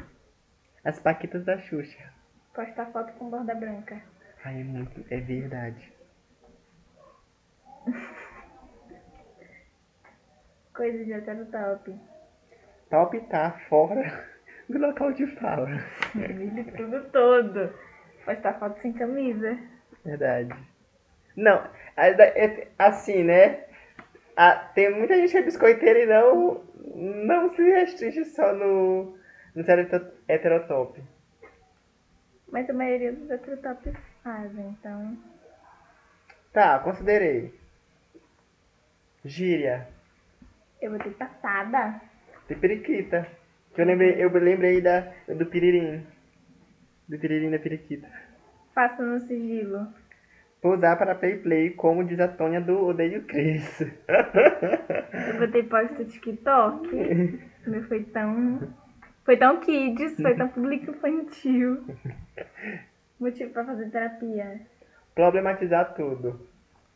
As 0.84 1.00
paquitas 1.00 1.44
da 1.44 1.58
Xuxa. 1.58 2.14
Postar 2.54 2.86
foto 2.92 3.12
com 3.14 3.32
borda 3.32 3.56
branca. 3.56 4.00
Ai, 4.44 4.62
é 4.62 4.64
muito... 4.64 5.04
É 5.10 5.20
verdade. 5.20 5.92
Coisa 10.72 11.04
de 11.04 11.12
hétero 11.12 11.48
top. 11.48 12.00
Top 12.92 13.20
tá 13.22 13.60
fora 13.68 14.30
do 14.70 14.78
local 14.78 15.12
de 15.12 15.26
fala. 15.38 15.70
Milho 16.14 16.72
tudo 16.78 17.04
todo. 17.10 17.74
Postar 18.24 18.60
foto 18.60 18.80
sem 18.80 18.94
camisa. 18.94 19.58
Verdade. 20.06 20.75
Não, 21.36 21.68
é- 21.98 22.68
assim, 22.78 23.24
né? 23.24 23.66
Tem 24.74 24.94
muita 24.94 25.16
gente 25.16 25.32
que 25.32 25.38
é 25.38 25.42
biscoiteira 25.44 26.00
e 26.00 26.06
não, 26.06 26.64
não 26.96 27.54
se 27.56 27.62
restringe 27.64 28.26
só 28.26 28.54
no, 28.54 29.18
no 29.54 29.62
heteroto- 29.62 30.14
heterotop. 30.28 31.02
Mas 32.52 32.70
a 32.70 32.74
maioria 32.74 33.12
dos 33.12 33.30
hétero 33.30 33.58
top 33.58 33.92
fazem, 34.24 34.68
então. 34.80 35.18
Tá, 36.54 36.80
considerei. 36.80 37.54
Gíria. 39.24 39.88
Eu 40.82 40.92
vou 40.92 41.00
ter 41.00 41.12
passada. 41.16 42.00
De 42.48 42.56
periquita. 42.56 43.28
Que 43.74 43.82
eu 43.82 43.86
lembrei, 43.86 44.24
eu 44.24 44.30
lembrei 44.32 44.82
da, 44.82 45.02
do 45.28 45.46
piririm. 45.48 46.06
Do 47.10 47.18
piririm 47.20 47.52
da 47.52 47.60
periquita. 47.60 48.08
Faça 48.74 49.02
no 49.04 49.20
sigilo. 49.20 49.88
Pousar 50.66 50.98
para 50.98 51.14
play 51.14 51.38
play, 51.38 51.70
como 51.70 52.04
diz 52.04 52.20
a 52.20 52.28
Tônia 52.28 52.60
do 52.60 52.88
Odeio 52.88 53.22
Cris. 53.26 53.82
Eu 53.82 55.38
botei 55.40 55.62
post 55.62 55.94
do 55.94 56.06
TikTok. 56.06 56.90
Meu 57.68 57.84
foi 57.84 58.04
tão. 58.06 58.74
Foi 59.24 59.38
tão 59.38 59.60
kids, 59.60 60.16
foi 60.20 60.36
tão 60.36 60.48
público 60.48 60.90
infantil. 60.90 61.86
Motivo 63.20 63.52
pra 63.54 63.64
fazer 63.64 63.92
terapia. 63.92 64.60
Problematizar 65.14 65.94
tudo. 65.94 66.50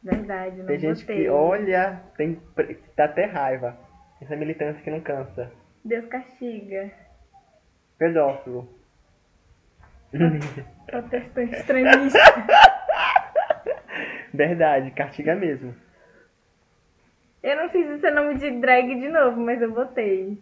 Verdade, 0.03 0.57
não 0.57 0.65
Tem 0.65 0.79
gente 0.79 1.01
botei. 1.01 1.23
que 1.25 1.29
olha, 1.29 2.01
tem, 2.17 2.41
dá 2.97 3.05
até 3.05 3.25
raiva. 3.25 3.77
Essa 4.19 4.35
militância 4.35 4.81
que 4.81 4.89
não 4.89 5.01
cansa. 5.01 5.51
Deus 5.85 6.07
castiga. 6.07 6.89
Pedófilo. 7.99 8.67
Protestante 10.87 11.53
extremista. 11.53 12.19
Verdade, 14.39 14.91
castiga 14.91 15.35
mesmo. 15.35 15.75
Eu 17.43 17.57
não 17.57 17.69
fiz 17.71 17.85
esse 17.89 18.09
nome 18.09 18.35
de 18.35 18.51
drag 18.51 18.95
de 18.95 19.09
novo, 19.09 19.37
mas 19.41 19.61
eu 19.61 19.69
botei. 19.69 20.41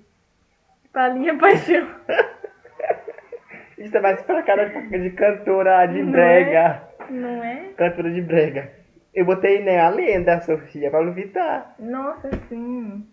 Palinha 0.93 1.35
Paixão. 1.35 1.87
Isso 3.75 3.97
é 3.97 3.99
mais 3.99 4.21
pra 4.21 4.43
cara 4.43 4.65
de 4.69 5.09
cantora 5.09 5.87
de 5.87 6.03
Não 6.03 6.11
brega. 6.11 6.83
Não 7.09 7.43
é? 7.43 7.69
Cantora 7.75 8.11
de 8.11 8.21
brega. 8.21 8.71
Eu 9.15 9.25
botei, 9.25 9.63
né, 9.63 9.79
a 9.79 9.89
lenda, 9.89 10.41
Sofia, 10.41 10.91
Pablo 10.91 11.11
Vittar. 11.13 11.73
Nossa, 11.79 12.29
sim. 12.49 13.03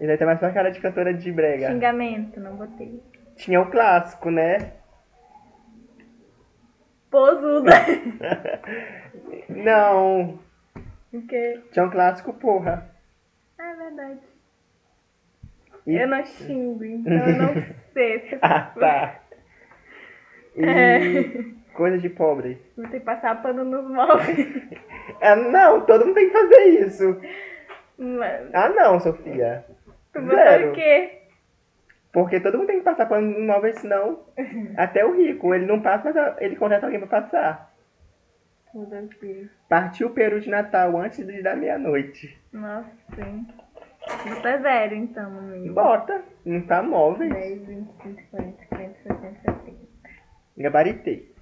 Isso 0.00 0.10
aí 0.12 0.16
tá 0.16 0.26
mais 0.26 0.38
pra 0.38 0.52
cara 0.52 0.70
de 0.70 0.80
cantora 0.80 1.12
de 1.12 1.32
brega. 1.32 1.72
Xingamento, 1.72 2.38
não 2.38 2.54
botei. 2.54 3.02
Tinha 3.34 3.60
o 3.60 3.68
clássico, 3.68 4.30
né? 4.30 4.74
Não, 9.48 10.38
o 11.12 11.22
quê? 11.26 11.60
tinha 11.72 11.84
um 11.84 11.90
clássico, 11.90 12.32
porra. 12.32 12.90
Ah, 13.58 13.70
é 13.70 13.74
verdade. 13.76 14.18
E- 15.86 15.96
Eu 15.96 16.08
não 16.08 16.24
xingo, 16.24 16.84
então 16.84 17.12
eu 17.12 17.36
não 17.36 17.54
sei. 17.92 18.20
se- 18.28 18.38
Ah, 18.42 18.72
tá. 18.78 19.20
E 20.56 20.64
É. 20.64 21.08
coisa 21.74 21.98
de 21.98 22.08
pobre. 22.08 22.60
Vou 22.76 22.86
ter 22.88 23.00
que 23.00 23.06
passar 23.06 23.42
pano 23.42 23.64
nos 23.64 23.88
móveis. 23.90 24.62
Ah, 25.20 25.34
não, 25.36 25.80
todo 25.82 26.06
mundo 26.06 26.14
tem 26.14 26.28
que 26.28 26.32
fazer 26.32 26.64
isso. 26.86 27.20
Mas, 27.98 28.54
Ah, 28.54 28.68
não, 28.68 29.00
Sofia. 29.00 29.64
tu 30.12 30.20
botou 30.20 30.36
Zero. 30.36 30.70
o 30.70 30.74
quê? 30.74 31.21
Porque 32.12 32.40
todo 32.40 32.58
mundo 32.58 32.66
tem 32.66 32.78
que 32.78 32.84
passar 32.84 33.06
pano 33.06 33.38
no 33.38 33.46
móvel, 33.46 33.72
senão 33.72 34.20
até 34.76 35.04
o 35.04 35.16
rico, 35.16 35.54
ele 35.54 35.66
não 35.66 35.80
passa, 35.80 36.12
mas 36.12 36.36
ele 36.40 36.56
contrata 36.56 36.86
alguém 36.86 37.00
pra 37.00 37.22
passar. 37.22 37.72
Partiu 39.68 40.08
o 40.08 40.12
peru 40.12 40.40
de 40.40 40.48
Natal 40.48 40.96
antes 40.98 41.26
de 41.26 41.42
dar 41.42 41.56
meia-noite. 41.56 42.38
Nossa, 42.52 42.90
sim. 43.14 43.46
Botar 44.28 44.58
zero, 44.58 44.94
então, 44.94 45.30
no 45.30 45.42
meio. 45.42 45.72
Bota, 45.72 46.22
não 46.44 46.62
tá 46.62 46.82
móveis. 46.82 47.32
10, 47.32 47.66
25, 47.66 48.22
40, 48.30 48.62
50, 48.62 48.98
60, 49.02 49.40
70. 49.40 49.78
Gabaritei. 50.56 51.32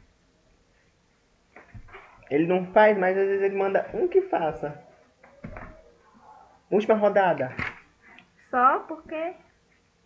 Ele 2.31 2.47
não 2.47 2.66
faz, 2.66 2.97
mas 2.97 3.16
às 3.16 3.27
vezes 3.27 3.43
ele 3.43 3.57
manda 3.57 3.89
um 3.95 4.07
que 4.07 4.23
faça. 4.23 4.81
Última 6.71 6.95
rodada. 6.95 7.53
Só 8.51 8.81
porque... 8.81 9.35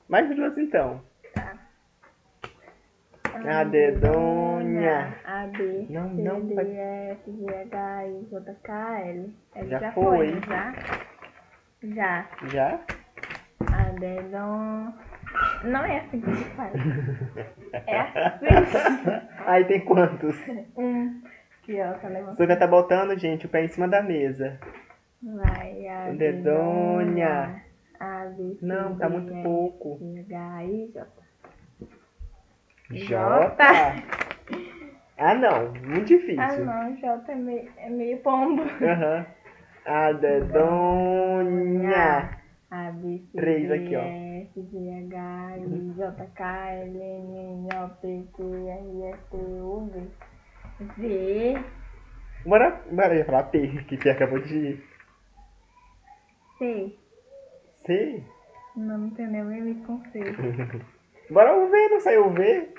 Mais 0.09 0.34
duas 0.34 0.57
então. 0.59 1.00
Tá. 1.34 1.55
A 3.46 3.64
dedonha. 3.64 5.16
A, 5.24 5.46
B, 5.46 5.86
Não, 5.90 6.14
C, 6.14 6.22
não, 6.22 6.40
D, 6.40 6.55
F, 6.55 7.32
G, 7.32 7.55
H, 7.55 8.07
I, 8.07 8.26
J, 8.30 8.55
K, 8.62 9.00
L. 9.00 9.34
L 9.57 9.68
Já 9.68 9.78
já, 9.78 9.92
foi. 9.92 10.28
foi, 10.32 10.40
já? 10.48 10.74
Já. 11.82 12.26
Já? 12.48 12.80
A 13.72 13.82
dedon... 13.98 14.92
Não 15.64 15.84
é 15.84 15.98
assim 15.98 16.20
que 16.20 16.36
se 16.36 16.44
faz. 16.50 16.72
É 17.86 18.00
assim. 18.00 18.46
Aí 19.46 19.64
tem 19.64 19.80
quantos? 19.80 20.36
Um. 20.76 21.20
Aqui, 21.61 21.80
ó, 21.80 21.92
tá 21.94 22.09
levantando. 22.09 22.36
Sofia 22.36 22.57
tá 22.57 22.66
botando, 22.68 23.18
gente, 23.18 23.46
o 23.46 23.48
pé 23.48 23.64
em 23.64 23.68
cima 23.68 23.88
da 23.88 24.00
mesa. 24.00 24.61
Vai, 25.20 25.88
a 25.88 26.11
Dedonha. 26.12 27.62
A, 28.05 28.26
B, 28.26 28.57
C, 28.61 28.66
Não, 28.66 28.96
tá 28.96 29.09
D, 29.09 29.14
muito 29.14 29.32
E, 29.32 29.42
pouco. 29.42 29.98
H, 30.28 30.64
I, 30.64 30.92
J. 30.92 31.07
J. 32.90 33.57
Ah, 35.16 35.34
não. 35.34 35.72
Muito 35.72 36.07
difícil. 36.07 36.40
Ah, 36.42 36.57
não, 36.59 36.96
J 36.96 37.32
é 37.32 37.34
meio, 37.34 37.72
é 37.78 37.88
meio 37.88 38.18
pombo. 38.18 38.62
Aham. 38.62 39.26
A 39.86 40.12
dedonha. 40.12 41.18
A, 42.70 42.90
B, 42.90 43.22
C, 43.30 43.38
Três 43.38 43.68
D, 43.68 43.74
aqui, 43.74 43.96
ó. 43.96 44.00
F, 44.00 44.61
G, 44.70 44.90
H, 45.12 45.57
I, 45.59 45.92
J, 45.96 46.26
K, 46.34 46.70
L, 46.72 47.00
M, 47.00 47.38
N, 47.38 47.68
O, 47.76 47.88
P, 48.00 48.24
Q, 48.34 48.36
R, 48.68 49.02
S, 49.12 49.18
T, 49.30 49.36
U, 49.36 49.90
V. 49.92 49.94
V, 50.96 51.64
Bora, 52.44 52.82
bora 52.90 53.14
ia 53.14 53.24
falar 53.24 53.44
P, 53.44 53.84
que 53.84 53.96
P 53.96 54.11
acabou 54.11 54.40
de 54.40 54.55
ir. 54.55 54.84
C? 57.87 58.22
Não, 58.76 59.11
tem 59.11 59.26
nem 59.28 59.43
o 59.43 59.51
M 59.53 59.74
com 59.87 60.03
C. 60.11 60.20
Bora 61.30 61.57
o 61.57 61.68
V, 61.70 61.89
não 61.89 62.01
saiu 62.01 62.26
o 62.26 62.30
V? 62.30 62.74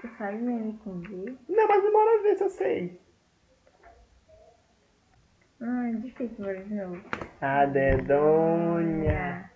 Tu 0.00 0.08
sabe 0.18 0.36
meme 0.36 0.78
com 0.84 1.00
V? 1.00 1.36
Não, 1.48 1.66
mas 1.68 1.82
bora 1.92 2.22
ver 2.22 2.36
se 2.36 2.44
eu 2.44 2.50
sei. 2.50 3.00
Ai, 5.60 5.94
difícil, 5.96 6.44
bora 6.44 6.62
de 6.62 6.74
novo. 6.74 7.00
A 7.40 7.64
dedonha. 7.66 9.50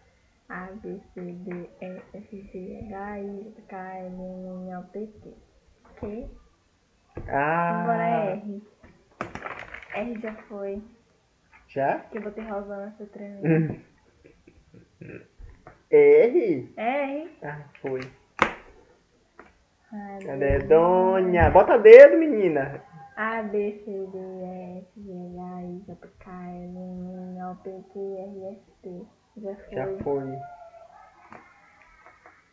A, 0.49 0.66
B, 0.83 0.99
C, 1.12 1.21
D, 1.21 1.69
E, 1.83 2.03
F, 2.14 2.43
G, 2.53 2.87
H, 2.91 3.21
I, 3.21 3.55
K, 3.69 3.77
L, 3.77 4.07
M, 4.07 4.66
N, 4.66 4.77
O, 4.77 4.83
P, 4.85 5.07
Q. 5.07 5.35
Q. 6.01 6.29
É 7.27 7.37
Ah. 7.37 8.41
R. 8.43 8.62
R 9.95 10.21
já 10.21 10.35
foi. 10.49 10.83
Já? 11.69 11.99
Que 12.11 12.19
eu 12.19 12.23
botei 12.23 12.45
rosa 12.45 12.77
nessa 12.77 13.07
tremenda. 13.07 13.77
R? 15.91 16.73
R. 16.77 17.39
Ah, 17.43 17.62
foi. 17.81 18.01
A, 19.93 20.33
A 20.33 20.37
dedonha. 20.37 21.51
Bota 21.51 21.79
dedo, 21.79 22.19
menina. 22.19 22.83
A, 23.16 23.43
B, 23.43 23.83
C, 23.85 23.91
D, 23.91 24.19
E, 24.19 24.79
F, 24.79 25.01
G, 25.03 25.11
H, 25.12 25.62
I, 25.62 25.83
J, 25.87 25.97
K, 26.21 26.31
L, 26.31 26.79
M, 26.79 27.37
N, 27.37 27.43
O, 27.45 27.57
P, 27.57 27.71
Q, 27.93 28.16
R, 28.19 28.55
S, 28.55 28.62
T. 28.83 29.07
Já 29.37 29.55
foi. 29.57 29.75
Já 29.75 29.87
foi. 30.05 30.39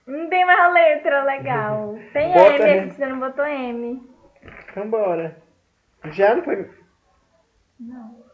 Não 0.07 0.29
tem 0.29 0.45
mais 0.45 0.73
letra 0.73 1.23
legal. 1.23 1.95
Tem 2.13 2.33
Bota 2.33 2.63
M, 2.63 2.69
M. 2.69 2.79
aqui 2.79 2.95
você 2.95 3.05
não 3.05 3.19
botou 3.19 3.45
M. 3.45 4.09
Vambora. 4.75 5.41
Já 6.11 6.35
não 6.35 6.43
foi. 6.43 6.69
Não. 7.79 8.24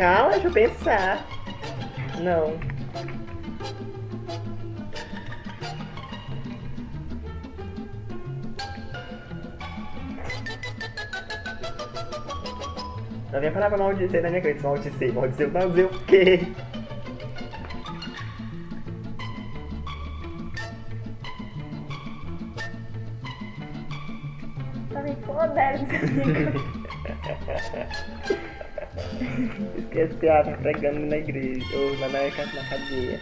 Calma, 0.00 0.30
deixa 0.30 0.48
eu 0.48 0.52
pensar. 0.52 1.26
Não. 2.22 2.58
Não 13.30 13.40
vem 13.42 13.52
parar 13.52 13.68
pra 13.68 13.76
maldizer 13.76 14.22
na 14.22 14.30
minha 14.30 14.40
cabeça. 14.40 14.66
Maldizer, 14.66 15.12
maldizer, 15.12 15.52
maldizer 15.52 15.84
o 15.84 16.04
quê? 16.06 16.50
Tá 24.90 25.02
me 25.02 25.14
fodendo. 25.26 25.84
Esquece 29.76 30.14
que 30.14 30.26
ela 30.26 30.44
tá 30.44 30.52
pregando 30.58 31.00
na 31.00 31.16
igreja, 31.16 31.64
ou 31.76 31.98
lá 31.98 32.08
na, 32.08 32.20
na 32.22 32.68
cadeia. 32.68 33.20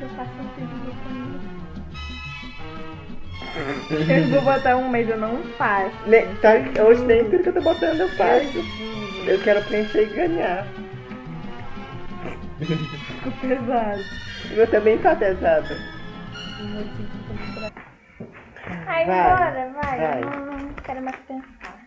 Eu 0.00 0.08
faço 0.10 0.30
um 0.40 0.48
comigo. 0.48 1.40
Eu 4.08 4.30
vou 4.30 4.42
botar 4.42 4.76
um, 4.76 4.88
mas 4.88 5.08
eu 5.08 5.18
não 5.18 5.42
faço. 5.58 5.96
Ne, 6.06 6.22
tá, 6.36 6.52
hoje 6.82 7.04
nem 7.04 7.24
tudo 7.24 7.42
que 7.42 7.48
eu 7.48 7.54
tô 7.54 7.60
botando 7.60 8.00
eu 8.00 8.08
faço. 8.10 8.56
Eu. 8.56 8.64
Eu 9.26 9.38
quero 9.40 9.62
preencher 9.64 10.02
e 10.02 10.14
ganhar. 10.14 10.66
Ficou 12.60 13.32
pesado. 13.40 14.04
O 14.50 14.54
meu 14.54 14.66
também 14.68 14.98
tá 14.98 15.14
pesado. 15.14 15.74
Ai, 18.92 19.06
Vai, 19.06 19.36
bora, 19.36 19.70
vai. 19.70 19.98
vai. 19.98 20.22
Eu 20.22 20.30
não, 20.30 20.58
não 20.58 20.74
quero 20.74 21.02
mais 21.02 21.16
pensar. 21.20 21.80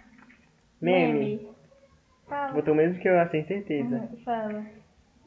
Meme. 0.81 1.49
Fala. 2.27 2.53
Botou 2.53 2.73
o 2.73 2.77
mesmo 2.77 2.99
que 3.01 3.07
eu, 3.09 3.19
assim, 3.19 3.43
certeza. 3.45 3.95
Hum, 4.11 4.17
Fala. 4.23 4.65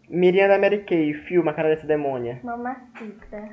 Miriam 0.08 0.48
da 0.48 0.58
Mary 0.58 0.84
Kay, 0.84 1.12
filma 1.14 1.50
a 1.50 1.54
cara 1.54 1.68
dessa 1.68 1.86
demônia. 1.86 2.40
Mamacita. 2.42 3.48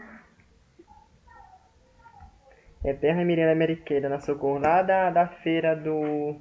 Eterna 2.84 3.24
Miriam 3.24 3.48
da 3.48 3.56
Mary 3.56 3.78
Kay, 3.78 4.02
dando 4.02 4.20
socorro 4.22 4.60
lá 4.60 4.82
da, 4.82 5.10
da 5.10 5.28
feira 5.28 5.76
do. 5.76 6.36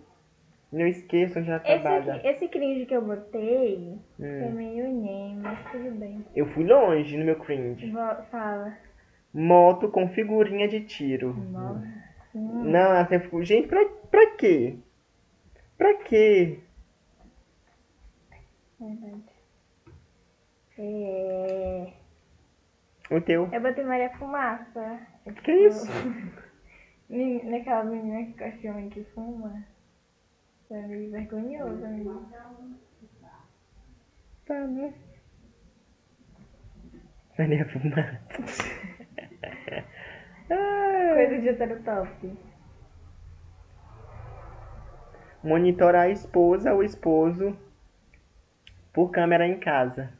Não 0.72 0.86
esqueço 0.86 1.38
onde 1.38 1.50
ela 1.50 1.58
Esse, 1.64 1.66
trabalha. 1.82 2.14
aqui, 2.14 2.26
esse 2.26 2.48
cringe 2.48 2.86
que 2.86 2.94
eu 2.96 3.02
botei 3.02 3.98
foi 4.16 4.26
Hum. 4.26 4.52
meio 4.52 4.88
nem, 4.90 5.36
mas 5.36 5.58
tudo 5.70 5.90
bem. 5.98 6.24
Eu 6.34 6.46
fui 6.46 6.64
longe 6.64 7.16
no 7.16 7.24
meu 7.24 7.36
cringe. 7.38 7.90
Vo- 7.90 8.22
Fala. 8.30 8.72
Moto 9.34 9.88
com 9.88 10.08
figurinha 10.10 10.68
de 10.68 10.80
tiro. 10.84 11.32
Nossa. 11.34 12.02
Não, 12.34 12.92
assim, 12.92 13.14
eu 13.14 13.20
fico, 13.20 13.42
gente, 13.44 13.68
pra, 13.68 13.84
pra 14.10 14.30
quê? 14.36 14.78
Pra 15.78 15.94
quê? 15.94 16.60
Verdade. 18.80 19.22
É... 20.78 21.92
O 23.10 23.20
teu. 23.20 23.48
Eu 23.52 23.60
botei 23.60 23.84
Maria 23.84 24.10
Fumaça. 24.18 24.98
Que 25.44 25.52
isso? 25.52 25.86
Men- 27.08 27.44
Naquela 27.44 27.84
menina 27.84 28.24
que 28.32 28.38
gosta 28.38 28.56
de 28.58 28.68
homem 28.68 28.88
que 28.88 29.04
fuma. 29.14 29.64
Isso 30.64 30.74
é 30.74 30.86
meio 30.86 31.10
vergonhoso, 31.10 31.84
amigo. 31.84 32.26
Tá, 34.46 34.66
né? 34.66 34.94
Maria 37.38 37.68
Fumaça. 37.68 39.01
Coisa 40.48 41.38
de 41.40 41.76
top. 41.82 42.38
Monitorar 45.42 46.02
a 46.02 46.08
esposa 46.10 46.72
ou 46.72 46.82
esposo 46.82 47.56
por 48.92 49.10
câmera 49.10 49.46
em 49.46 49.58
casa. 49.58 50.12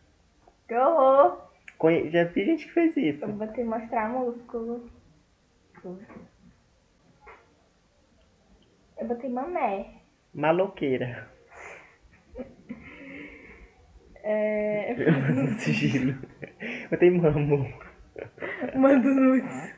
Que 0.67 0.75
horror! 0.75 1.39
Conhe- 1.79 2.11
Já 2.11 2.25
vi 2.25 2.45
gente 2.45 2.67
que 2.67 2.73
fez 2.73 2.97
isso. 2.97 3.25
Eu 3.25 3.29
botei 3.33 3.65
mostrar 3.65 4.09
músculo. 4.09 4.91
Eu 8.99 9.07
botei 9.07 9.31
mamé. 9.31 9.95
Maloqueira. 10.35 11.29
É... 14.25 14.95
No 14.95 15.49
sigilo. 15.59 16.15
Eu 16.91 16.99
tenho 16.99 17.21
Mando 18.75 19.09
nudes. 19.09 19.75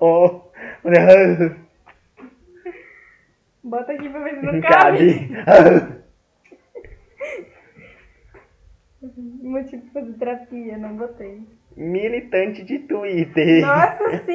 Oh. 0.00 0.42
Bota 3.64 3.92
aqui 3.92 4.08
pra 4.08 4.20
ver 4.20 4.36
se 4.36 4.42
não 4.42 4.60
cabe. 4.60 5.28
cabe. 5.44 5.98
Motivo 9.42 9.82
pra 9.92 10.00
fazer 10.00 10.12
terapia, 10.14 10.78
não 10.78 10.96
botei. 10.96 11.42
Militante 11.76 12.64
de 12.64 12.78
Twitter. 12.80 13.60
Nossa, 13.66 14.18
sim! 14.24 14.34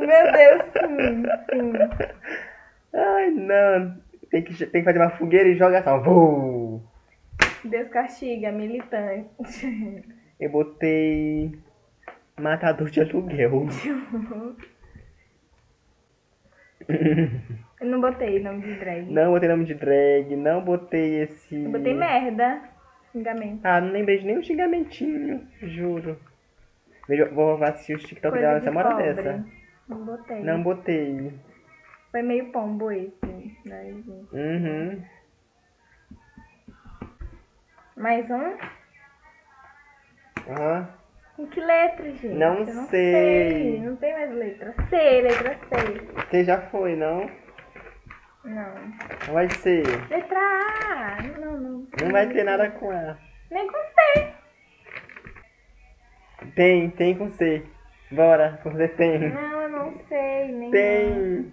Meu 0.00 0.32
Deus, 0.32 0.62
sim, 0.72 1.24
sim. 1.50 1.72
Ai, 2.92 3.30
não. 3.30 3.96
Tem 4.30 4.42
que, 4.42 4.54
tem 4.66 4.82
que 4.82 4.84
fazer 4.84 4.98
uma 4.98 5.10
fogueira 5.10 5.48
e 5.48 5.56
jogar 5.56 5.82
só. 5.84 5.98
Vuu. 6.00 6.82
Deus 7.64 7.88
castiga, 7.88 8.52
militante. 8.52 9.28
Eu 10.40 10.50
botei. 10.50 11.52
Matador 12.38 12.90
de 12.90 13.00
aluguel. 13.00 13.66
Eu 17.80 17.86
não 17.86 18.00
botei 18.00 18.40
nome 18.42 18.62
de 18.62 18.74
drag. 18.78 19.10
Não 19.10 19.32
botei 19.32 19.48
nome 19.48 19.64
de 19.64 19.74
drag. 19.74 20.36
Não 20.36 20.62
botei 20.64 21.22
esse. 21.22 21.64
Eu 21.64 21.70
botei 21.70 21.94
merda. 21.94 22.62
Xingamento. 23.12 23.64
Ah, 23.64 23.80
não 23.80 23.92
lembrei 23.92 24.18
de 24.18 24.26
nenhum 24.26 24.42
xingamentinho. 24.42 25.46
Juro. 25.62 26.18
Vou 27.32 27.62
assistir 27.62 27.96
os 27.96 28.02
TikTok 28.04 28.36
dela 28.38 28.60
Coisa 28.60 28.66
nessa 28.66 28.70
de 28.70 28.76
hora 28.76 28.88
pobre. 28.96 29.14
dessa. 29.14 29.46
Não 29.88 30.04
botei. 30.04 30.40
Não 30.42 30.62
botei. 30.62 31.32
Foi 32.10 32.22
meio 32.22 32.50
pombo 32.50 32.90
esse. 32.90 33.56
Gente. 33.64 34.10
Uhum. 34.32 35.02
Mais 37.96 38.28
um? 38.28 38.56
Aham. 40.50 40.88
Com 41.36 41.46
que 41.46 41.60
letra, 41.60 42.04
gente? 42.04 42.28
Não 42.28 42.58
Eu 42.60 42.74
não 42.74 42.88
sei. 42.88 43.80
Não 43.80 43.96
tem 43.96 44.12
mais 44.12 44.32
letra. 44.34 44.74
C, 44.88 45.20
letra 45.22 45.54
C. 45.54 46.26
Você 46.30 46.44
já 46.44 46.60
foi, 46.70 46.96
não? 46.96 47.30
Não. 48.44 48.74
Não 49.26 49.34
vai 49.34 49.48
ser. 49.50 49.84
Letra 50.10 50.38
A. 50.38 51.22
Não, 51.40 51.60
não. 51.60 51.86
Não 52.00 52.10
vai 52.10 52.28
ter 52.28 52.44
nada 52.44 52.70
com 52.70 52.90
A. 52.90 53.16
Nem 53.50 53.66
com 53.66 53.78
C. 53.78 54.32
Tem, 56.54 56.90
tem 56.90 57.16
com 57.16 57.30
C. 57.30 57.64
Bora, 58.10 58.60
você 58.64 58.88
tem. 58.88 59.30
Não, 59.30 59.62
eu 59.62 59.68
não 59.68 59.98
sei. 60.08 60.52
Nem 60.52 60.70
Tem. 60.70 61.52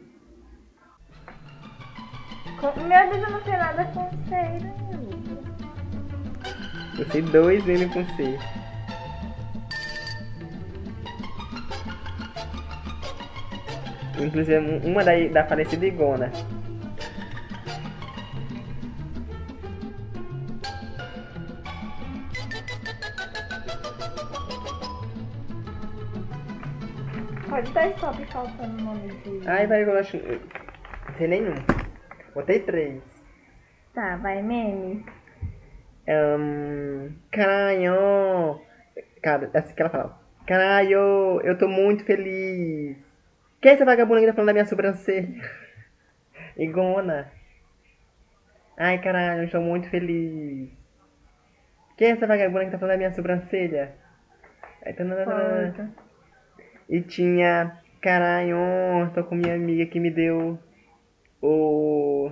Com... 2.59 2.81
Meu 2.81 3.09
Deus, 3.09 3.23
eu 3.23 3.31
não 3.31 3.41
sei 3.43 3.57
nada 3.57 3.85
com 3.85 4.09
C. 4.27 4.35
Não. 4.63 5.30
Eu 7.01 7.05
sei 7.09 7.21
dois 7.23 7.67
N 7.67 7.87
com 7.89 8.05
C. 8.15 8.37
Inclusive 14.19 14.59
um- 14.59 14.91
uma 14.91 15.03
da, 15.03 15.13
da 15.35 15.45
falecida 15.45 15.85
Igona. 15.85 16.31
Pode 27.49 27.71
dar 27.73 27.87
stop 27.89 28.25
faltando 28.31 28.77
o 28.77 28.85
nome 28.85 29.09
de. 29.23 29.47
Ai, 29.47 29.67
vai, 29.67 29.83
eu 29.83 29.97
acho. 29.97 30.17
Não 30.17 31.13
tem 31.17 31.27
nenhum. 31.27 31.55
Botei 32.33 32.59
três. 32.59 33.01
Tá, 33.93 34.15
vai, 34.17 34.41
meme. 34.41 35.05
Ahn, 36.07 37.13
caralho! 37.31 38.61
Cara, 39.21 39.49
é 39.53 39.57
assim 39.57 39.75
que 39.75 39.81
ela 39.81 39.91
fala. 39.91 40.19
Caralho, 40.47 41.41
eu 41.43 41.57
tô 41.57 41.67
muito 41.67 42.03
feliz. 42.03 42.97
Quem 43.61 43.71
é 43.71 43.75
essa 43.75 43.85
vagabunda 43.85 44.21
que 44.21 44.27
tá 44.27 44.33
falando 44.33 44.47
da 44.47 44.53
minha 44.53 44.65
sobrancelha? 44.65 45.41
Igona. 46.57 47.31
Ai, 48.77 48.97
caralho, 48.99 49.41
eu 49.41 49.45
estou 49.45 49.61
muito 49.61 49.89
feliz. 49.89 50.69
Quem 51.95 52.07
é 52.07 52.11
essa 52.11 52.25
vagabunda 52.25 52.65
que 52.65 52.71
tá 52.71 52.79
falando 52.79 52.93
da 52.93 52.97
minha 52.97 53.13
sobrancelha? 53.13 53.93
Aí, 54.83 54.93
tananana. 54.93 55.71
Pode. 55.75 55.89
E 56.89 57.01
tinha, 57.01 57.77
caralho, 58.01 58.57
tô 59.13 59.23
com 59.23 59.35
minha 59.35 59.53
amiga 59.53 59.85
que 59.85 59.99
me 59.99 60.09
deu 60.09 60.57
o. 61.41 62.31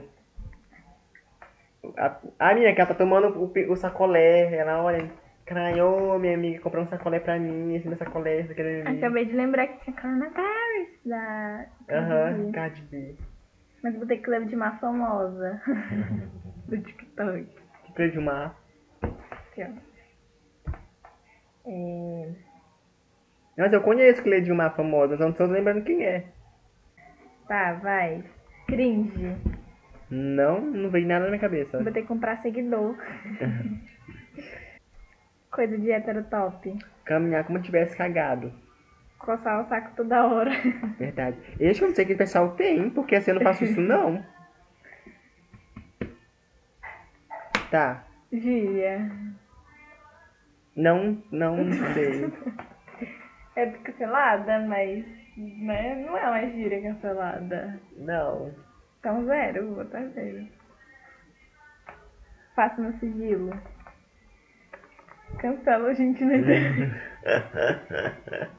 A, 1.98 2.18
a 2.40 2.54
minha 2.54 2.74
que 2.74 2.82
ela 2.82 2.90
tá 2.90 2.96
tomando 2.96 3.28
o, 3.38 3.72
o 3.72 3.76
sacolé. 3.76 4.54
Ela 4.54 4.84
olha, 4.84 5.10
caralho, 5.46 6.20
minha 6.20 6.36
amiga 6.36 6.62
comprou 6.62 6.84
um 6.84 6.88
sacolé 6.88 7.20
pra 7.20 7.40
mim, 7.40 7.76
esse 7.76 7.88
meu 7.88 7.98
sacolé, 7.98 8.42
esse 8.42 8.52
aquele 8.52 8.82
ali. 8.82 8.98
Acabei 8.98 9.26
de 9.26 9.34
lembrar 9.34 9.68
que 9.68 9.84
tinha 9.84 9.96
Carona 9.96 10.30
Paris 10.30 11.00
da. 11.06 11.66
Aham, 11.90 12.52
Cardi 12.52 12.82
B. 12.84 13.16
Mas 13.82 13.96
vou 13.96 14.06
ter 14.06 14.18
que 14.18 14.30
levar 14.30 14.46
de 14.46 14.56
uma 14.56 14.78
famosa. 14.78 15.62
Do 16.68 16.78
TikTok. 16.78 17.48
Que 17.86 17.94
coisa 17.94 18.12
de 18.12 18.20
uma. 18.20 18.56
Aqui, 19.02 19.64
ó. 19.64 19.90
É... 21.66 22.30
Mas 23.58 23.74
eu 23.74 23.82
conheço 23.82 24.24
que 24.24 24.42
de 24.42 24.52
uma 24.52 24.70
famosa, 24.70 25.18
só 25.18 25.26
não 25.26 25.34
tô 25.34 25.46
lembrando 25.46 25.84
quem 25.84 26.06
é. 26.06 26.26
Tá, 27.48 27.74
vai. 27.74 28.24
Cringe. 28.68 29.36
Não, 30.10 30.62
não 30.62 30.90
veio 30.90 31.08
nada 31.08 31.26
na 31.26 31.30
minha 31.30 31.40
cabeça. 31.40 31.82
Vou 31.82 31.92
ter 31.92 32.02
que 32.02 32.08
comprar 32.08 32.42
seguidor. 32.42 32.98
Coisa 35.52 35.78
de 35.78 35.92
hétero 35.92 36.24
top. 36.24 36.76
Caminhar 37.06 37.44
como 37.44 37.60
se 37.60 37.66
tivesse 37.66 37.96
cagado. 37.96 38.52
Coçar 39.20 39.62
o 39.62 39.68
saco 39.68 39.96
toda 39.96 40.26
hora. 40.26 40.52
Verdade. 40.98 41.38
Eu 41.60 41.70
acho 41.70 41.80
que 41.80 41.86
eu 41.86 41.90
não 41.90 41.96
sei 41.96 42.06
que 42.06 42.14
o 42.14 42.18
pessoal 42.18 42.56
tem, 42.56 42.90
porque 42.90 43.16
assim 43.16 43.32
eu 43.32 43.36
não 43.36 43.44
faço 43.44 43.66
isso 43.66 43.82
não. 43.82 44.24
Tá. 47.70 48.04
Gíria. 48.32 49.12
Não, 50.76 51.22
não 51.32 51.58
sei. 51.94 52.32
É 53.56 53.66
cancelada, 53.66 54.60
mas 54.60 55.04
né, 55.36 56.06
não 56.06 56.18
é 56.18 56.30
uma 56.30 56.50
gíria 56.50 56.82
cancelada. 56.82 57.78
Não. 57.98 58.54
Então 59.00 59.26
zero, 59.26 59.66
vou 59.68 59.76
botar 59.84 60.06
zero. 60.08 60.48
Faço 62.56 62.82
no 62.82 62.92
sigilo. 63.00 63.52
Cancela 65.40 65.90
a 65.90 65.94
gente 65.94 66.24
no 66.26 66.34
exame. 66.34 66.92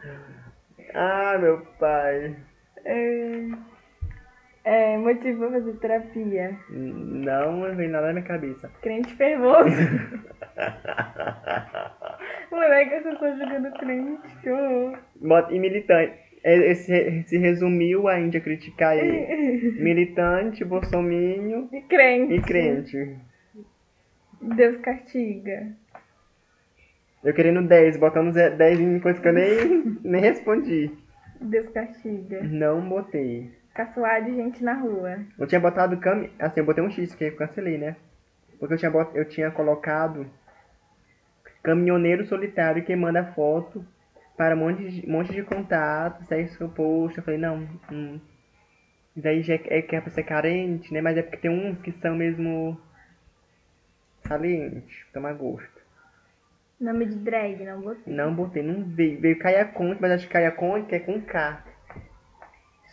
ah, 0.94 1.36
meu 1.38 1.60
pai. 1.78 2.34
é, 2.86 3.48
é, 4.64 4.96
motivo 4.96 5.40
pra 5.40 5.50
fazer 5.58 5.72
terapia. 5.74 6.58
Não, 6.70 7.52
não 7.52 7.76
veio 7.76 7.90
nada 7.90 8.06
na 8.06 8.12
minha 8.14 8.24
cabeça. 8.24 8.70
Crente 8.80 9.14
fervoso. 9.16 9.68
Moleque, 12.50 12.94
essa 12.94 13.10
pessoa 13.10 13.36
jogando 13.36 13.70
crente. 13.78 14.36
que 14.40 14.50
horror. 14.50 14.98
E 15.50 15.58
militante. 15.58 16.29
É, 16.42 16.70
Esse, 16.70 17.22
se 17.26 17.36
resumiu 17.38 18.08
a 18.08 18.18
Índia 18.18 18.40
criticar 18.40 18.96
ele. 18.96 19.72
Militante, 19.82 20.64
bolsominho 20.64 21.68
E 21.72 21.80
crente. 21.82 22.34
e 22.34 22.40
crente. 22.40 23.16
Deus 24.40 24.76
castiga. 24.78 25.68
Eu 27.22 27.34
querendo 27.34 27.60
10, 27.62 27.98
botando 27.98 28.32
ze- 28.32 28.50
10 28.50 28.80
em 28.80 28.98
coisa 28.98 29.20
que 29.20 29.28
eu 29.28 29.32
nem, 29.32 29.84
nem 30.02 30.20
respondi. 30.22 30.90
Deus 31.40 31.68
castiga. 31.68 32.42
Não 32.42 32.80
botei. 32.88 33.50
Caçoar 33.74 34.24
de 34.24 34.34
gente 34.34 34.64
na 34.64 34.74
rua. 34.74 35.18
Eu 35.38 35.46
tinha 35.46 35.60
botado 35.60 35.96
cam... 35.98 36.26
Assim, 36.38 36.60
eu 36.60 36.64
botei 36.66 36.82
um 36.82 36.90
X, 36.90 37.14
que 37.14 37.24
eu 37.24 37.36
cancelei, 37.36 37.76
né? 37.78 37.96
Porque 38.58 38.74
eu 38.74 38.78
tinha, 38.78 38.90
bot... 38.90 39.10
eu 39.14 39.24
tinha 39.26 39.50
colocado 39.50 40.26
caminhoneiro 41.62 42.24
solitário 42.24 42.82
que 42.82 42.96
manda 42.96 43.24
foto 43.34 43.84
para 44.40 44.56
um 44.56 44.58
monte 44.58 44.88
de, 44.88 45.06
monte 45.06 45.34
de 45.34 45.42
contatos, 45.42 46.26
sexo 46.26 46.66
post. 46.70 47.18
Eu 47.18 47.22
falei, 47.22 47.38
não, 47.38 47.68
hum. 47.92 48.18
Isso 49.14 49.28
aí 49.28 49.42
já 49.42 49.52
é 49.52 49.82
que 49.82 49.94
é 49.94 50.00
pra 50.00 50.10
ser 50.10 50.22
carente, 50.22 50.90
né? 50.94 51.02
Mas 51.02 51.18
é 51.18 51.22
porque 51.22 51.36
tem 51.36 51.50
uns 51.50 51.78
que 51.82 51.92
são 52.00 52.16
mesmo 52.16 52.80
salientes, 54.26 55.04
tomar 55.12 55.34
gosto. 55.34 55.82
Nome 56.80 57.04
de 57.04 57.16
drag, 57.16 57.62
não 57.66 57.82
botei. 57.82 58.14
Não 58.14 58.34
botei, 58.34 58.62
não 58.62 58.82
veio. 58.82 59.20
Veio 59.20 59.38
Caia 59.38 59.66
Conte, 59.66 60.00
mas 60.00 60.12
acho 60.12 60.26
que 60.26 60.32
Caia 60.32 60.52
Conte 60.52 60.94
é 60.94 61.00
com 61.00 61.20
K. 61.20 61.62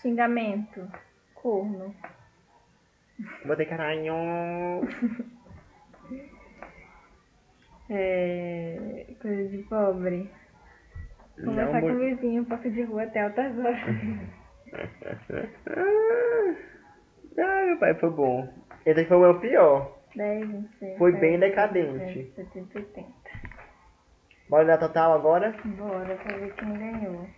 Xingamento. 0.02 0.86
Corno. 1.34 1.95
Botei 3.45 3.66
caralho. 3.66 4.12
É... 7.89 9.16
Coisa 9.22 9.48
de 9.48 9.60
pobre. 9.60 10.30
Conversar 11.44 11.82
com 11.82 11.92
o 11.92 12.00
vizinho, 12.00 12.46
passo 12.46 12.70
de 12.70 12.84
rua 12.84 13.04
até 13.04 13.22
altas 13.22 13.58
horas. 13.58 13.80
Ah, 17.40 17.66
meu 17.68 17.78
pai, 17.78 17.94
foi 17.94 18.10
bom. 18.10 18.52
Esse 18.84 19.02
aqui 19.02 19.10
foi 19.10 19.18
o 19.18 19.22
meu 19.22 19.40
pior. 19.40 19.96
10, 20.16 20.50
26. 20.50 20.98
Foi 20.98 21.12
bem 21.12 21.38
decadente. 21.38 22.34
70, 22.36 22.80
80. 22.80 23.12
Bora 24.50 24.66
dar 24.66 24.80
total 24.80 25.14
agora? 25.14 25.56
Bora 25.64 26.16
pra 26.16 26.36
ver 26.38 26.56
quem 26.56 26.74
ganhou. 26.74 27.30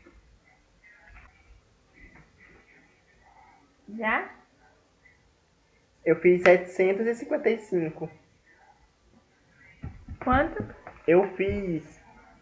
Já? 3.97 4.30
Eu 6.06 6.16
fiz 6.22 6.41
755. 6.43 8.10
Quanto? 10.24 10.64
Eu 11.06 11.28
fiz 11.36 11.99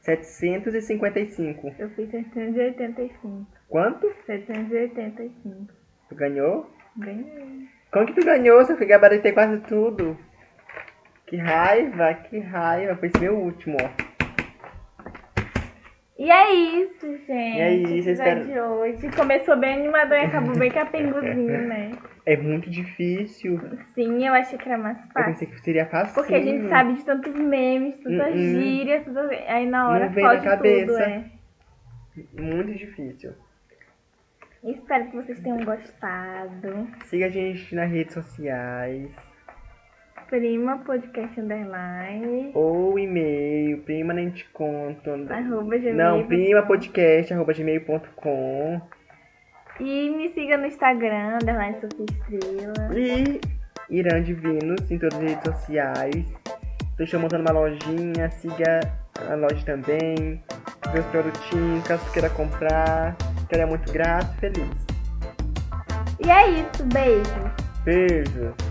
755. 0.07 1.75
Eu 1.77 1.89
fiz 1.89 2.09
785. 2.09 3.45
Quanto? 3.67 4.09
785. 4.25 5.67
Tu 6.07 6.15
ganhou? 6.15 6.69
Ganhei. 6.95 7.67
Como 7.91 8.05
que 8.05 8.13
tu 8.13 8.25
ganhou? 8.25 8.61
Eu 8.61 8.77
fui 8.77 8.85
gabaritei 8.85 9.33
quase 9.33 9.59
tudo. 9.61 10.17
Que 11.25 11.35
raiva, 11.35 12.13
que 12.13 12.39
raiva. 12.39 12.95
Foi 12.95 13.09
esse 13.09 13.19
meu 13.19 13.35
último, 13.37 13.75
ó. 13.81 13.89
E 16.17 16.31
é 16.31 16.53
isso, 16.53 17.05
gente. 17.27 17.57
E 17.57 17.61
é 17.61 17.73
isso, 17.75 18.09
espero- 18.09 18.45
de 18.45 18.57
hoje. 18.59 19.09
Começou 19.15 19.57
bem 19.57 19.75
animador 19.75 20.17
e 20.17 20.21
acabou 20.21 20.57
bem 20.57 20.71
capenguzinho, 20.71 21.61
né? 21.67 21.91
É 22.29 22.35
muito 22.35 22.69
difícil. 22.69 23.57
Sim, 23.95 24.27
eu 24.27 24.33
achei 24.33 24.57
que 24.59 24.67
era 24.67 24.77
mais 24.77 24.97
Eu 24.97 25.03
fácil. 25.13 25.31
pensei 25.31 25.47
que 25.47 25.61
seria 25.61 25.85
fácil. 25.85 26.13
Porque 26.13 26.35
a 26.35 26.41
gente 26.41 26.67
sabe 26.67 26.93
de 26.95 27.05
tantos 27.05 27.33
memes, 27.33 27.95
tantas 28.03 28.33
Hum, 28.35 28.37
hum. 28.37 28.61
gírias, 28.61 29.05
tantas... 29.05 29.31
aí 29.47 29.65
na 29.65 29.89
hora 29.89 30.05
Não 30.07 30.11
vem 30.13 30.23
na 30.25 30.29
foge 30.31 30.41
tudo, 30.41 30.49
cabeça. 30.49 31.03
é. 31.03 31.23
Muito 32.33 32.73
difícil. 32.73 33.33
Espero 34.63 35.05
que 35.09 35.15
vocês 35.15 35.39
tenham 35.39 35.63
gostado. 35.63 36.87
Siga 37.05 37.27
a 37.27 37.29
gente 37.29 37.73
nas 37.73 37.89
redes 37.89 38.13
sociais. 38.13 39.09
Prima 40.29 40.79
Podcast 40.79 41.39
Underline. 41.39 42.51
Ou 42.53 42.99
e-mail, 42.99 43.77
prima 43.83 44.13
nem 44.13 44.29
te 44.31 44.43
conto. 44.49 45.09
Arroba 45.31 45.77
gmail. 45.77 45.95
Não, 45.95 46.27
prima 46.27 46.63
podcast, 46.63 47.33
arroba 47.33 47.53
gmail.com. 47.53 48.81
E 49.79 50.09
me 50.09 50.33
siga 50.33 50.57
no 50.57 50.65
Instagram, 50.65 51.37
Underline 51.41 51.77
Sofia 51.79 52.05
Estrela. 52.09 52.89
E 52.95 53.39
Irã 53.89 54.21
Divinos 54.21 54.89
em 54.89 54.97
todas 54.97 55.17
as 55.17 55.23
redes 55.23 55.43
sociais. 55.43 56.25
Estou 56.99 57.19
montando 57.19 57.43
uma 57.43 57.51
lojinha, 57.51 58.29
siga 58.31 58.79
a 59.29 59.35
loja 59.35 59.63
também. 59.65 60.41
Os 60.97 61.05
produtinhos, 61.07 61.87
caso 61.87 62.11
queira 62.11 62.29
comprar. 62.31 63.15
Quero 63.49 63.63
é 63.63 63.65
muito 63.65 63.91
grato 63.91 64.33
e 64.35 64.39
feliz. 64.39 64.87
E 66.25 66.29
é 66.29 66.49
isso, 66.49 66.83
beijo. 66.85 67.51
Beijo! 67.85 68.66